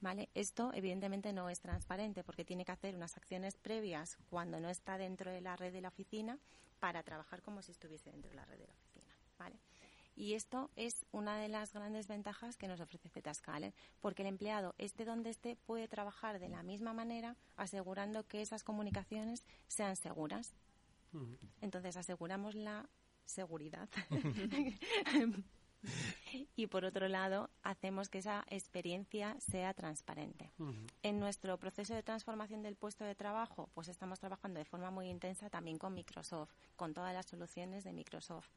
¿Vale? 0.01 0.31
Esto 0.35 0.71
evidentemente 0.73 1.35
no 1.35 1.51
es 1.51 1.61
transparente 1.61 2.25
porque 2.25 2.47
tiene 2.47 2.65
que 2.65 2.73
hacer 2.73 2.97
unas 2.97 3.15
acciones 3.19 3.57
previas 3.59 4.17
cuando 4.31 4.59
no 4.59 4.71
está 4.71 4.97
dentro 4.97 5.31
de 5.31 5.43
la 5.43 5.55
red 5.55 5.71
de 5.71 5.83
la 5.83 5.89
oficina 5.89 6.39
para 6.81 7.03
trabajar 7.03 7.43
como 7.43 7.61
si 7.61 7.73
estuviese 7.73 8.11
dentro 8.11 8.31
de 8.31 8.37
la 8.37 8.47
red 8.47 8.57
de 8.57 8.67
la 8.67 8.73
oficina. 8.73 9.15
¿Vale? 9.39 9.57
Y 10.15 10.33
esto 10.33 10.71
es 10.77 11.05
una 11.13 11.37
de 11.37 11.49
las 11.49 11.75
grandes 11.75 12.09
ventajas 12.09 12.57
que 12.57 12.69
nos 12.69 12.81
ofrece 12.81 13.11
Zscaler, 13.11 13.75
porque 14.01 14.23
el 14.23 14.29
empleado, 14.29 14.75
esté 14.79 15.05
donde 15.05 15.29
esté, 15.29 15.57
puede 15.57 15.89
trabajar 15.89 16.39
de 16.39 16.49
la 16.49 16.63
misma 16.63 16.95
manera, 16.95 17.37
asegurando 17.59 18.27
que 18.27 18.41
esas 18.41 18.65
comunicaciones 18.65 19.45
sean 19.69 19.95
seguras. 19.95 20.55
Entonces, 21.61 21.97
aseguramos 21.97 22.55
la 22.55 22.89
seguridad. 23.25 23.89
y 26.57 26.67
por 26.67 26.85
otro 26.85 27.09
lado, 27.09 27.51
hacemos 27.63 28.09
que 28.09 28.19
esa 28.19 28.45
experiencia 28.49 29.37
sea 29.41 29.75
transparente. 29.75 30.53
En 31.03 31.21
nuestro 31.21 31.59
proceso 31.59 31.95
de 31.95 32.03
transformación 32.03 32.63
del 32.63 32.77
puesto 32.77 33.05
de 33.05 33.15
trabajo, 33.15 33.71
pues 33.75 33.89
estamos 33.89 34.19
trabajando 34.19 34.59
de 34.59 34.65
forma 34.65 34.91
muy 34.91 35.09
intensa 35.09 35.51
también 35.51 35.79
con 35.79 35.95
Microsoft, 35.95 36.53
con 36.77 36.95
todas 36.95 37.13
las 37.15 37.27
soluciones 37.27 37.85
de 37.85 37.93
Microsoft 37.93 38.49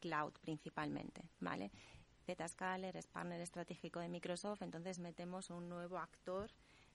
cloud 0.00 0.32
principalmente, 0.40 1.28
¿vale? 1.40 1.70
Zscaler 2.26 2.96
es 2.96 3.06
partner 3.06 3.40
estratégico 3.40 4.00
de 4.00 4.08
Microsoft, 4.08 4.62
entonces 4.62 4.98
metemos 4.98 5.50
un 5.50 5.68
nuevo 5.68 5.98
actor 5.98 6.50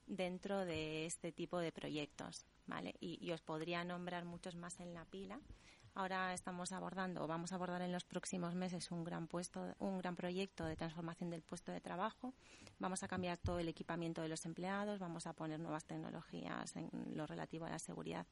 dentro 0.05 0.65
de 0.65 1.05
este 1.05 1.31
tipo 1.31 1.59
de 1.59 1.71
proyectos, 1.71 2.45
¿vale? 2.65 2.95
Y, 2.99 3.17
y 3.25 3.31
os 3.31 3.41
podría 3.41 3.83
nombrar 3.83 4.25
muchos 4.25 4.55
más 4.55 4.79
en 4.79 4.93
la 4.93 5.05
pila, 5.05 5.39
Ahora 5.97 6.33
estamos 6.33 6.73
abordando, 6.73 7.23
o 7.23 7.27
vamos 7.27 7.53
a 7.53 7.55
abordar 7.55 7.81
en 7.81 7.93
los 7.93 8.03
próximos 8.03 8.53
meses, 8.53 8.91
un 8.91 9.05
gran 9.05 9.27
puesto, 9.27 9.73
un 9.79 9.97
gran 9.97 10.17
proyecto 10.17 10.65
de 10.65 10.75
transformación 10.75 11.29
del 11.29 11.41
puesto 11.41 11.71
de 11.71 11.79
trabajo. 11.79 12.33
Vamos 12.79 13.01
a 13.03 13.07
cambiar 13.07 13.37
todo 13.37 13.59
el 13.59 13.69
equipamiento 13.69 14.21
de 14.21 14.27
los 14.27 14.45
empleados, 14.45 14.99
vamos 14.99 15.25
a 15.25 15.31
poner 15.31 15.57
nuevas 15.57 15.85
tecnologías 15.85 16.75
en 16.75 16.89
lo 17.15 17.25
relativo 17.25 17.65
a 17.65 17.69
la 17.69 17.79
seguridad 17.79 18.27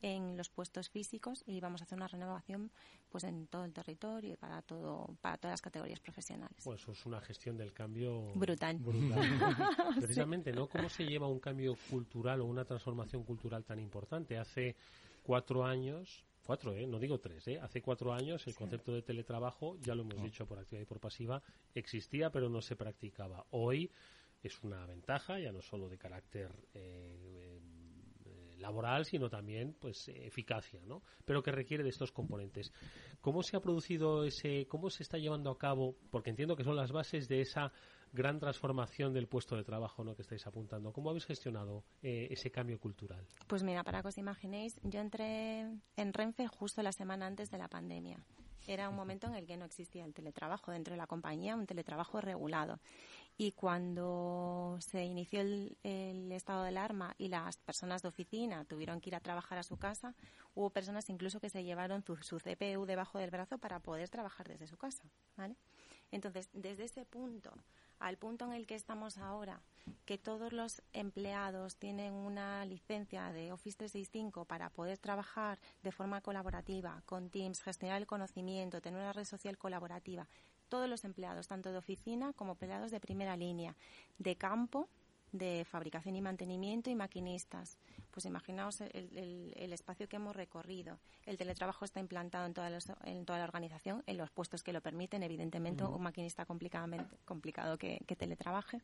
en 0.00 0.36
los 0.36 0.48
puestos 0.48 0.90
físicos 0.90 1.42
y 1.46 1.60
vamos 1.60 1.80
a 1.80 1.84
hacer 1.84 1.96
una 1.96 2.06
renovación 2.06 2.70
pues 3.08 3.24
en 3.24 3.46
todo 3.48 3.64
el 3.64 3.72
territorio 3.72 4.34
y 4.34 4.36
para 4.36 4.62
todo 4.62 5.16
para 5.20 5.38
todas 5.38 5.54
las 5.54 5.62
categorías 5.62 5.98
profesionales. 5.98 6.56
Pues 6.62 6.80
eso 6.80 6.92
es 6.92 7.04
una 7.06 7.20
gestión 7.20 7.56
del 7.56 7.72
cambio 7.72 8.32
brutal. 8.34 8.78
Precisamente, 9.96 10.52
¿no? 10.52 10.68
¿Cómo 10.68 10.88
se 10.88 11.04
lleva 11.04 11.26
un 11.26 11.40
cambio 11.40 11.76
cultural 11.90 12.40
o 12.42 12.44
una 12.44 12.64
transformación 12.64 13.24
cultural 13.24 13.64
tan 13.64 13.80
importante? 13.80 14.38
Hace 14.38 14.76
cuatro 15.24 15.64
años 15.64 16.24
cuatro, 16.48 16.74
¿eh? 16.74 16.86
no 16.86 16.98
digo 16.98 17.20
tres, 17.20 17.46
¿eh? 17.48 17.58
hace 17.60 17.82
cuatro 17.82 18.14
años 18.14 18.46
el 18.46 18.54
concepto 18.54 18.90
de 18.94 19.02
teletrabajo, 19.02 19.76
ya 19.82 19.94
lo 19.94 20.00
hemos 20.00 20.22
dicho 20.22 20.46
por 20.46 20.58
activa 20.58 20.80
y 20.80 20.86
por 20.86 20.98
pasiva, 20.98 21.42
existía 21.74 22.30
pero 22.30 22.48
no 22.48 22.62
se 22.62 22.74
practicaba. 22.74 23.44
Hoy 23.50 23.92
es 24.42 24.58
una 24.62 24.86
ventaja, 24.86 25.38
ya 25.38 25.52
no 25.52 25.60
solo 25.60 25.90
de 25.90 25.98
carácter 25.98 26.50
eh, 26.72 27.60
eh, 28.24 28.56
laboral, 28.60 29.04
sino 29.04 29.28
también 29.28 29.76
pues 29.78 30.08
eficacia, 30.08 30.80
¿no? 30.86 31.02
Pero 31.26 31.42
que 31.42 31.52
requiere 31.52 31.84
de 31.84 31.90
estos 31.90 32.12
componentes. 32.12 32.72
¿Cómo 33.20 33.42
se 33.42 33.54
ha 33.54 33.60
producido 33.60 34.24
ese, 34.24 34.66
cómo 34.68 34.88
se 34.88 35.02
está 35.02 35.18
llevando 35.18 35.50
a 35.50 35.58
cabo? 35.58 35.96
Porque 36.10 36.30
entiendo 36.30 36.56
que 36.56 36.64
son 36.64 36.76
las 36.76 36.92
bases 36.92 37.28
de 37.28 37.42
esa 37.42 37.70
gran 38.12 38.38
transformación 38.38 39.12
del 39.12 39.28
puesto 39.28 39.56
de 39.56 39.64
trabajo 39.64 40.04
¿no? 40.04 40.14
que 40.14 40.22
estáis 40.22 40.46
apuntando. 40.46 40.92
¿Cómo 40.92 41.10
habéis 41.10 41.26
gestionado 41.26 41.84
eh, 42.02 42.28
ese 42.30 42.50
cambio 42.50 42.78
cultural? 42.78 43.26
Pues 43.46 43.62
mira, 43.62 43.84
para 43.84 44.02
que 44.02 44.08
os 44.08 44.18
imaginéis, 44.18 44.78
yo 44.82 45.00
entré 45.00 45.60
en 45.96 46.12
Renfe 46.12 46.46
justo 46.46 46.82
la 46.82 46.92
semana 46.92 47.26
antes 47.26 47.50
de 47.50 47.58
la 47.58 47.68
pandemia. 47.68 48.24
Era 48.66 48.90
un 48.90 48.96
momento 48.96 49.26
en 49.26 49.34
el 49.34 49.46
que 49.46 49.56
no 49.56 49.64
existía 49.64 50.04
el 50.04 50.12
teletrabajo 50.12 50.72
dentro 50.72 50.92
de 50.92 50.98
la 50.98 51.06
compañía, 51.06 51.56
un 51.56 51.66
teletrabajo 51.66 52.20
regulado. 52.20 52.80
Y 53.40 53.52
cuando 53.52 54.76
se 54.80 55.04
inició 55.04 55.40
el, 55.40 56.32
estado 56.32 56.64
de 56.64 56.68
alarma 56.68 57.14
y 57.18 57.28
las 57.28 57.56
personas 57.58 58.02
de 58.02 58.08
oficina 58.08 58.64
tuvieron 58.64 59.00
que 59.00 59.10
ir 59.10 59.14
a 59.14 59.20
trabajar 59.20 59.58
a 59.58 59.62
su 59.62 59.78
casa, 59.78 60.14
hubo 60.54 60.70
personas 60.70 61.08
incluso 61.08 61.40
que 61.40 61.48
se 61.48 61.64
llevaron 61.64 62.02
su, 62.04 62.16
su 62.16 62.38
CPU 62.38 62.84
debajo 62.84 63.18
del 63.18 63.30
brazo 63.30 63.58
para 63.58 63.80
poder 63.80 64.10
trabajar 64.10 64.48
desde 64.48 64.66
su 64.66 64.76
casa. 64.76 65.04
¿vale? 65.36 65.56
Entonces, 66.10 66.50
desde 66.52 66.84
ese 66.84 67.04
punto 67.04 67.52
al 68.00 68.16
punto 68.16 68.44
en 68.44 68.52
el 68.52 68.66
que 68.66 68.74
estamos 68.74 69.18
ahora, 69.18 69.60
que 70.04 70.18
todos 70.18 70.52
los 70.52 70.82
empleados 70.92 71.76
tienen 71.76 72.12
una 72.12 72.64
licencia 72.64 73.32
de 73.32 73.52
Office 73.52 73.76
365 73.76 74.44
para 74.44 74.70
poder 74.70 74.98
trabajar 74.98 75.58
de 75.82 75.92
forma 75.92 76.20
colaborativa 76.20 77.02
con 77.06 77.30
Teams, 77.30 77.62
gestionar 77.62 78.00
el 78.00 78.06
conocimiento, 78.06 78.80
tener 78.80 79.00
una 79.00 79.12
red 79.12 79.24
social 79.24 79.58
colaborativa, 79.58 80.28
todos 80.68 80.88
los 80.88 81.04
empleados, 81.04 81.48
tanto 81.48 81.72
de 81.72 81.78
oficina 81.78 82.32
como 82.34 82.52
empleados 82.52 82.90
de 82.90 83.00
primera 83.00 83.36
línea, 83.36 83.74
de 84.18 84.36
campo, 84.36 84.88
de 85.32 85.66
fabricación 85.68 86.16
y 86.16 86.20
mantenimiento 86.20 86.90
y 86.90 86.94
maquinistas. 86.94 87.78
Pues 88.18 88.26
imaginaos 88.26 88.80
el, 88.80 89.72
espacio 89.72 90.08
que 90.08 90.16
hemos 90.16 90.34
recorrido. 90.34 90.98
El 91.24 91.38
teletrabajo 91.38 91.84
está 91.84 92.00
implantado 92.00 92.46
en 92.46 92.52
toda, 92.52 92.68
en 93.04 93.24
toda 93.24 93.38
la 93.38 93.44
organización, 93.44 94.02
en 94.08 94.16
los 94.16 94.28
puestos 94.32 94.64
que 94.64 94.72
lo 94.72 94.80
permiten, 94.80 95.22
evidentemente 95.22 95.84
un 95.84 96.02
maquinista 96.02 96.44
complicado 96.44 97.78
que 97.78 98.16
teletrabaje. 98.18 98.82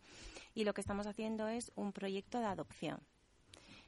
Y 0.55 0.63
lo 0.63 0.73
que 0.73 0.83
estamos 0.83 1.09
haciendo 1.09 1.49
es 1.49 1.73
un 1.75 1.93
proyecto 1.93 2.39
de 2.39 2.47
adopción 2.47 3.01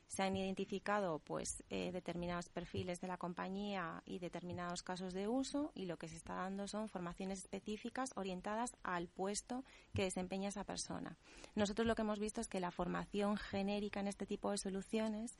se 0.09 0.23
han 0.23 0.37
identificado 0.37 1.19
pues 1.19 1.63
eh, 1.71 1.91
determinados 1.93 2.49
perfiles 2.49 3.01
de 3.01 3.09
la 3.09 3.17
compañía 3.17 4.03
y 4.07 4.19
determinados 4.19 4.83
casos 4.83 5.13
de 5.13 5.29
uso 5.29 5.73
y 5.75 5.87
lo 5.87 5.99
que 5.99 6.09
se 6.09 6.17
está 6.17 6.35
dando 6.35 6.69
son 6.69 6.89
formaciones 6.89 7.41
específicas 7.41 8.13
orientadas 8.17 8.77
al 8.83 9.09
puesto 9.09 9.65
que 9.95 10.05
desempeña 10.05 10.49
esa 10.49 10.65
persona. 10.65 11.17
Nosotros 11.55 11.87
lo 11.87 11.95
que 11.95 12.03
hemos 12.03 12.19
visto 12.19 12.41
es 12.41 12.49
que 12.49 12.61
la 12.61 12.71
formación 12.71 13.37
genérica 13.37 14.01
en 14.01 14.09
este 14.09 14.27
tipo 14.27 14.51
de 14.51 14.59
soluciones 14.59 15.37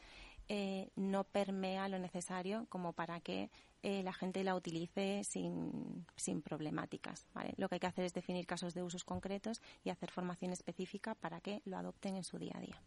eh, 0.49 0.91
no 0.97 1.25
permea 1.25 1.89
lo 1.89 1.99
necesario 1.99 2.67
como 2.69 2.93
para 2.93 3.21
que 3.21 3.51
eh, 3.83 4.03
la 4.03 4.13
gente 4.13 4.43
la 4.43 4.57
utilice 4.57 5.23
sin, 5.25 6.07
sin 6.17 6.43
problemáticas. 6.43 7.27
Lo 7.57 7.69
que 7.69 7.77
hay 7.77 7.81
que 7.81 7.87
hacer 7.87 8.05
es 8.05 8.15
definir 8.15 8.47
casos 8.47 8.75
de 8.75 8.83
usos 8.83 9.05
concretos 9.05 9.63
y 9.85 9.91
hacer 9.91 10.11
formación 10.11 10.53
específica 10.53 11.15
para 11.15 11.41
que 11.41 11.63
lo 11.65 11.77
adopten 11.77 12.17
en 12.17 12.25
su 12.25 12.39
día 12.39 12.55
a 12.57 12.61
día. 12.61 12.83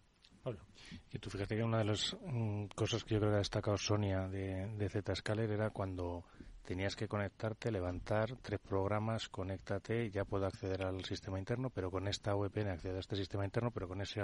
Y 1.12 1.20
tú 1.20 1.30
fíjate 1.30 1.56
que 1.56 1.64
una 1.64 1.80
de 1.80 1.86
las 1.86 2.16
mm, 2.26 2.66
cosas 2.76 3.04
que 3.04 3.16
yo 3.16 3.20
creo 3.20 3.32
que 3.32 3.36
ha 3.36 3.40
destacado 3.40 3.78
Sonia 3.78 4.28
de, 4.28 4.68
de 4.76 5.16
Zscaler 5.16 5.52
era 5.52 5.70
cuando 5.70 6.24
tenías 6.70 6.96
que 6.96 7.08
conectarte, 7.08 7.72
levantar 7.72 8.36
tres 8.44 8.60
programas, 8.60 9.28
conéctate, 9.28 10.12
ya 10.12 10.24
puedo 10.24 10.46
acceder 10.46 10.84
al 10.84 11.04
sistema 11.04 11.40
interno, 11.40 11.72
pero 11.72 11.90
con 11.90 12.08
esta 12.08 12.36
VPN 12.36 12.70
accedo 12.70 12.98
a 12.98 13.00
este 13.00 13.16
sistema 13.16 13.44
interno, 13.44 13.72
pero 13.72 13.88
con 13.88 14.02
ese 14.02 14.22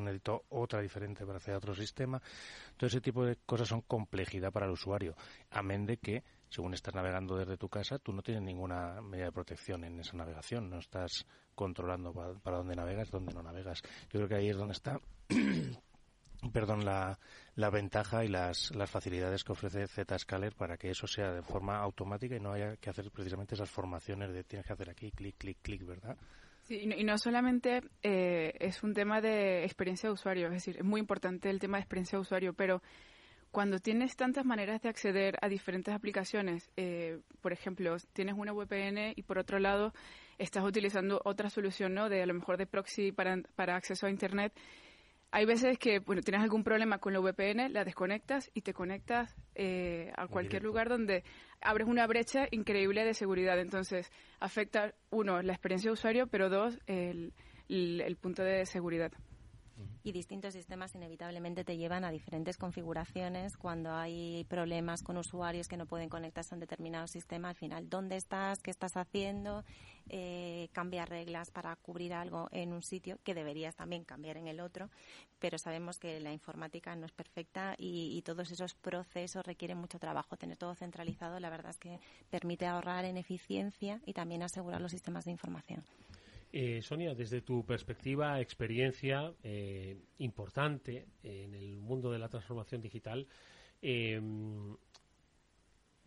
necesito 0.00 0.44
otra 0.48 0.80
diferente 0.80 1.26
para 1.26 1.36
acceder 1.36 1.56
a 1.56 1.58
otro 1.58 1.74
sistema. 1.74 2.22
Todo 2.78 2.86
ese 2.86 3.02
tipo 3.02 3.26
de 3.26 3.36
cosas 3.44 3.68
son 3.68 3.82
complejidad 3.82 4.52
para 4.52 4.64
el 4.64 4.72
usuario. 4.72 5.14
Amén 5.50 5.84
de 5.84 5.98
que, 5.98 6.24
según 6.52 6.74
estás 6.74 6.94
navegando 6.94 7.34
desde 7.38 7.56
tu 7.56 7.70
casa, 7.70 7.98
tú 7.98 8.12
no 8.12 8.20
tienes 8.20 8.42
ninguna 8.42 9.00
medida 9.00 9.24
de 9.24 9.32
protección 9.32 9.84
en 9.84 9.98
esa 9.98 10.18
navegación. 10.18 10.68
No 10.68 10.80
estás 10.80 11.26
controlando 11.54 12.12
para, 12.12 12.58
dónde 12.58 12.76
navegas, 12.76 13.10
dónde 13.10 13.32
no 13.32 13.42
navegas. 13.42 13.80
Yo 14.10 14.20
creo 14.20 14.28
que 14.28 14.34
ahí 14.34 14.50
es 14.50 14.56
donde 14.58 14.74
está 14.74 15.00
perdón, 16.52 16.84
la, 16.84 17.18
la, 17.54 17.70
ventaja 17.70 18.22
y 18.22 18.28
las, 18.28 18.70
las 18.74 18.90
facilidades 18.90 19.44
que 19.44 19.52
ofrece 19.52 19.86
Zscaler 19.86 20.54
para 20.54 20.76
que 20.76 20.90
eso 20.90 21.06
sea 21.06 21.32
de 21.32 21.42
forma 21.42 21.78
automática 21.78 22.36
y 22.36 22.40
no 22.40 22.52
haya 22.52 22.76
que 22.76 22.90
hacer 22.90 23.10
precisamente 23.10 23.54
esas 23.54 23.70
formaciones 23.70 24.30
de 24.34 24.44
tienes 24.44 24.66
que 24.66 24.74
hacer 24.74 24.90
aquí, 24.90 25.10
clic, 25.10 25.38
clic, 25.38 25.56
clic, 25.62 25.86
¿verdad? 25.86 26.18
Sí, 26.64 26.80
y 26.82 27.02
no, 27.02 27.16
solamente 27.16 27.82
eh, 28.02 28.52
es 28.60 28.82
un 28.82 28.92
tema 28.92 29.22
de 29.22 29.64
experiencia 29.64 30.10
de 30.10 30.12
usuario, 30.12 30.48
es 30.48 30.52
decir, 30.52 30.76
es 30.76 30.84
muy 30.84 31.00
importante 31.00 31.48
el 31.48 31.58
tema 31.58 31.78
de 31.78 31.82
experiencia 31.82 32.18
de 32.18 32.22
usuario, 32.22 32.52
pero 32.52 32.82
cuando 33.52 33.78
tienes 33.78 34.16
tantas 34.16 34.46
maneras 34.46 34.80
de 34.80 34.88
acceder 34.88 35.36
a 35.42 35.48
diferentes 35.48 35.94
aplicaciones, 35.94 36.70
eh, 36.78 37.20
por 37.42 37.52
ejemplo, 37.52 37.94
tienes 38.14 38.34
una 38.36 38.52
VPN 38.52 39.12
y 39.14 39.22
por 39.22 39.38
otro 39.38 39.58
lado 39.58 39.92
estás 40.38 40.64
utilizando 40.64 41.20
otra 41.24 41.50
solución, 41.50 41.92
¿no? 41.92 42.08
De 42.08 42.22
a 42.22 42.26
lo 42.26 42.32
mejor 42.32 42.56
de 42.56 42.66
proxy 42.66 43.12
para, 43.12 43.36
para 43.54 43.76
acceso 43.76 44.06
a 44.06 44.10
Internet, 44.10 44.54
hay 45.30 45.44
veces 45.44 45.78
que 45.78 45.98
bueno, 45.98 46.22
tienes 46.22 46.42
algún 46.42 46.64
problema 46.64 46.96
con 46.96 47.12
la 47.12 47.20
VPN, 47.20 47.74
la 47.74 47.84
desconectas 47.84 48.50
y 48.54 48.62
te 48.62 48.72
conectas 48.72 49.36
eh, 49.54 50.10
a 50.16 50.28
cualquier 50.28 50.62
lugar 50.62 50.88
donde 50.88 51.22
abres 51.60 51.88
una 51.88 52.06
brecha 52.06 52.46
increíble 52.50 53.04
de 53.04 53.12
seguridad. 53.12 53.60
Entonces, 53.60 54.10
afecta, 54.40 54.94
uno, 55.10 55.42
la 55.42 55.52
experiencia 55.52 55.90
de 55.90 55.94
usuario, 55.94 56.26
pero 56.26 56.48
dos, 56.48 56.78
el, 56.86 57.34
el 57.68 58.16
punto 58.16 58.42
de 58.42 58.64
seguridad 58.64 59.12
y 60.02 60.12
distintos 60.12 60.54
sistemas 60.54 60.94
inevitablemente 60.94 61.64
te 61.64 61.76
llevan 61.76 62.04
a 62.04 62.10
diferentes 62.10 62.56
configuraciones 62.56 63.56
cuando 63.56 63.92
hay 63.92 64.44
problemas 64.48 65.02
con 65.02 65.16
usuarios 65.16 65.68
que 65.68 65.76
no 65.76 65.86
pueden 65.86 66.08
conectarse 66.08 66.54
a 66.54 66.56
un 66.56 66.60
determinado 66.60 67.06
sistema. 67.06 67.48
Al 67.48 67.54
final, 67.54 67.88
¿dónde 67.88 68.16
estás? 68.16 68.60
¿Qué 68.60 68.70
estás 68.70 68.96
haciendo? 68.96 69.64
Eh, 70.08 70.68
cambiar 70.72 71.08
reglas 71.08 71.50
para 71.50 71.74
cubrir 71.76 72.12
algo 72.12 72.48
en 72.50 72.72
un 72.72 72.82
sitio 72.82 73.18
que 73.22 73.34
deberías 73.34 73.76
también 73.76 74.04
cambiar 74.04 74.36
en 74.36 74.48
el 74.48 74.60
otro, 74.60 74.90
pero 75.38 75.58
sabemos 75.58 75.98
que 75.98 76.18
la 76.20 76.32
informática 76.32 76.94
no 76.96 77.06
es 77.06 77.12
perfecta 77.12 77.74
y, 77.78 78.16
y 78.16 78.22
todos 78.22 78.50
esos 78.50 78.74
procesos 78.74 79.46
requieren 79.46 79.78
mucho 79.78 79.98
trabajo. 79.98 80.36
Tener 80.36 80.56
todo 80.56 80.74
centralizado, 80.74 81.38
la 81.38 81.50
verdad 81.50 81.70
es 81.70 81.78
que 81.78 82.00
permite 82.30 82.66
ahorrar 82.66 83.04
en 83.04 83.16
eficiencia 83.16 84.00
y 84.04 84.12
también 84.12 84.42
asegurar 84.42 84.80
los 84.80 84.90
sistemas 84.90 85.24
de 85.24 85.30
información. 85.30 85.84
Eh, 86.54 86.82
Sonia, 86.82 87.14
desde 87.14 87.40
tu 87.40 87.64
perspectiva, 87.64 88.38
experiencia 88.38 89.32
eh, 89.42 89.96
importante 90.18 91.06
en 91.22 91.54
el 91.54 91.80
mundo 91.80 92.12
de 92.12 92.18
la 92.18 92.28
transformación 92.28 92.82
digital, 92.82 93.26
em, 93.80 94.76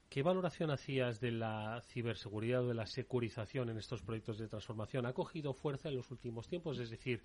¿qué 0.07 0.21
valoración 0.21 0.69
hacías 0.69 1.19
de 1.19 1.31
la 1.31 1.81
ciberseguridad 1.87 2.63
o 2.63 2.67
de 2.67 2.75
la 2.75 2.85
securización 2.85 3.71
en 3.71 3.79
estos 3.79 4.03
proyectos 4.03 4.37
de 4.37 4.47
transformación? 4.47 5.07
¿Ha 5.07 5.13
cogido 5.13 5.51
fuerza 5.55 5.89
en 5.89 5.95
los 5.95 6.11
últimos 6.11 6.47
tiempos? 6.47 6.77
Es 6.77 6.91
decir, 6.91 7.23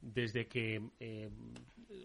desde 0.00 0.46
que 0.46 0.80
eh, 0.98 1.30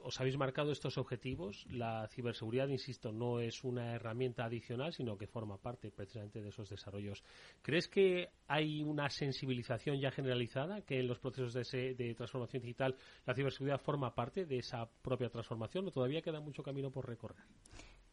os 0.04 0.20
habéis 0.20 0.38
marcado 0.38 0.72
estos 0.72 0.98
objetivos, 0.98 1.66
la 1.70 2.08
ciberseguridad, 2.08 2.68
insisto, 2.68 3.12
no 3.12 3.40
es 3.40 3.64
una 3.64 3.94
herramienta 3.94 4.46
adicional, 4.46 4.94
sino 4.94 5.18
que 5.18 5.28
forma 5.28 5.58
parte 5.58 5.92
precisamente 5.92 6.42
de 6.42 6.50
esos 6.50 6.70
desarrollos. 6.70 7.24
¿Crees 7.62 7.88
que 7.88 8.30
hay 8.48 8.84
una 8.84 9.10
sensibilización 9.10 10.00
ya 10.00 10.12
generalizada, 10.12 10.82
que 10.82 11.00
en 11.00 11.08
los 11.08 11.20
procesos 11.20 11.54
de, 11.54 11.96
de 11.96 12.16
transformación 12.16 12.62
digital 12.62 12.96
la 13.26 13.34
ciberseguridad 13.34 13.80
forma 13.80 14.14
parte 14.14 14.46
de 14.46 14.58
esa 14.58 14.90
propia 15.02 15.30
transformación 15.30 15.88
o 15.88 15.92
todavía 15.92 16.22
queda 16.22 16.40
mucho 16.40 16.64
camino 16.64 16.92
por 16.92 17.08
recorrer? 17.08 17.44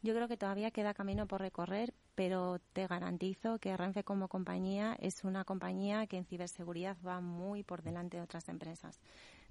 Yo 0.03 0.13
creo 0.13 0.27
que 0.27 0.35
todavía 0.35 0.71
queda 0.71 0.93
camino 0.93 1.27
por 1.27 1.39
recorrer, 1.39 1.93
pero 2.13 2.59
te 2.73 2.87
garantizo 2.87 3.57
que 3.59 3.75
Renfe 3.77 4.03
como 4.03 4.27
compañía 4.27 4.97
es 4.99 5.23
una 5.23 5.45
compañía 5.45 6.07
que 6.07 6.17
en 6.17 6.25
ciberseguridad 6.25 6.97
va 7.07 7.21
muy 7.21 7.63
por 7.63 7.83
delante 7.83 8.17
de 8.17 8.23
otras 8.23 8.49
empresas. 8.49 8.99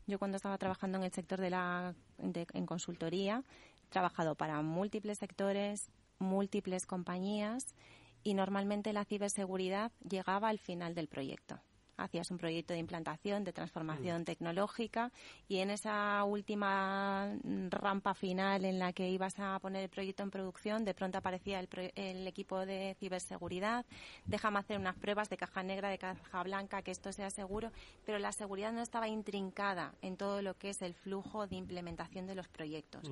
Yo 0.07 0.19
cuando 0.19 0.37
estaba 0.37 0.59
trabajando 0.59 0.99
en 0.99 1.05
el 1.05 1.13
sector 1.13 1.41
de 1.41 1.51
la 1.51 1.95
en 2.19 2.67
consultoría, 2.67 3.45
he 3.87 3.91
trabajado 3.91 4.35
para 4.35 4.61
múltiples 4.63 5.19
sectores, 5.19 5.91
múltiples 6.19 6.87
compañías 6.87 7.75
y 8.23 8.35
normalmente 8.35 8.93
la 8.93 9.05
ciberseguridad 9.05 9.93
llegaba 10.09 10.49
al 10.49 10.59
final 10.59 10.95
del 10.95 11.09
proyecto 11.09 11.61
hacías 11.97 12.31
un 12.31 12.39
proyecto 12.39 12.73
de 12.73 12.81
implantación, 12.81 13.45
de 13.45 13.53
transformación 13.53 14.23
mm. 14.23 14.25
tecnológica 14.25 15.13
y 15.49 15.59
en 15.59 15.71
esa 15.71 16.25
última 16.25 17.37
rampa 17.71 18.15
final 18.15 18.65
en 18.65 18.79
la 18.79 18.93
que 18.93 19.09
ibas 19.09 19.39
a 19.39 19.59
poner 19.61 19.85
el 19.85 19.89
proyecto 19.89 20.23
en 20.23 20.31
producción, 20.31 20.85
de 20.85 20.95
pronto 20.95 21.19
aparecía 21.19 21.61
el, 21.61 22.27
equipo 22.27 22.65
de 22.65 22.97
ciberseguridad, 22.99 23.85
déjame 24.27 24.59
hacer 24.59 24.79
unas 24.79 24.97
pruebas 24.97 25.29
de 25.29 25.37
caja 25.37 25.63
negra, 25.63 25.89
de 25.89 25.99
caja 25.99 26.43
blanca, 26.43 26.83
que 26.83 26.91
esto 26.91 27.13
sea 27.13 27.31
seguro, 27.31 27.71
pero 28.05 28.19
la 28.19 28.33
seguridad 28.33 28.73
no 28.73 28.83
estaba 28.83 29.09
intrincada 29.09 29.95
en 30.03 30.17
todo 30.17 30.43
lo 30.43 30.57
que 30.57 30.71
es 30.71 30.83
el 30.83 30.95
flujo 30.95 31.47
de 31.47 31.57
implementación 31.57 32.27
de 32.27 32.35
los 32.35 32.49
proyectos. 32.49 33.11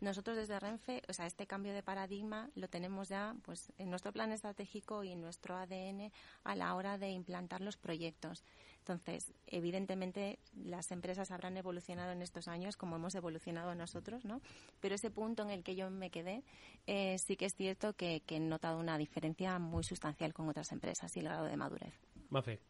Nosotros 0.00 0.36
desde 0.36 0.58
Renfe, 0.58 1.02
o 1.08 1.12
sea, 1.12 1.26
este 1.26 1.46
cambio 1.46 1.72
de 1.72 1.82
paradigma 1.82 2.50
lo 2.54 2.68
tenemos 2.68 3.08
ya 3.08 3.34
pues 3.42 3.72
en 3.78 3.90
nuestro 3.90 4.12
plan 4.12 4.32
estratégico 4.32 5.04
y 5.04 5.12
en 5.12 5.20
nuestro 5.20 5.56
ADN 5.56 6.12
a 6.44 6.54
la 6.54 6.74
hora 6.74 6.98
de 6.98 7.10
implantar 7.10 7.60
los 7.60 7.76
proyectos. 7.76 8.44
Entonces, 8.78 9.32
evidentemente 9.46 10.38
las 10.54 10.90
empresas 10.90 11.30
habrán 11.30 11.56
evolucionado 11.56 12.12
en 12.12 12.22
estos 12.22 12.48
años 12.48 12.76
como 12.76 12.96
hemos 12.96 13.14
evolucionado 13.14 13.74
nosotros, 13.74 14.24
¿no? 14.24 14.40
Pero 14.80 14.94
ese 14.94 15.10
punto 15.10 15.42
en 15.42 15.50
el 15.50 15.62
que 15.62 15.76
yo 15.76 15.90
me 15.90 16.10
quedé, 16.10 16.42
eh, 16.86 17.18
sí 17.18 17.36
que 17.36 17.46
es 17.46 17.54
cierto 17.54 17.92
que, 17.94 18.22
que 18.26 18.36
he 18.36 18.40
notado 18.40 18.78
una 18.78 18.98
diferencia 18.98 19.58
muy 19.58 19.84
sustancial 19.84 20.32
con 20.32 20.48
otras 20.48 20.72
empresas 20.72 21.14
y 21.16 21.20
el 21.20 21.26
grado 21.26 21.44
de 21.44 21.56
madurez. 21.56 21.94
Mafe. 22.30 22.60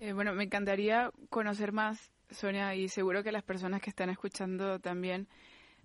Eh, 0.00 0.12
bueno, 0.12 0.32
me 0.32 0.44
encantaría 0.44 1.10
conocer 1.28 1.72
más, 1.72 2.12
Sonia, 2.30 2.74
y 2.74 2.88
seguro 2.88 3.24
que 3.24 3.32
las 3.32 3.42
personas 3.42 3.82
que 3.82 3.90
están 3.90 4.10
escuchando 4.10 4.78
también, 4.78 5.28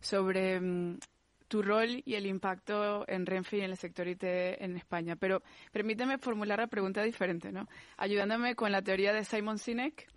sobre 0.04 0.60
mm, 0.60 1.00
tu 1.48 1.62
rol 1.62 2.02
y 2.06 2.16
el 2.16 2.26
impacto 2.26 3.08
en 3.08 3.26
Renfe 3.26 3.58
y 3.58 3.62
en 3.62 3.72
el 3.72 3.78
sector 3.78 4.08
IT 4.08 4.24
en 4.24 4.76
España. 4.76 5.16
Pero 5.16 5.42
permíteme 5.72 6.18
formular 6.18 6.60
la 6.60 6.68
pregunta 6.68 7.02
diferente, 7.04 7.52
¿no? 7.52 7.68
Ayudándome 7.98 8.56
con 8.56 8.72
la 8.72 8.82
teoría 8.82 9.14
de 9.14 9.24
Simon 9.24 9.58
Sinek, 9.58 10.08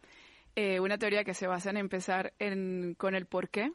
eh, 0.55 0.80
una 0.80 0.99
teoría 0.99 1.24
que 1.24 1.34
se 1.34 1.47
basa 1.47 1.70
en 1.70 1.76
empezar 1.76 2.32
en, 2.39 2.95
con 2.95 3.14
el 3.14 3.26
por 3.26 3.49
qué. 3.49 3.72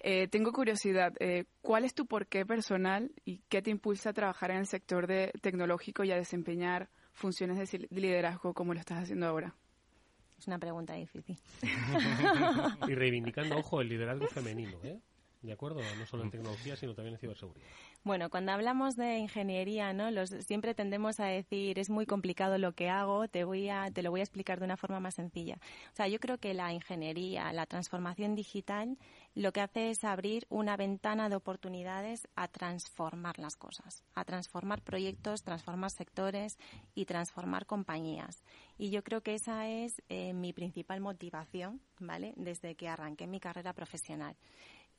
Eh, 0.00 0.28
tengo 0.28 0.52
curiosidad, 0.52 1.12
eh, 1.20 1.44
¿cuál 1.60 1.84
es 1.84 1.94
tu 1.94 2.06
porqué 2.06 2.46
personal 2.46 3.12
y 3.24 3.42
qué 3.48 3.60
te 3.60 3.70
impulsa 3.70 4.10
a 4.10 4.12
trabajar 4.14 4.50
en 4.50 4.58
el 4.58 4.66
sector 4.66 5.06
de, 5.06 5.30
tecnológico 5.42 6.04
y 6.04 6.10
a 6.10 6.16
desempeñar 6.16 6.88
funciones 7.12 7.70
de 7.70 7.86
liderazgo 7.90 8.54
como 8.54 8.72
lo 8.72 8.80
estás 8.80 9.02
haciendo 9.02 9.26
ahora? 9.26 9.54
Es 10.38 10.46
una 10.46 10.58
pregunta 10.58 10.94
difícil. 10.94 11.38
y 12.88 12.94
reivindicando, 12.94 13.58
ojo, 13.58 13.82
el 13.82 13.90
liderazgo 13.90 14.26
femenino, 14.28 14.78
¿eh? 14.82 14.98
¿De 15.42 15.52
acuerdo? 15.52 15.80
No 15.98 16.04
solo 16.04 16.22
en 16.22 16.30
tecnología, 16.30 16.76
sino 16.76 16.94
también 16.94 17.14
en 17.14 17.20
ciberseguridad. 17.20 17.66
Bueno, 18.04 18.28
cuando 18.28 18.52
hablamos 18.52 18.96
de 18.96 19.18
ingeniería, 19.18 19.92
¿no? 19.94 20.10
Los, 20.10 20.30
siempre 20.30 20.74
tendemos 20.74 21.18
a 21.18 21.26
decir, 21.26 21.78
es 21.78 21.88
muy 21.88 22.04
complicado 22.04 22.58
lo 22.58 22.72
que 22.72 22.90
hago, 22.90 23.26
te, 23.26 23.44
voy 23.44 23.70
a, 23.70 23.90
te 23.90 24.02
lo 24.02 24.10
voy 24.10 24.20
a 24.20 24.22
explicar 24.22 24.58
de 24.58 24.66
una 24.66 24.76
forma 24.76 25.00
más 25.00 25.14
sencilla. 25.14 25.58
O 25.92 25.96
sea, 25.96 26.08
yo 26.08 26.18
creo 26.18 26.36
que 26.38 26.52
la 26.52 26.74
ingeniería, 26.74 27.52
la 27.54 27.64
transformación 27.64 28.34
digital, 28.34 28.98
lo 29.34 29.52
que 29.52 29.62
hace 29.62 29.90
es 29.90 30.04
abrir 30.04 30.46
una 30.50 30.76
ventana 30.76 31.30
de 31.30 31.36
oportunidades 31.36 32.28
a 32.36 32.48
transformar 32.48 33.38
las 33.38 33.56
cosas, 33.56 34.04
a 34.14 34.24
transformar 34.24 34.82
proyectos, 34.82 35.42
transformar 35.42 35.90
sectores 35.90 36.58
y 36.94 37.06
transformar 37.06 37.64
compañías. 37.64 38.42
Y 38.76 38.90
yo 38.90 39.02
creo 39.02 39.22
que 39.22 39.34
esa 39.34 39.68
es 39.68 40.02
eh, 40.10 40.34
mi 40.34 40.52
principal 40.52 41.00
motivación, 41.00 41.80
¿vale? 41.98 42.34
Desde 42.36 42.74
que 42.74 42.88
arranqué 42.88 43.26
mi 43.26 43.40
carrera 43.40 43.72
profesional. 43.72 44.36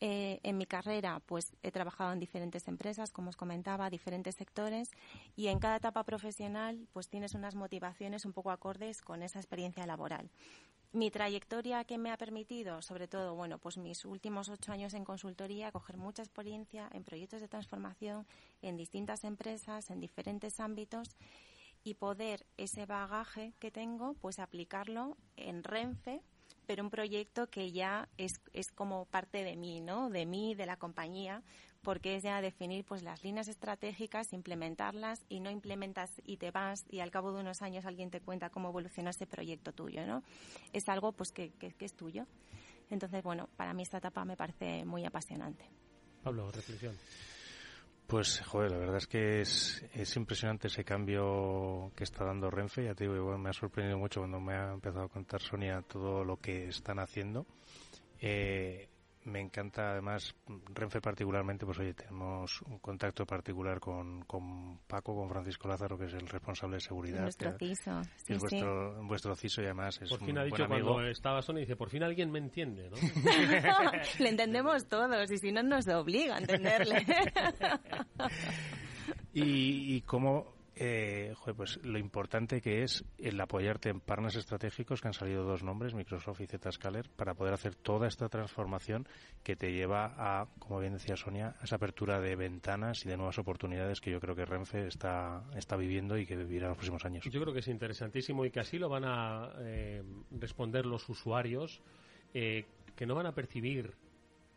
Eh, 0.03 0.39
en 0.41 0.57
mi 0.57 0.65
carrera, 0.65 1.21
pues 1.27 1.55
he 1.61 1.71
trabajado 1.71 2.11
en 2.11 2.19
diferentes 2.19 2.67
empresas, 2.67 3.11
como 3.11 3.29
os 3.29 3.37
comentaba, 3.37 3.91
diferentes 3.91 4.33
sectores, 4.33 4.89
y 5.35 5.47
en 5.47 5.59
cada 5.59 5.75
etapa 5.75 6.03
profesional, 6.03 6.87
pues 6.91 7.07
tienes 7.07 7.35
unas 7.35 7.53
motivaciones 7.53 8.25
un 8.25 8.33
poco 8.33 8.49
acordes 8.49 9.03
con 9.03 9.21
esa 9.21 9.37
experiencia 9.39 9.85
laboral. 9.85 10.31
Mi 10.91 11.11
trayectoria 11.11 11.83
que 11.83 11.99
me 11.99 12.11
ha 12.11 12.17
permitido, 12.17 12.81
sobre 12.81 13.07
todo, 13.07 13.35
bueno, 13.35 13.59
pues 13.59 13.77
mis 13.77 14.03
últimos 14.03 14.49
ocho 14.49 14.71
años 14.71 14.95
en 14.95 15.05
consultoría, 15.05 15.71
coger 15.71 15.97
mucha 15.97 16.23
experiencia 16.23 16.89
en 16.91 17.03
proyectos 17.03 17.39
de 17.39 17.47
transformación 17.47 18.25
en 18.63 18.77
distintas 18.77 19.23
empresas, 19.23 19.91
en 19.91 19.99
diferentes 19.99 20.59
ámbitos 20.59 21.15
y 21.83 21.93
poder 21.93 22.47
ese 22.57 22.87
bagaje 22.87 23.53
que 23.59 23.69
tengo, 23.69 24.15
pues 24.15 24.39
aplicarlo 24.39 25.15
en 25.37 25.63
Renfe 25.63 26.23
pero 26.71 26.85
un 26.85 26.89
proyecto 26.89 27.49
que 27.49 27.73
ya 27.73 28.07
es, 28.17 28.31
es 28.53 28.71
como 28.71 29.03
parte 29.03 29.43
de 29.43 29.57
mí, 29.57 29.81
¿no? 29.81 30.09
De 30.09 30.25
mí, 30.25 30.55
de 30.55 30.65
la 30.65 30.77
compañía, 30.77 31.43
porque 31.81 32.15
es 32.15 32.23
ya 32.23 32.39
definir 32.39 32.85
pues 32.85 33.03
las 33.03 33.25
líneas 33.25 33.49
estratégicas, 33.49 34.31
implementarlas 34.31 35.19
y 35.27 35.41
no 35.41 35.51
implementas 35.51 36.09
y 36.23 36.37
te 36.37 36.49
vas 36.49 36.85
y 36.89 37.01
al 37.01 37.11
cabo 37.11 37.33
de 37.33 37.41
unos 37.41 37.61
años 37.61 37.85
alguien 37.85 38.09
te 38.09 38.21
cuenta 38.21 38.49
cómo 38.51 38.69
evoluciona 38.69 39.09
ese 39.09 39.27
proyecto 39.27 39.73
tuyo, 39.73 40.05
¿no? 40.05 40.23
Es 40.71 40.87
algo 40.87 41.11
pues 41.11 41.33
que, 41.33 41.51
que, 41.59 41.73
que 41.73 41.83
es 41.83 41.93
tuyo. 41.93 42.25
Entonces, 42.89 43.21
bueno, 43.21 43.49
para 43.57 43.73
mí 43.73 43.83
esta 43.83 43.97
etapa 43.97 44.23
me 44.23 44.37
parece 44.37 44.85
muy 44.85 45.03
apasionante. 45.03 45.65
Pablo, 46.23 46.53
reflexión. 46.53 46.95
Pues, 48.11 48.41
joder, 48.41 48.71
la 48.71 48.77
verdad 48.77 48.97
es 48.97 49.07
que 49.07 49.39
es, 49.39 49.85
es 49.93 50.17
impresionante 50.17 50.67
ese 50.67 50.83
cambio 50.83 51.93
que 51.95 52.03
está 52.03 52.25
dando 52.25 52.51
Renfe. 52.51 52.83
Ya 52.83 52.93
te 52.93 53.05
digo, 53.05 53.37
me 53.37 53.49
ha 53.49 53.53
sorprendido 53.53 53.97
mucho 53.97 54.19
cuando 54.19 54.37
me 54.41 54.53
ha 54.53 54.73
empezado 54.73 55.05
a 55.05 55.07
contar 55.07 55.39
Sonia 55.39 55.81
todo 55.81 56.25
lo 56.25 56.35
que 56.35 56.67
están 56.67 56.99
haciendo. 56.99 57.45
Eh, 58.19 58.89
me 59.25 59.39
encanta 59.39 59.91
además 59.91 60.35
Renfe 60.73 60.99
particularmente, 61.01 61.65
pues 61.65 61.79
oye, 61.79 61.93
tenemos 61.93 62.61
un 62.63 62.79
contacto 62.79 63.25
particular 63.25 63.79
con, 63.79 64.23
con 64.23 64.79
Paco, 64.87 65.15
con 65.15 65.29
Francisco 65.29 65.67
Lázaro, 65.67 65.97
que 65.97 66.05
es 66.05 66.13
el 66.13 66.27
responsable 66.27 66.77
de 66.77 66.81
seguridad. 66.81 67.21
Nuestro 67.21 67.57
CISO. 67.57 68.01
Sí, 68.15 68.33
es 68.33 68.39
vuestro, 68.39 69.03
vuestro 69.03 69.35
CISO 69.35 69.61
y 69.61 69.65
además 69.65 70.01
es 70.01 70.09
Por 70.09 70.19
fin 70.19 70.31
un 70.31 70.37
ha 70.39 70.43
dicho 70.43 70.57
buen 70.57 70.71
amigo. 70.71 70.93
cuando 70.93 71.09
estaba 71.09 71.41
Sony, 71.41 71.57
dice, 71.57 71.75
por 71.75 71.89
fin 71.89 72.03
alguien 72.03 72.31
me 72.31 72.39
entiende, 72.39 72.89
¿no? 72.89 72.97
Le 74.19 74.29
entendemos 74.29 74.87
todos 74.87 75.29
y 75.31 75.37
si 75.37 75.51
no 75.51 75.61
nos 75.63 75.87
obliga 75.87 76.35
a 76.35 76.39
entenderle. 76.39 77.05
Y, 79.33 79.95
y 79.95 80.01
cómo, 80.01 80.50
eh, 80.75 81.33
pues 81.55 81.83
lo 81.83 81.99
importante 81.99 82.61
que 82.61 82.83
es 82.83 83.03
el 83.17 83.39
apoyarte 83.39 83.89
en 83.89 83.99
partners 83.99 84.37
estratégicos, 84.37 85.01
que 85.01 85.07
han 85.09 85.13
salido 85.13 85.43
dos 85.43 85.63
nombres, 85.63 85.93
Microsoft 85.93 86.41
y 86.41 86.47
Zscaler, 86.47 87.09
para 87.09 87.33
poder 87.33 87.53
hacer 87.53 87.75
toda 87.75 88.07
esta 88.07 88.29
transformación 88.29 89.07
que 89.43 89.55
te 89.55 89.73
lleva 89.73 90.13
a, 90.17 90.47
como 90.59 90.79
bien 90.79 90.93
decía 90.93 91.17
Sonia, 91.17 91.55
a 91.59 91.65
esa 91.65 91.75
apertura 91.75 92.21
de 92.21 92.35
ventanas 92.35 93.05
y 93.05 93.09
de 93.09 93.17
nuevas 93.17 93.37
oportunidades 93.37 93.99
que 93.99 94.11
yo 94.11 94.19
creo 94.19 94.35
que 94.35 94.45
Renfe 94.45 94.87
está, 94.87 95.43
está 95.55 95.75
viviendo 95.75 96.17
y 96.17 96.25
que 96.25 96.37
vivirá 96.37 96.67
en 96.67 96.69
los 96.69 96.77
próximos 96.77 97.03
años. 97.05 97.25
Yo 97.25 97.41
creo 97.41 97.53
que 97.53 97.59
es 97.59 97.67
interesantísimo 97.67 98.45
y 98.45 98.51
que 98.51 98.61
así 98.61 98.77
lo 98.77 98.87
van 98.87 99.03
a 99.05 99.51
eh, 99.59 100.03
responder 100.31 100.85
los 100.85 101.07
usuarios, 101.09 101.81
eh, 102.33 102.65
que 102.95 103.05
no 103.05 103.15
van 103.15 103.25
a 103.25 103.35
percibir, 103.35 103.93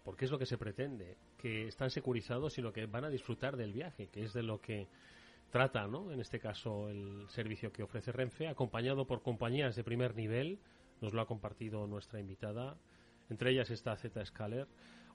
porque 0.05 0.27
es 0.27 0.31
lo 0.31 0.39
que 0.39 0.47
se 0.47 0.59
pretende, 0.59 1.17
que 1.39 1.67
están 1.67 1.91
securizados, 1.91 2.53
sino 2.53 2.73
que 2.73 2.87
van 2.87 3.05
a 3.05 3.11
disfrutar 3.11 3.57
del 3.57 3.73
viaje, 3.73 4.09
que 4.09 4.23
es 4.23 4.33
de 4.33 4.43
lo 4.43 4.61
que 4.61 4.87
trata, 5.55 5.87
¿no? 5.87 6.11
En 6.11 6.19
este 6.19 6.41
caso, 6.41 6.89
el 6.89 7.29
servicio 7.29 7.73
que 7.73 7.85
ofrece 7.85 8.11
Renfe, 8.11 8.49
acompañado 8.49 9.07
por 9.07 9.23
compañías 9.23 9.77
de 9.77 9.85
primer 9.85 10.17
nivel, 10.17 10.59
nos 11.01 11.15
lo 11.15 11.21
ha 11.23 11.29
compartido 11.29 11.87
nuestra 11.87 12.19
invitada, 12.19 12.77
entre 13.31 13.53
ellas 13.53 13.71
está 13.71 13.95
Zscaler. 13.95 14.67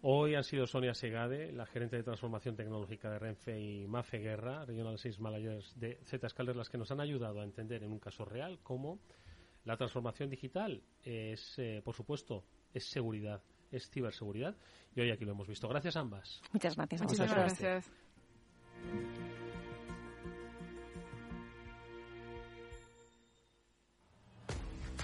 Hoy 0.02 0.36
han 0.36 0.46
sido 0.46 0.66
Sonia 0.66 0.94
Segade, 0.94 1.52
la 1.52 1.66
gerente 1.66 1.98
de 1.98 2.04
transformación 2.04 2.56
tecnológica 2.56 3.12
de 3.12 3.20
Renfe, 3.20 3.60
y 3.60 3.86
Mafe 3.86 4.20
Guerra, 4.20 4.64
Regional 4.64 4.98
Sales 4.98 5.20
Managers 5.20 5.78
de 5.78 6.00
Zscaler, 6.06 6.56
las 6.56 6.70
que 6.70 6.78
nos 6.78 6.90
han 6.90 7.02
ayudado 7.02 7.42
a 7.42 7.44
entender 7.44 7.84
en 7.84 7.92
un 7.92 8.00
caso 8.00 8.24
real 8.24 8.60
cómo 8.64 8.98
la 9.66 9.76
transformación 9.76 10.30
digital 10.30 10.82
es, 11.04 11.60
eh, 11.60 11.82
por 11.84 11.96
supuesto, 11.96 12.46
es 12.74 12.86
seguridad, 12.86 13.44
es 13.72 13.90
ciberseguridad, 13.90 14.56
y 14.96 15.02
hoy 15.02 15.12
aquí 15.12 15.26
lo 15.26 15.34
hemos 15.34 15.50
visto. 15.50 15.68
Gracias 15.68 15.98
a 15.98 16.00
ambas. 16.00 16.42
Muchas 16.54 16.78
gracias 16.78 17.02
gracias. 17.30 17.92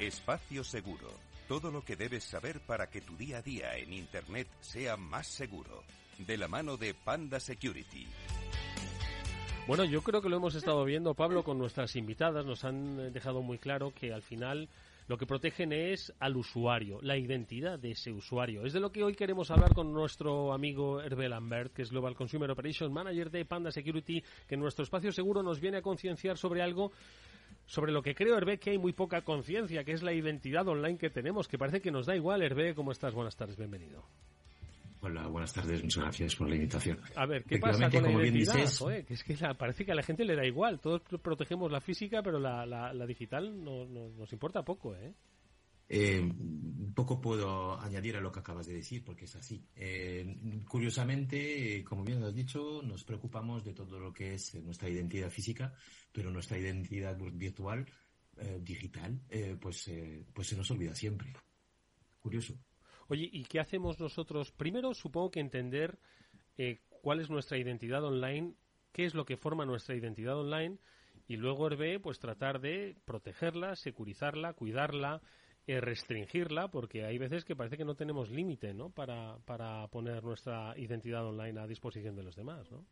Espacio 0.00 0.64
Seguro. 0.64 1.10
Todo 1.46 1.70
lo 1.70 1.84
que 1.84 1.94
debes 1.94 2.24
saber 2.24 2.60
para 2.60 2.86
que 2.88 3.02
tu 3.02 3.18
día 3.18 3.36
a 3.36 3.42
día 3.42 3.76
en 3.76 3.92
Internet 3.92 4.48
sea 4.60 4.96
más 4.96 5.26
seguro. 5.26 5.84
De 6.16 6.38
la 6.38 6.48
mano 6.48 6.78
de 6.78 6.94
Panda 6.94 7.38
Security. 7.38 8.06
Bueno, 9.66 9.84
yo 9.84 10.00
creo 10.00 10.22
que 10.22 10.30
lo 10.30 10.36
hemos 10.36 10.54
estado 10.54 10.86
viendo, 10.86 11.12
Pablo, 11.12 11.44
con 11.44 11.58
nuestras 11.58 11.96
invitadas. 11.96 12.46
Nos 12.46 12.64
han 12.64 12.98
eh, 12.98 13.10
dejado 13.10 13.42
muy 13.42 13.58
claro 13.58 13.92
que 13.94 14.10
al 14.10 14.22
final 14.22 14.70
lo 15.06 15.18
que 15.18 15.26
protegen 15.26 15.72
es 15.72 16.14
al 16.18 16.36
usuario, 16.36 16.98
la 17.02 17.18
identidad 17.18 17.78
de 17.78 17.90
ese 17.90 18.10
usuario. 18.10 18.64
Es 18.64 18.72
de 18.72 18.80
lo 18.80 18.92
que 18.92 19.02
hoy 19.02 19.14
queremos 19.14 19.50
hablar 19.50 19.74
con 19.74 19.92
nuestro 19.92 20.54
amigo 20.54 21.02
Hervé 21.02 21.28
Lambert, 21.28 21.74
que 21.74 21.82
es 21.82 21.90
Global 21.90 22.14
Consumer 22.14 22.50
Operations 22.50 22.90
Manager 22.90 23.30
de 23.30 23.44
Panda 23.44 23.70
Security, 23.70 24.22
que 24.48 24.54
en 24.54 24.60
nuestro 24.60 24.82
espacio 24.82 25.12
seguro 25.12 25.42
nos 25.42 25.60
viene 25.60 25.76
a 25.76 25.82
concienciar 25.82 26.38
sobre 26.38 26.62
algo 26.62 26.92
sobre 27.70 27.92
lo 27.92 28.02
que 28.02 28.16
creo, 28.16 28.36
Hervé, 28.36 28.58
que 28.58 28.70
hay 28.70 28.78
muy 28.78 28.92
poca 28.92 29.22
conciencia, 29.22 29.84
que 29.84 29.92
es 29.92 30.02
la 30.02 30.12
identidad 30.12 30.66
online 30.66 30.98
que 30.98 31.08
tenemos, 31.08 31.46
que 31.46 31.56
parece 31.56 31.80
que 31.80 31.92
nos 31.92 32.04
da 32.04 32.16
igual. 32.16 32.42
Hervé, 32.42 32.74
¿cómo 32.74 32.90
estás? 32.90 33.14
Buenas 33.14 33.36
tardes, 33.36 33.56
bienvenido. 33.56 34.02
Hola, 35.02 35.28
buenas 35.28 35.52
tardes, 35.52 35.80
muchas 35.80 36.02
gracias 36.02 36.34
por 36.34 36.48
la 36.48 36.56
invitación. 36.56 36.98
A 37.14 37.26
ver, 37.26 37.44
¿qué 37.44 37.60
pasa 37.60 37.88
con 37.88 38.02
la 38.02 38.10
identidad? 38.10 38.54
que 39.06 39.14
es 39.14 39.22
que 39.22 39.36
parece 39.56 39.84
que 39.84 39.92
a 39.92 39.94
la 39.94 40.02
gente 40.02 40.24
le 40.24 40.34
da 40.34 40.44
igual. 40.44 40.80
Todos 40.80 41.02
protegemos 41.22 41.70
la 41.70 41.80
física, 41.80 42.24
pero 42.24 42.40
la, 42.40 42.66
la, 42.66 43.06
digital 43.06 43.62
no, 43.64 43.86
nos 43.86 44.32
importa 44.32 44.64
poco, 44.64 44.96
¿eh? 44.96 45.14
Eh, 45.92 46.22
poco 46.94 47.20
puedo 47.20 47.80
añadir 47.80 48.16
a 48.16 48.20
lo 48.20 48.30
que 48.30 48.38
acabas 48.38 48.66
de 48.68 48.74
decir, 48.74 49.02
porque 49.02 49.24
es 49.24 49.34
así. 49.34 49.66
Eh, 49.74 50.62
curiosamente, 50.68 51.82
como 51.82 52.04
bien 52.04 52.22
has 52.22 52.32
dicho, 52.32 52.80
nos 52.82 53.02
preocupamos 53.02 53.64
de 53.64 53.74
todo 53.74 53.98
lo 53.98 54.12
que 54.12 54.34
es 54.34 54.54
nuestra 54.62 54.88
identidad 54.88 55.30
física, 55.30 55.74
pero 56.12 56.30
nuestra 56.30 56.58
identidad 56.58 57.18
virtual, 57.32 57.86
eh, 58.36 58.60
digital, 58.62 59.20
pues, 59.60 59.90
pues 60.32 60.46
se 60.46 60.56
nos 60.56 60.70
olvida 60.70 60.94
siempre. 60.94 61.32
Curioso. 62.20 62.54
Oye, 63.08 63.28
¿y 63.32 63.42
qué 63.42 63.58
hacemos 63.58 63.98
nosotros? 63.98 64.52
Primero, 64.52 64.94
supongo 64.94 65.32
que 65.32 65.40
entender 65.40 65.98
cuál 67.02 67.18
es 67.18 67.30
nuestra 67.30 67.58
identidad 67.58 68.04
online, 68.04 68.54
qué 68.92 69.06
es 69.06 69.14
lo 69.14 69.24
que 69.24 69.36
forma 69.36 69.64
nuestra 69.64 69.96
identidad 69.96 70.38
online, 70.38 70.78
y 71.26 71.36
luego, 71.36 71.66
Hervé, 71.66 71.98
pues 71.98 72.20
tratar 72.20 72.60
de 72.60 72.96
protegerla, 73.04 73.74
securizarla, 73.74 74.52
cuidarla, 74.52 75.20
eh, 75.66 75.80
restringirla, 75.80 76.70
porque 76.70 77.04
hay 77.04 77.18
veces 77.18 77.44
que 77.44 77.54
parece 77.54 77.76
que 77.76 77.84
no 77.84 77.94
tenemos 77.94 78.30
límite 78.30 78.74
¿no? 78.74 78.90
para, 78.90 79.38
para 79.44 79.86
poner 79.88 80.24
nuestra 80.24 80.74
identidad 80.76 81.24
online 81.26 81.60
a 81.60 81.66
disposición 81.66 82.16
de 82.16 82.22
los 82.22 82.34
demás. 82.34 82.70
¿no? 82.70 82.86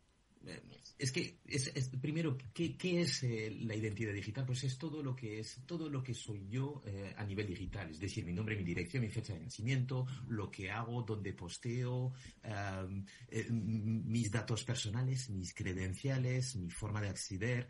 Eh, 0.45 0.61
es 0.97 1.11
que 1.11 1.39
es, 1.45 1.89
primero 1.99 2.37
¿qué, 2.53 2.77
qué 2.77 3.01
es 3.01 3.23
eh, 3.23 3.53
la 3.61 3.75
identidad 3.75 4.13
digital 4.13 4.45
pues 4.45 4.63
es 4.63 4.77
todo 4.77 5.03
lo 5.03 5.13
que 5.13 5.39
es 5.39 5.61
todo 5.65 5.89
lo 5.89 6.01
que 6.01 6.13
soy 6.13 6.47
yo 6.47 6.81
a 7.17 7.25
nivel 7.25 7.47
digital 7.47 7.89
es 7.89 7.99
decir 7.99 8.23
mi 8.23 8.31
nombre 8.31 8.55
mi 8.55 8.63
dirección 8.63 9.03
mi 9.03 9.09
fecha 9.09 9.33
de 9.33 9.41
nacimiento 9.41 10.05
lo 10.29 10.49
que 10.49 10.71
hago 10.71 11.03
dónde 11.03 11.33
posteo 11.33 12.13
mis 13.49 14.31
datos 14.31 14.63
personales 14.63 15.29
mis 15.29 15.53
credenciales 15.53 16.55
mi 16.55 16.69
forma 16.69 17.01
de 17.01 17.09
acceder 17.09 17.67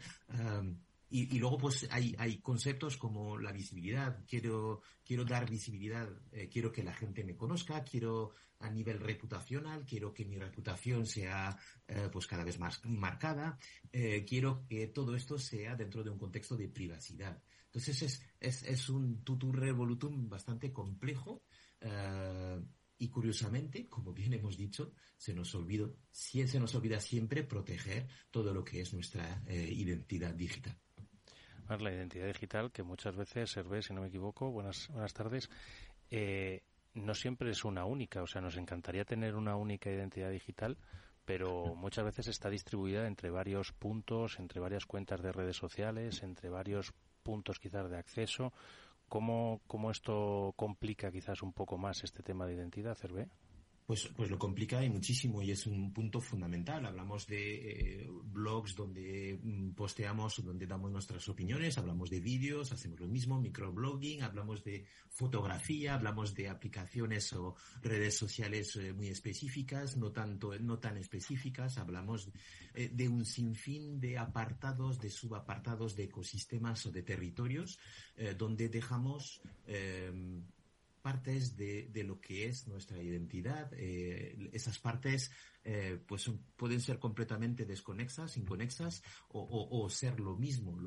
y, 1.12 1.40
luego 1.40 1.58
pues 1.58 1.88
hay, 1.90 2.38
conceptos 2.38 2.98
como 2.98 3.38
la 3.38 3.52
visibilidad. 3.52 4.24
Quiero, 4.28 4.82
quiero 5.04 5.26
dar 5.26 5.50
visibilidad, 5.50 6.08
eh, 6.32 6.48
quiero 6.48 6.72
que 6.72 6.84
la 6.84 6.94
gente 6.94 7.24
me 7.24 7.36
conozca, 7.36 7.84
quiero 7.84 8.36
a 8.60 8.70
nivel 8.70 9.00
reputacional, 9.00 9.86
quiero 9.86 10.14
que 10.14 10.26
mi 10.26 10.38
reputación 10.38 11.08
sea 11.08 11.58
eh, 11.88 12.10
pues 12.12 12.28
cada 12.28 12.44
vez 12.44 12.60
más 12.60 12.84
marcada, 12.86 13.58
eh, 13.92 14.24
quiero 14.28 14.66
que 14.68 14.88
todo 14.88 15.16
esto 15.16 15.40
sea 15.40 15.76
dentro 15.76 16.04
de 16.04 16.12
un 16.12 16.20
contexto 16.20 16.56
de 16.56 16.68
privacidad. 16.68 17.42
Entonces 17.66 18.02
es, 18.04 18.24
es, 18.40 18.64
es 18.64 18.90
un 18.90 19.24
tutu 19.24 19.52
revolutum 19.52 20.30
bastante 20.30 20.72
complejo 20.72 21.44
y 22.98 23.08
curiosamente, 23.08 23.88
como 23.88 24.12
bien 24.12 24.34
hemos 24.34 24.58
dicho, 24.58 24.92
se 25.16 25.34
nos 25.34 25.56
se 26.12 26.60
nos 26.60 26.76
olvida 26.76 27.00
siempre 27.00 27.44
proteger 27.46 28.10
todo 28.30 28.54
lo 28.54 28.66
que 28.66 28.82
es 28.82 28.94
nuestra 28.94 29.42
identidad 29.48 30.34
digital 30.34 30.78
la 31.78 31.94
identidad 31.94 32.28
digital, 32.28 32.72
que 32.72 32.84
muchas 32.84 33.16
veces, 33.16 33.56
Hervé, 33.56 33.82
si 33.82 33.94
no 33.94 34.02
me 34.02 34.08
equivoco, 34.08 34.52
buenas, 34.52 34.88
buenas 34.90 35.14
tardes, 35.14 35.50
eh, 36.10 36.64
no 36.94 37.14
siempre 37.14 37.52
es 37.52 37.64
una 37.64 37.86
única. 37.86 38.22
O 38.22 38.28
sea, 38.28 38.42
nos 38.42 38.58
encantaría 38.58 39.06
tener 39.06 39.36
una 39.36 39.56
única 39.56 39.92
identidad 39.92 40.32
digital, 40.32 40.78
pero 41.26 41.76
muchas 41.76 42.06
veces 42.06 42.28
está 42.28 42.50
distribuida 42.50 43.08
entre 43.08 43.30
varios 43.30 43.72
puntos, 43.72 44.40
entre 44.40 44.60
varias 44.60 44.86
cuentas 44.86 45.22
de 45.22 45.32
redes 45.32 45.58
sociales, 45.58 46.24
entre 46.24 46.50
varios 46.50 46.94
puntos 47.24 47.60
quizás 47.60 47.90
de 47.90 47.98
acceso. 47.98 48.52
¿Cómo, 49.08 49.62
cómo 49.68 49.92
esto 49.92 50.54
complica 50.56 51.12
quizás 51.12 51.42
un 51.42 51.54
poco 51.54 51.78
más 51.78 52.04
este 52.04 52.24
tema 52.24 52.46
de 52.46 52.56
identidad, 52.56 52.98
Hervé? 53.02 53.28
Pues, 53.90 54.08
pues 54.16 54.30
lo 54.30 54.38
complica 54.38 54.84
y 54.84 54.90
muchísimo 54.92 55.42
y 55.42 55.50
es 55.50 55.66
un 55.66 55.92
punto 55.92 56.22
fundamental. 56.22 56.86
Hablamos 56.86 57.26
de 57.26 58.04
eh, 58.04 58.08
blogs 58.24 58.76
donde 58.76 59.40
mm, 59.42 59.72
posteamos, 59.72 60.46
donde 60.46 60.68
damos 60.68 60.92
nuestras 60.92 61.28
opiniones, 61.28 61.76
hablamos 61.80 62.12
de 62.12 62.20
vídeos, 62.20 62.72
hacemos 62.72 63.00
lo 63.00 63.08
mismo, 63.08 63.42
microblogging, 63.42 64.22
hablamos 64.22 64.64
de 64.64 64.86
fotografía, 65.10 65.96
hablamos 65.96 66.36
de 66.36 66.50
aplicaciones 66.50 67.34
o 67.34 67.56
redes 67.82 68.16
sociales 68.16 68.76
eh, 68.76 68.94
muy 68.94 69.08
específicas, 69.08 69.98
no 69.98 70.12
tanto, 70.12 70.56
no 70.60 70.78
tan 70.78 70.96
específicas, 70.98 71.80
hablamos 71.80 72.30
eh, 72.76 72.92
de 72.94 73.10
un 73.10 73.26
sinfín 73.26 74.00
de 74.00 74.20
apartados, 74.20 75.00
de 75.00 75.10
subapartados, 75.10 75.96
de 75.96 76.04
ecosistemas 76.04 76.86
o 76.86 76.92
de 76.92 77.02
territorios, 77.02 77.80
donde 78.38 78.68
dejamos 78.68 79.42
partes 81.00 81.56
de, 81.56 81.90
de, 81.92 82.04
lo 82.04 82.20
que 82.20 82.48
es 82.48 82.68
nuestra 82.68 83.02
identidad. 83.02 83.72
Eh, 83.74 84.50
esas 84.54 84.80
partes 84.80 85.32
eh, 85.64 86.00
pues 86.08 86.32
pueden 86.56 86.80
ser 86.80 87.00
completamente 87.00 87.66
desconexas, 87.66 88.38
inconexas 88.38 89.04
o, 89.30 89.68
o, 89.72 89.90
ser 89.90 90.20
lo 90.20 90.36
mismo. 90.36 90.78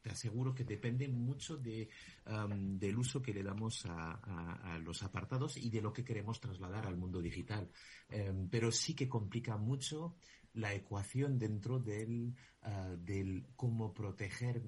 te 0.00 0.10
aseguro 0.10 0.54
que 0.54 0.64
depende 0.64 1.08
mucho 1.08 1.56
de, 1.56 1.88
del 2.26 2.98
uso 2.98 3.20
que 3.20 3.34
le 3.34 3.42
damos 3.42 3.84
a, 3.86 4.74
a, 4.74 4.78
los 4.78 5.02
apartados 5.02 5.56
y 5.56 5.70
de 5.70 5.82
lo 5.82 5.92
que 5.92 6.04
queremos 6.04 6.40
trasladar 6.40 6.86
al 6.86 6.96
mundo 6.96 7.20
digital. 7.20 7.70
Em, 8.08 8.48
pero 8.48 8.70
sí 8.70 8.94
que 8.94 9.08
complica 9.08 9.56
mucho 9.56 10.16
la 10.54 10.72
ecuación 10.72 11.38
dentro 11.38 11.78
del, 11.78 12.34
ah, 12.62 12.94
del 12.98 13.46
cómo 13.56 13.92
proteger 13.92 14.62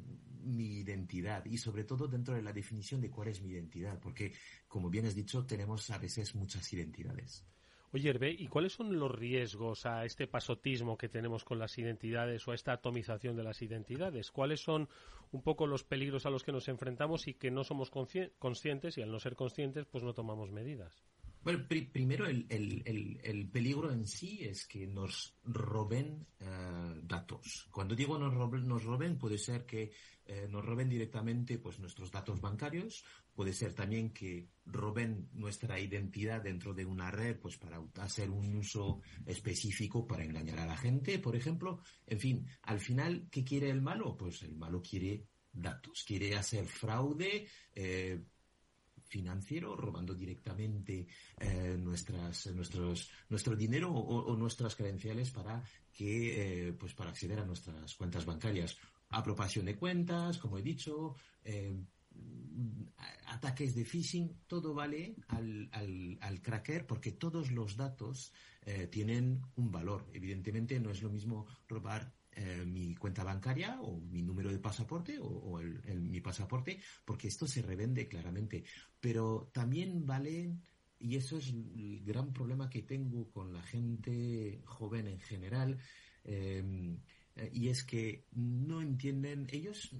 mi 0.46 0.78
identidad 0.78 1.44
y 1.44 1.58
sobre 1.58 1.84
todo 1.84 2.08
dentro 2.08 2.34
de 2.34 2.42
la 2.42 2.52
definición 2.52 3.00
de 3.00 3.10
cuál 3.10 3.28
es 3.28 3.42
mi 3.42 3.50
identidad, 3.50 3.98
porque 4.00 4.32
como 4.68 4.88
bien 4.88 5.06
has 5.06 5.14
dicho, 5.14 5.44
tenemos 5.44 5.90
a 5.90 5.98
veces 5.98 6.34
muchas 6.34 6.72
identidades. 6.72 7.44
Oye, 7.92 8.10
Hervé, 8.10 8.30
¿y 8.30 8.48
cuáles 8.48 8.72
son 8.72 8.98
los 8.98 9.10
riesgos 9.10 9.86
a 9.86 10.04
este 10.04 10.26
pasotismo 10.26 10.98
que 10.98 11.08
tenemos 11.08 11.44
con 11.44 11.58
las 11.58 11.78
identidades 11.78 12.46
o 12.46 12.52
a 12.52 12.54
esta 12.54 12.72
atomización 12.72 13.36
de 13.36 13.44
las 13.44 13.62
identidades? 13.62 14.30
¿Cuáles 14.30 14.60
son 14.60 14.88
un 15.32 15.42
poco 15.42 15.66
los 15.66 15.84
peligros 15.84 16.26
a 16.26 16.30
los 16.30 16.42
que 16.42 16.52
nos 16.52 16.68
enfrentamos 16.68 17.26
y 17.28 17.34
que 17.34 17.50
no 17.50 17.64
somos 17.64 17.90
conscientes 17.90 18.98
y 18.98 19.02
al 19.02 19.10
no 19.10 19.20
ser 19.20 19.34
conscientes 19.36 19.86
pues 19.86 20.04
no 20.04 20.14
tomamos 20.14 20.50
medidas? 20.50 21.06
Bueno, 21.46 21.64
primero 21.68 22.26
el, 22.26 22.44
el, 22.48 23.20
el, 23.22 23.48
peligro 23.48 23.92
en 23.92 24.04
sí 24.04 24.40
es 24.42 24.66
que 24.66 24.84
nos 24.88 25.36
roben 25.44 26.26
eh, 26.40 27.00
datos. 27.04 27.68
Cuando 27.70 27.94
digo 27.94 28.18
nos 28.18 28.34
roben, 28.34 28.66
nos 28.66 28.82
roben 28.82 29.16
puede 29.16 29.38
ser 29.38 29.64
que 29.64 29.92
eh, 30.24 30.48
nos 30.50 30.64
roben 30.64 30.88
directamente 30.88 31.58
pues 31.58 31.78
nuestros 31.78 32.10
datos 32.10 32.40
bancarios, 32.40 33.04
puede 33.32 33.52
ser 33.52 33.74
también 33.74 34.10
que 34.10 34.48
roben 34.64 35.28
nuestra 35.34 35.78
identidad 35.78 36.42
dentro 36.42 36.74
de 36.74 36.84
una 36.84 37.12
red 37.12 37.38
pues 37.38 37.56
para 37.58 37.80
hacer 38.00 38.28
un 38.28 38.56
uso 38.56 39.02
específico 39.24 40.04
para 40.04 40.24
engañar 40.24 40.58
a 40.58 40.66
la 40.66 40.76
gente, 40.76 41.20
por 41.20 41.36
ejemplo. 41.36 41.78
En 42.08 42.18
fin, 42.18 42.48
al 42.62 42.80
final, 42.80 43.28
¿qué 43.30 43.44
quiere 43.44 43.70
el 43.70 43.82
malo? 43.82 44.16
Pues 44.16 44.42
el 44.42 44.56
malo 44.56 44.82
quiere 44.82 45.28
datos, 45.52 46.02
quiere 46.04 46.34
hacer 46.34 46.66
fraude, 46.66 47.46
eh, 47.72 48.20
financiero, 49.08 49.76
robando 49.76 50.14
directamente 50.14 51.06
eh, 51.38 51.76
nuestras, 51.78 52.46
nuestros, 52.48 53.10
nuestro 53.28 53.56
dinero 53.56 53.92
o, 53.92 54.36
nuestras 54.36 54.74
credenciales 54.74 55.30
para 55.30 55.62
que, 55.92 56.68
eh, 56.68 56.72
pues 56.72 56.94
para 56.94 57.10
acceder 57.10 57.38
a 57.40 57.44
nuestras 57.44 57.94
cuentas 57.94 58.24
bancarias. 58.24 58.76
Apropiación 59.08 59.66
de 59.66 59.76
cuentas, 59.76 60.38
como 60.38 60.58
he 60.58 60.62
dicho, 60.62 61.14
eh, 61.44 61.74
ataques 63.26 63.74
de 63.74 63.84
phishing, 63.84 64.40
todo 64.46 64.74
vale 64.74 65.16
al, 65.28 65.68
al, 65.72 66.18
al 66.20 66.42
cracker 66.42 66.86
porque 66.86 67.12
todos 67.12 67.50
los 67.50 67.76
datos 67.76 68.32
tienen 68.90 69.42
un 69.54 69.70
valor. 69.70 70.08
Evidentemente 70.12 70.80
no 70.80 70.90
es 70.90 71.00
lo 71.00 71.08
mismo 71.08 71.46
robar 71.68 72.12
eh, 72.38 72.66
mi 72.66 72.94
cuenta 72.94 73.24
bancaria 73.24 73.80
o 73.80 73.98
mi 73.98 74.20
número 74.20 74.52
de 74.52 74.58
pasaporte 74.58 75.18
o, 75.18 75.58
el, 75.58 76.02
mi 76.02 76.20
pasaporte, 76.20 76.78
porque 77.02 77.28
esto 77.28 77.46
se 77.46 77.62
revende 77.62 78.06
claramente. 78.06 78.62
Pero 79.00 79.50
también 79.54 80.04
vale, 80.04 80.54
y 80.98 81.16
eso 81.16 81.38
es 81.38 81.48
el 81.48 82.02
gran 82.04 82.34
problema 82.34 82.68
que 82.68 82.82
tengo 82.82 83.30
con 83.30 83.54
la 83.54 83.62
gente 83.62 84.60
joven 84.66 85.08
en 85.08 85.20
general, 85.20 85.78
em, 86.24 87.00
y 87.52 87.68
es 87.68 87.84
que 87.84 88.26
no 88.32 88.82
entienden, 88.82 89.46
ellos 89.50 89.90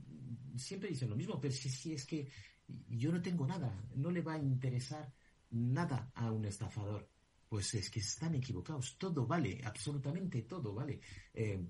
siempre 0.56 0.90
dicen 0.90 1.08
lo 1.08 1.16
mismo, 1.16 1.40
pero 1.40 1.54
si, 1.54 1.70
si 1.70 1.94
es 1.94 2.04
que 2.04 2.28
yo 2.88 3.12
no 3.12 3.22
tengo 3.22 3.46
nada, 3.46 3.82
no 3.94 4.10
le 4.10 4.20
va 4.20 4.34
a 4.34 4.38
interesar 4.38 5.10
nada 5.50 6.10
a 6.14 6.30
un 6.30 6.44
estafador. 6.44 7.08
Pues 7.48 7.72
es 7.74 7.90
que 7.90 8.00
están 8.00 8.34
equivocados, 8.34 8.98
todo 8.98 9.26
vale, 9.26 9.60
absolutamente 9.64 10.42
todo 10.42 10.74
vale. 10.74 11.00
Em, 11.32 11.66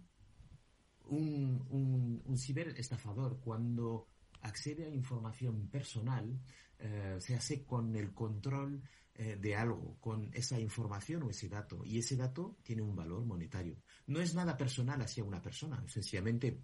un, 1.06 2.22
un, 2.24 2.38
ciberestafador 2.38 3.40
cuando 3.40 4.08
accede 4.42 4.86
a 4.86 4.90
información 4.90 5.68
personal 5.68 6.38
eh, 6.78 7.16
se 7.20 7.34
hace 7.34 7.64
con 7.64 7.96
el 7.96 8.12
control 8.12 8.82
eh, 9.14 9.36
de 9.40 9.56
algo, 9.56 9.96
con 10.00 10.30
esa 10.34 10.60
información 10.60 11.22
o 11.22 11.30
ese 11.30 11.48
dato. 11.48 11.84
Y 11.84 11.98
ese 11.98 12.16
dato 12.16 12.58
tiene 12.62 12.82
un 12.82 12.94
valor 12.94 13.24
monetario. 13.24 13.76
No 14.06 14.20
es 14.20 14.34
nada 14.34 14.56
personal 14.56 15.00
hacia 15.00 15.24
una 15.24 15.40
persona, 15.40 15.82
sencillamente 15.88 16.62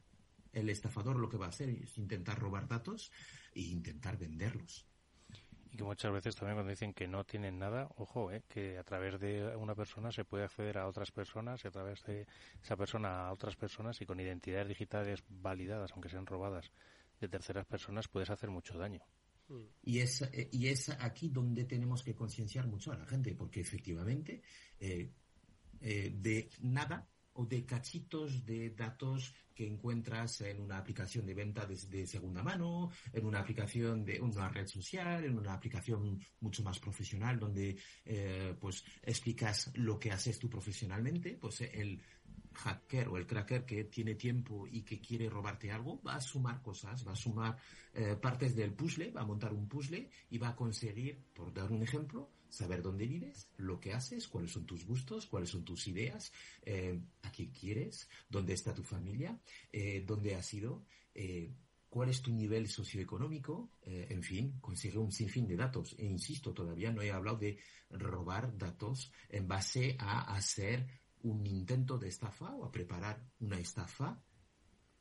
el 0.52 0.68
estafador 0.68 1.16
lo 1.16 1.28
que 1.28 1.38
va 1.38 1.46
a 1.46 1.48
hacer 1.48 1.70
es 1.70 1.96
intentar 1.96 2.38
robar 2.38 2.68
datos 2.68 3.10
e 3.54 3.62
intentar 3.62 4.18
venderlos. 4.18 4.86
Y 5.72 5.76
que 5.78 5.84
muchas 5.84 6.12
veces 6.12 6.36
también 6.36 6.56
cuando 6.56 6.70
dicen 6.70 6.92
que 6.92 7.08
no 7.08 7.24
tienen 7.24 7.58
nada, 7.58 7.88
ojo, 7.96 8.30
eh, 8.30 8.44
que 8.46 8.78
a 8.78 8.84
través 8.84 9.18
de 9.18 9.56
una 9.56 9.74
persona 9.74 10.12
se 10.12 10.24
puede 10.24 10.44
acceder 10.44 10.78
a 10.78 10.86
otras 10.86 11.10
personas 11.10 11.64
y 11.64 11.68
a 11.68 11.70
través 11.70 12.04
de 12.04 12.26
esa 12.62 12.76
persona 12.76 13.26
a 13.26 13.32
otras 13.32 13.56
personas 13.56 14.00
y 14.00 14.06
con 14.06 14.20
identidades 14.20 14.68
digitales 14.68 15.24
validadas, 15.28 15.90
aunque 15.92 16.10
sean 16.10 16.26
robadas 16.26 16.70
de 17.20 17.28
terceras 17.28 17.66
personas, 17.66 18.06
puedes 18.08 18.30
hacer 18.30 18.50
mucho 18.50 18.76
daño. 18.78 19.02
Y 19.82 19.98
es, 20.00 20.22
eh, 20.22 20.48
y 20.52 20.68
es 20.68 20.88
aquí 20.88 21.28
donde 21.28 21.64
tenemos 21.64 22.02
que 22.02 22.14
concienciar 22.14 22.66
mucho 22.66 22.92
a 22.92 22.96
la 22.96 23.06
gente, 23.06 23.34
porque 23.34 23.60
efectivamente 23.60 24.42
eh, 24.78 25.10
eh, 25.80 26.12
de 26.14 26.50
nada 26.60 27.08
o 27.34 27.46
de 27.46 27.64
cachitos 27.64 28.44
de 28.44 28.70
datos 28.70 29.34
que 29.54 29.66
encuentras 29.66 30.40
en 30.42 30.60
una 30.60 30.78
aplicación 30.78 31.26
de 31.26 31.34
venta 31.34 31.66
de, 31.66 32.06
segunda 32.06 32.42
mano, 32.42 32.90
en 33.12 33.26
una 33.26 33.40
aplicación 33.40 34.04
de 34.04 34.20
una 34.20 34.48
red 34.48 34.66
social, 34.66 35.24
en 35.24 35.38
una 35.38 35.52
aplicación 35.52 36.18
mucho 36.40 36.62
más 36.62 36.78
profesional 36.78 37.38
donde 37.38 37.76
pues 38.58 38.84
explicas 39.02 39.70
lo 39.74 39.98
que 39.98 40.10
haces 40.10 40.38
tú 40.38 40.48
profesionalmente, 40.48 41.36
pues 41.40 41.60
el 41.60 42.00
hacker 42.52 43.08
o 43.08 43.16
el 43.16 43.26
cracker 43.26 43.64
que 43.64 43.84
tiene 43.84 44.14
tiempo 44.14 44.66
y 44.70 44.82
que 44.82 45.00
quiere 45.00 45.28
robarte 45.28 45.70
algo, 45.70 46.00
va 46.02 46.16
a 46.16 46.20
sumar 46.20 46.62
cosas, 46.62 47.06
va 47.06 47.12
a 47.12 47.16
sumar 47.16 47.56
eh, 47.94 48.16
partes 48.20 48.54
del 48.54 48.72
puzzle, 48.72 49.10
va 49.10 49.22
a 49.22 49.26
montar 49.26 49.52
un 49.52 49.68
puzzle 49.68 50.08
y 50.30 50.38
va 50.38 50.50
a 50.50 50.56
conseguir, 50.56 51.18
por 51.34 51.52
dar 51.52 51.70
un 51.70 51.82
ejemplo, 51.82 52.30
saber 52.48 52.82
dónde 52.82 53.06
vives, 53.06 53.48
lo 53.56 53.80
que 53.80 53.92
haces, 53.92 54.28
cuáles 54.28 54.52
son 54.52 54.66
tus 54.66 54.84
gustos, 54.84 55.26
cuáles 55.26 55.50
son 55.50 55.64
tus 55.64 55.86
ideas, 55.88 56.32
eh, 56.62 57.00
a 57.22 57.32
qué 57.32 57.50
quieres, 57.50 58.08
dónde 58.28 58.52
está 58.52 58.74
tu 58.74 58.82
familia, 58.82 59.40
eh, 59.72 60.04
dónde 60.06 60.34
has 60.34 60.52
ido, 60.52 60.84
cuál 61.88 62.08
es 62.08 62.22
tu 62.22 62.32
nivel 62.32 62.68
socioeconómico, 62.68 63.70
en 63.84 64.22
fin, 64.22 64.58
consigue 64.60 64.96
un 64.96 65.12
sinfín 65.12 65.46
de 65.46 65.56
datos. 65.56 65.94
E 65.98 66.06
insisto, 66.06 66.54
todavía 66.54 66.90
no 66.90 67.02
he 67.02 67.12
hablado 67.12 67.36
de 67.36 67.58
robar 67.90 68.56
datos 68.56 69.12
en 69.28 69.46
base 69.46 69.96
a 69.98 70.34
hacer 70.34 70.86
un 71.22 71.46
intento 71.46 71.98
de 71.98 72.08
estafa 72.08 72.54
o 72.54 72.64
a 72.64 72.72
preparar 72.72 73.24
una 73.40 73.58
estafa 73.58 74.22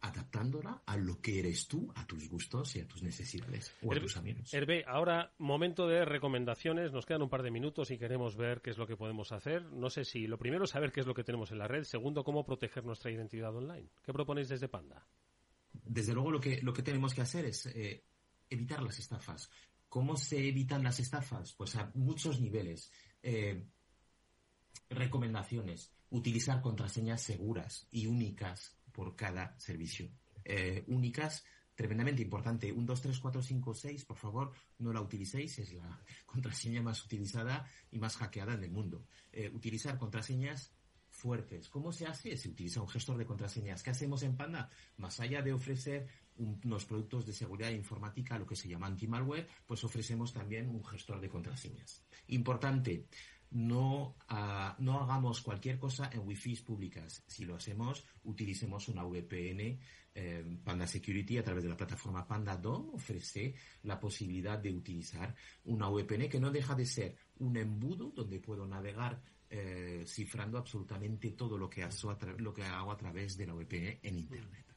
adaptándola 0.02 0.82
a 0.86 0.98
lo 0.98 1.22
que 1.22 1.40
eres 1.40 1.68
tú, 1.68 1.92
a 1.96 2.06
tus 2.08 2.28
gustos 2.28 2.76
y 2.76 2.80
a 2.80 2.88
tus 2.88 3.04
necesidades 3.04 3.72
o 3.84 3.94
a 3.94 4.00
tus 4.00 4.18
amigos. 4.18 4.52
Hervé, 4.54 4.84
ahora 4.88 5.34
momento 5.38 5.88
de 5.88 6.06
recomendaciones. 6.06 6.92
Nos 6.92 7.06
quedan 7.06 7.22
un 7.22 7.30
par 7.30 7.44
de 7.44 7.52
minutos 7.52 7.92
y 7.92 8.00
queremos 8.00 8.36
ver 8.36 8.62
qué 8.62 8.72
es 8.72 8.78
lo 8.78 8.88
que 8.88 8.98
podemos 8.98 9.32
hacer. 9.32 9.64
No 9.72 9.90
sé 9.90 10.04
si 10.04 10.26
lo 10.26 10.40
primero 10.40 10.64
es 10.64 10.72
saber 10.72 10.92
qué 10.92 11.02
es 11.02 11.08
lo 11.08 11.14
que 11.14 11.24
tenemos 11.24 11.52
en 11.52 11.60
la 11.60 11.68
red. 11.68 11.84
Segundo, 11.84 12.24
cómo 12.24 12.44
proteger 12.44 12.84
nuestra 12.84 13.12
identidad 13.12 13.56
online. 13.56 13.90
¿Qué 14.04 14.12
proponéis 14.12 14.50
desde 14.50 14.68
Panda? 14.68 15.06
Desde 15.72 16.14
luego 16.14 16.32
lo 16.32 16.40
que, 16.40 16.62
lo 16.62 16.74
que 16.74 16.82
tenemos 16.82 17.14
que 17.14 17.22
hacer 17.22 17.46
es 17.46 17.68
eh, 17.68 18.04
evitar 18.50 18.82
las 18.82 18.98
estafas. 18.98 19.52
¿Cómo 19.88 20.18
se 20.18 20.48
evitan 20.48 20.84
las 20.84 21.00
estafas? 21.00 21.54
Pues 21.54 21.76
a 21.76 21.92
muchos 21.94 22.42
niveles. 22.42 22.92
Eh, 23.22 23.68
recomendaciones 24.92 25.92
utilizar 26.10 26.62
contraseñas 26.62 27.22
seguras 27.22 27.88
y 27.92 28.06
únicas 28.06 28.78
por 28.92 29.16
cada 29.16 29.58
servicio. 29.60 30.10
Eh, 30.44 30.84
únicas, 30.88 31.44
tremendamente 31.74 32.22
importante. 32.22 32.72
Un 32.72 32.86
2, 32.86 33.02
3, 33.02 33.20
4, 33.20 33.42
5, 33.42 33.74
6, 33.74 34.06
por 34.06 34.18
favor, 34.18 34.52
no 34.80 34.94
la 34.94 35.02
utilicéis. 35.02 35.58
Es 35.60 35.74
la 35.74 36.00
contraseña 36.26 36.82
más 36.82 37.04
utilizada 37.04 37.66
y 37.92 38.00
más 38.00 38.18
hackeada 38.18 38.54
en 38.54 38.64
el 38.64 38.72
mundo. 38.72 39.06
Eh, 39.32 39.50
utilizar 39.54 39.98
contraseñas 39.98 40.74
fuertes. 41.10 41.70
¿Cómo 41.70 41.92
se 41.92 42.08
hace? 42.08 42.36
Se 42.38 42.50
utiliza 42.50 42.82
un 42.82 42.90
gestor 42.90 43.18
de 43.18 43.26
contraseñas. 43.26 43.84
¿Qué 43.84 43.92
hacemos 43.92 44.24
en 44.24 44.36
Panda? 44.36 44.70
Más 44.98 45.20
allá 45.20 45.42
de 45.42 45.54
ofrecer 45.54 46.08
unos 46.38 46.86
productos 46.86 47.26
de 47.26 47.34
seguridad 47.34 47.70
informática, 47.70 48.40
lo 48.40 48.46
que 48.46 48.56
se 48.56 48.68
llama 48.68 48.88
anti-malware, 48.88 49.48
pues 49.68 49.84
ofrecemos 49.84 50.34
también 50.34 50.70
un 50.70 50.84
gestor 50.84 51.20
de 51.22 51.30
contraseñas. 51.30 52.04
Importante, 52.28 53.08
no, 53.52 54.16
ah, 54.30 54.76
no 54.80 55.02
hagamos 55.02 55.42
cualquier 55.42 55.78
cosa 55.78 56.10
en 56.14 56.26
wifi 56.26 56.56
públicas. 56.58 57.24
Si 57.28 57.46
lo 57.46 57.56
hacemos, 57.56 58.06
utilicemos 58.24 58.88
una 58.88 59.04
VPN. 59.04 59.80
Eh, 60.14 60.60
Panda 60.62 60.86
Security 60.86 61.38
a 61.38 61.44
través 61.44 61.64
de 61.64 61.70
la 61.70 61.78
plataforma 61.78 62.28
PandaDOM 62.28 62.96
ofrece 62.96 63.56
la 63.84 63.98
posibilidad 63.98 64.60
de 64.60 64.70
utilizar 64.70 65.34
una 65.64 65.88
VPN 65.88 66.28
que 66.28 66.40
no 66.40 66.52
deja 66.52 66.76
de 66.76 66.86
ser 66.86 67.16
un 67.40 67.56
embudo 67.56 68.12
donde 68.14 68.40
puedo 68.40 68.68
navegar 68.68 69.22
eh, 69.50 70.04
cifrando 70.06 70.58
absolutamente 70.58 71.32
todo 71.32 71.58
lo 71.58 71.70
que 71.70 71.84
hago 71.84 72.92
a 72.92 72.98
través 72.98 73.38
de 73.38 73.46
la 73.46 73.54
VPN 73.54 74.00
en 74.04 74.18
Internet. 74.18 74.71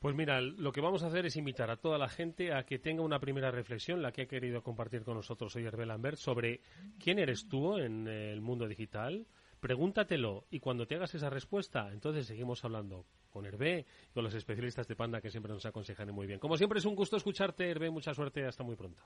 Pues 0.00 0.14
mira, 0.14 0.40
lo 0.40 0.70
que 0.70 0.80
vamos 0.80 1.02
a 1.02 1.08
hacer 1.08 1.26
es 1.26 1.36
invitar 1.36 1.70
a 1.70 1.76
toda 1.76 1.98
la 1.98 2.08
gente 2.08 2.52
a 2.52 2.64
que 2.64 2.78
tenga 2.78 3.02
una 3.02 3.18
primera 3.18 3.50
reflexión, 3.50 4.00
la 4.00 4.12
que 4.12 4.22
ha 4.22 4.26
querido 4.26 4.62
compartir 4.62 5.02
con 5.02 5.14
nosotros 5.14 5.54
hoy 5.56 5.64
Herbel 5.64 5.88
Lambert, 5.88 6.18
sobre 6.18 6.60
quién 7.00 7.18
eres 7.18 7.48
tú 7.48 7.76
en 7.78 8.06
el 8.06 8.40
mundo 8.40 8.68
digital. 8.68 9.26
Pregúntatelo 9.58 10.46
y 10.50 10.60
cuando 10.60 10.86
te 10.86 10.94
hagas 10.94 11.16
esa 11.16 11.30
respuesta, 11.30 11.90
entonces 11.92 12.28
seguimos 12.28 12.64
hablando 12.64 13.06
con 13.28 13.44
Hervé 13.44 13.86
y 14.08 14.12
con 14.12 14.22
los 14.22 14.34
especialistas 14.34 14.86
de 14.86 14.94
Panda 14.94 15.20
que 15.20 15.30
siempre 15.30 15.52
nos 15.52 15.66
aconsejan 15.66 16.12
muy 16.12 16.28
bien. 16.28 16.38
Como 16.38 16.56
siempre 16.56 16.78
es 16.78 16.84
un 16.84 16.94
gusto 16.94 17.16
escucharte, 17.16 17.68
Hervé, 17.68 17.90
mucha 17.90 18.14
suerte, 18.14 18.44
hasta 18.44 18.62
muy 18.62 18.76
pronto. 18.76 19.02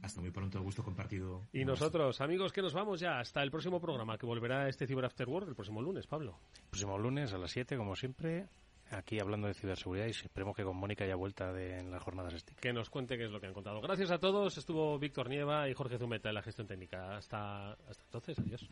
Hasta 0.00 0.22
muy 0.22 0.30
pronto, 0.30 0.62
gusto 0.62 0.82
compartido. 0.82 1.46
Y 1.52 1.66
nosotros, 1.66 2.20
amigos, 2.22 2.52
que 2.52 2.62
nos 2.62 2.72
vamos 2.72 3.00
ya 3.00 3.20
hasta 3.20 3.42
el 3.42 3.50
próximo 3.50 3.78
programa, 3.78 4.16
que 4.16 4.24
volverá 4.24 4.68
este 4.68 4.86
Cyber 4.86 5.04
After 5.04 5.28
Work 5.28 5.48
el 5.48 5.54
próximo 5.54 5.82
lunes, 5.82 6.06
Pablo. 6.06 6.40
El 6.56 6.68
próximo 6.70 6.98
lunes 6.98 7.32
a 7.34 7.38
las 7.38 7.50
7, 7.50 7.76
como 7.76 7.94
siempre, 7.94 8.48
aquí 8.90 9.18
hablando 9.18 9.48
de 9.48 9.54
ciberseguridad 9.54 10.06
y 10.06 10.10
esperemos 10.10 10.56
que 10.56 10.64
con 10.64 10.76
Mónica 10.76 11.04
haya 11.04 11.16
vuelta 11.16 11.52
de, 11.52 11.78
en 11.78 11.90
las 11.90 12.02
jornadas 12.02 12.34
STIC. 12.34 12.58
Que 12.58 12.72
nos 12.72 12.90
cuente 12.90 13.16
qué 13.16 13.24
es 13.24 13.30
lo 13.30 13.40
que 13.40 13.46
han 13.46 13.54
contado. 13.54 13.80
Gracias 13.80 14.10
a 14.10 14.18
todos. 14.18 14.56
Estuvo 14.56 14.98
Víctor 14.98 15.28
Nieva 15.28 15.68
y 15.68 15.74
Jorge 15.74 15.98
Zumeta 15.98 16.28
en 16.28 16.34
la 16.34 16.42
gestión 16.42 16.66
técnica. 16.66 17.16
Hasta, 17.16 17.72
hasta 17.72 18.04
entonces, 18.04 18.38
adiós. 18.38 18.66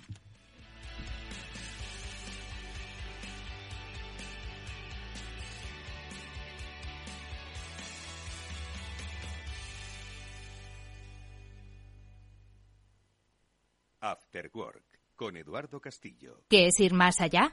After 14.00 14.50
Work 14.52 14.82
con 15.14 15.36
Eduardo 15.36 15.80
Castillo. 15.80 16.42
¿Qué 16.48 16.66
es 16.66 16.80
ir 16.80 16.92
más 16.92 17.20
allá? 17.20 17.52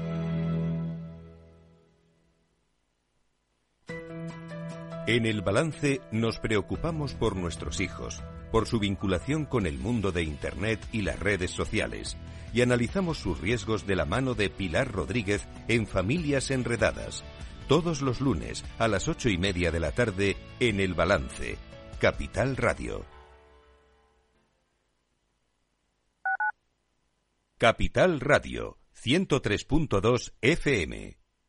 En 5.07 5.25
el 5.25 5.41
balance 5.41 5.99
nos 6.11 6.37
preocupamos 6.37 7.15
por 7.15 7.35
nuestros 7.35 7.79
hijos, 7.79 8.21
por 8.51 8.67
su 8.67 8.79
vinculación 8.79 9.45
con 9.45 9.65
el 9.65 9.79
mundo 9.79 10.11
de 10.11 10.21
Internet 10.21 10.79
y 10.91 11.01
las 11.01 11.19
redes 11.19 11.49
sociales, 11.49 12.17
y 12.53 12.61
analizamos 12.61 13.17
sus 13.17 13.41
riesgos 13.41 13.87
de 13.87 13.95
la 13.95 14.05
mano 14.05 14.35
de 14.35 14.51
Pilar 14.51 14.91
Rodríguez 14.91 15.47
en 15.67 15.87
Familias 15.87 16.51
Enredadas, 16.51 17.23
todos 17.67 18.03
los 18.03 18.21
lunes 18.21 18.63
a 18.77 18.87
las 18.87 19.07
ocho 19.07 19.29
y 19.29 19.39
media 19.39 19.71
de 19.71 19.79
la 19.79 19.91
tarde 19.91 20.37
en 20.59 20.79
el 20.79 20.93
balance, 20.93 21.57
Capital 21.99 22.55
Radio. 22.55 23.03
Capital 27.57 28.19
Radio, 28.19 28.77
103.2 28.95 30.33
FM. 30.41 31.20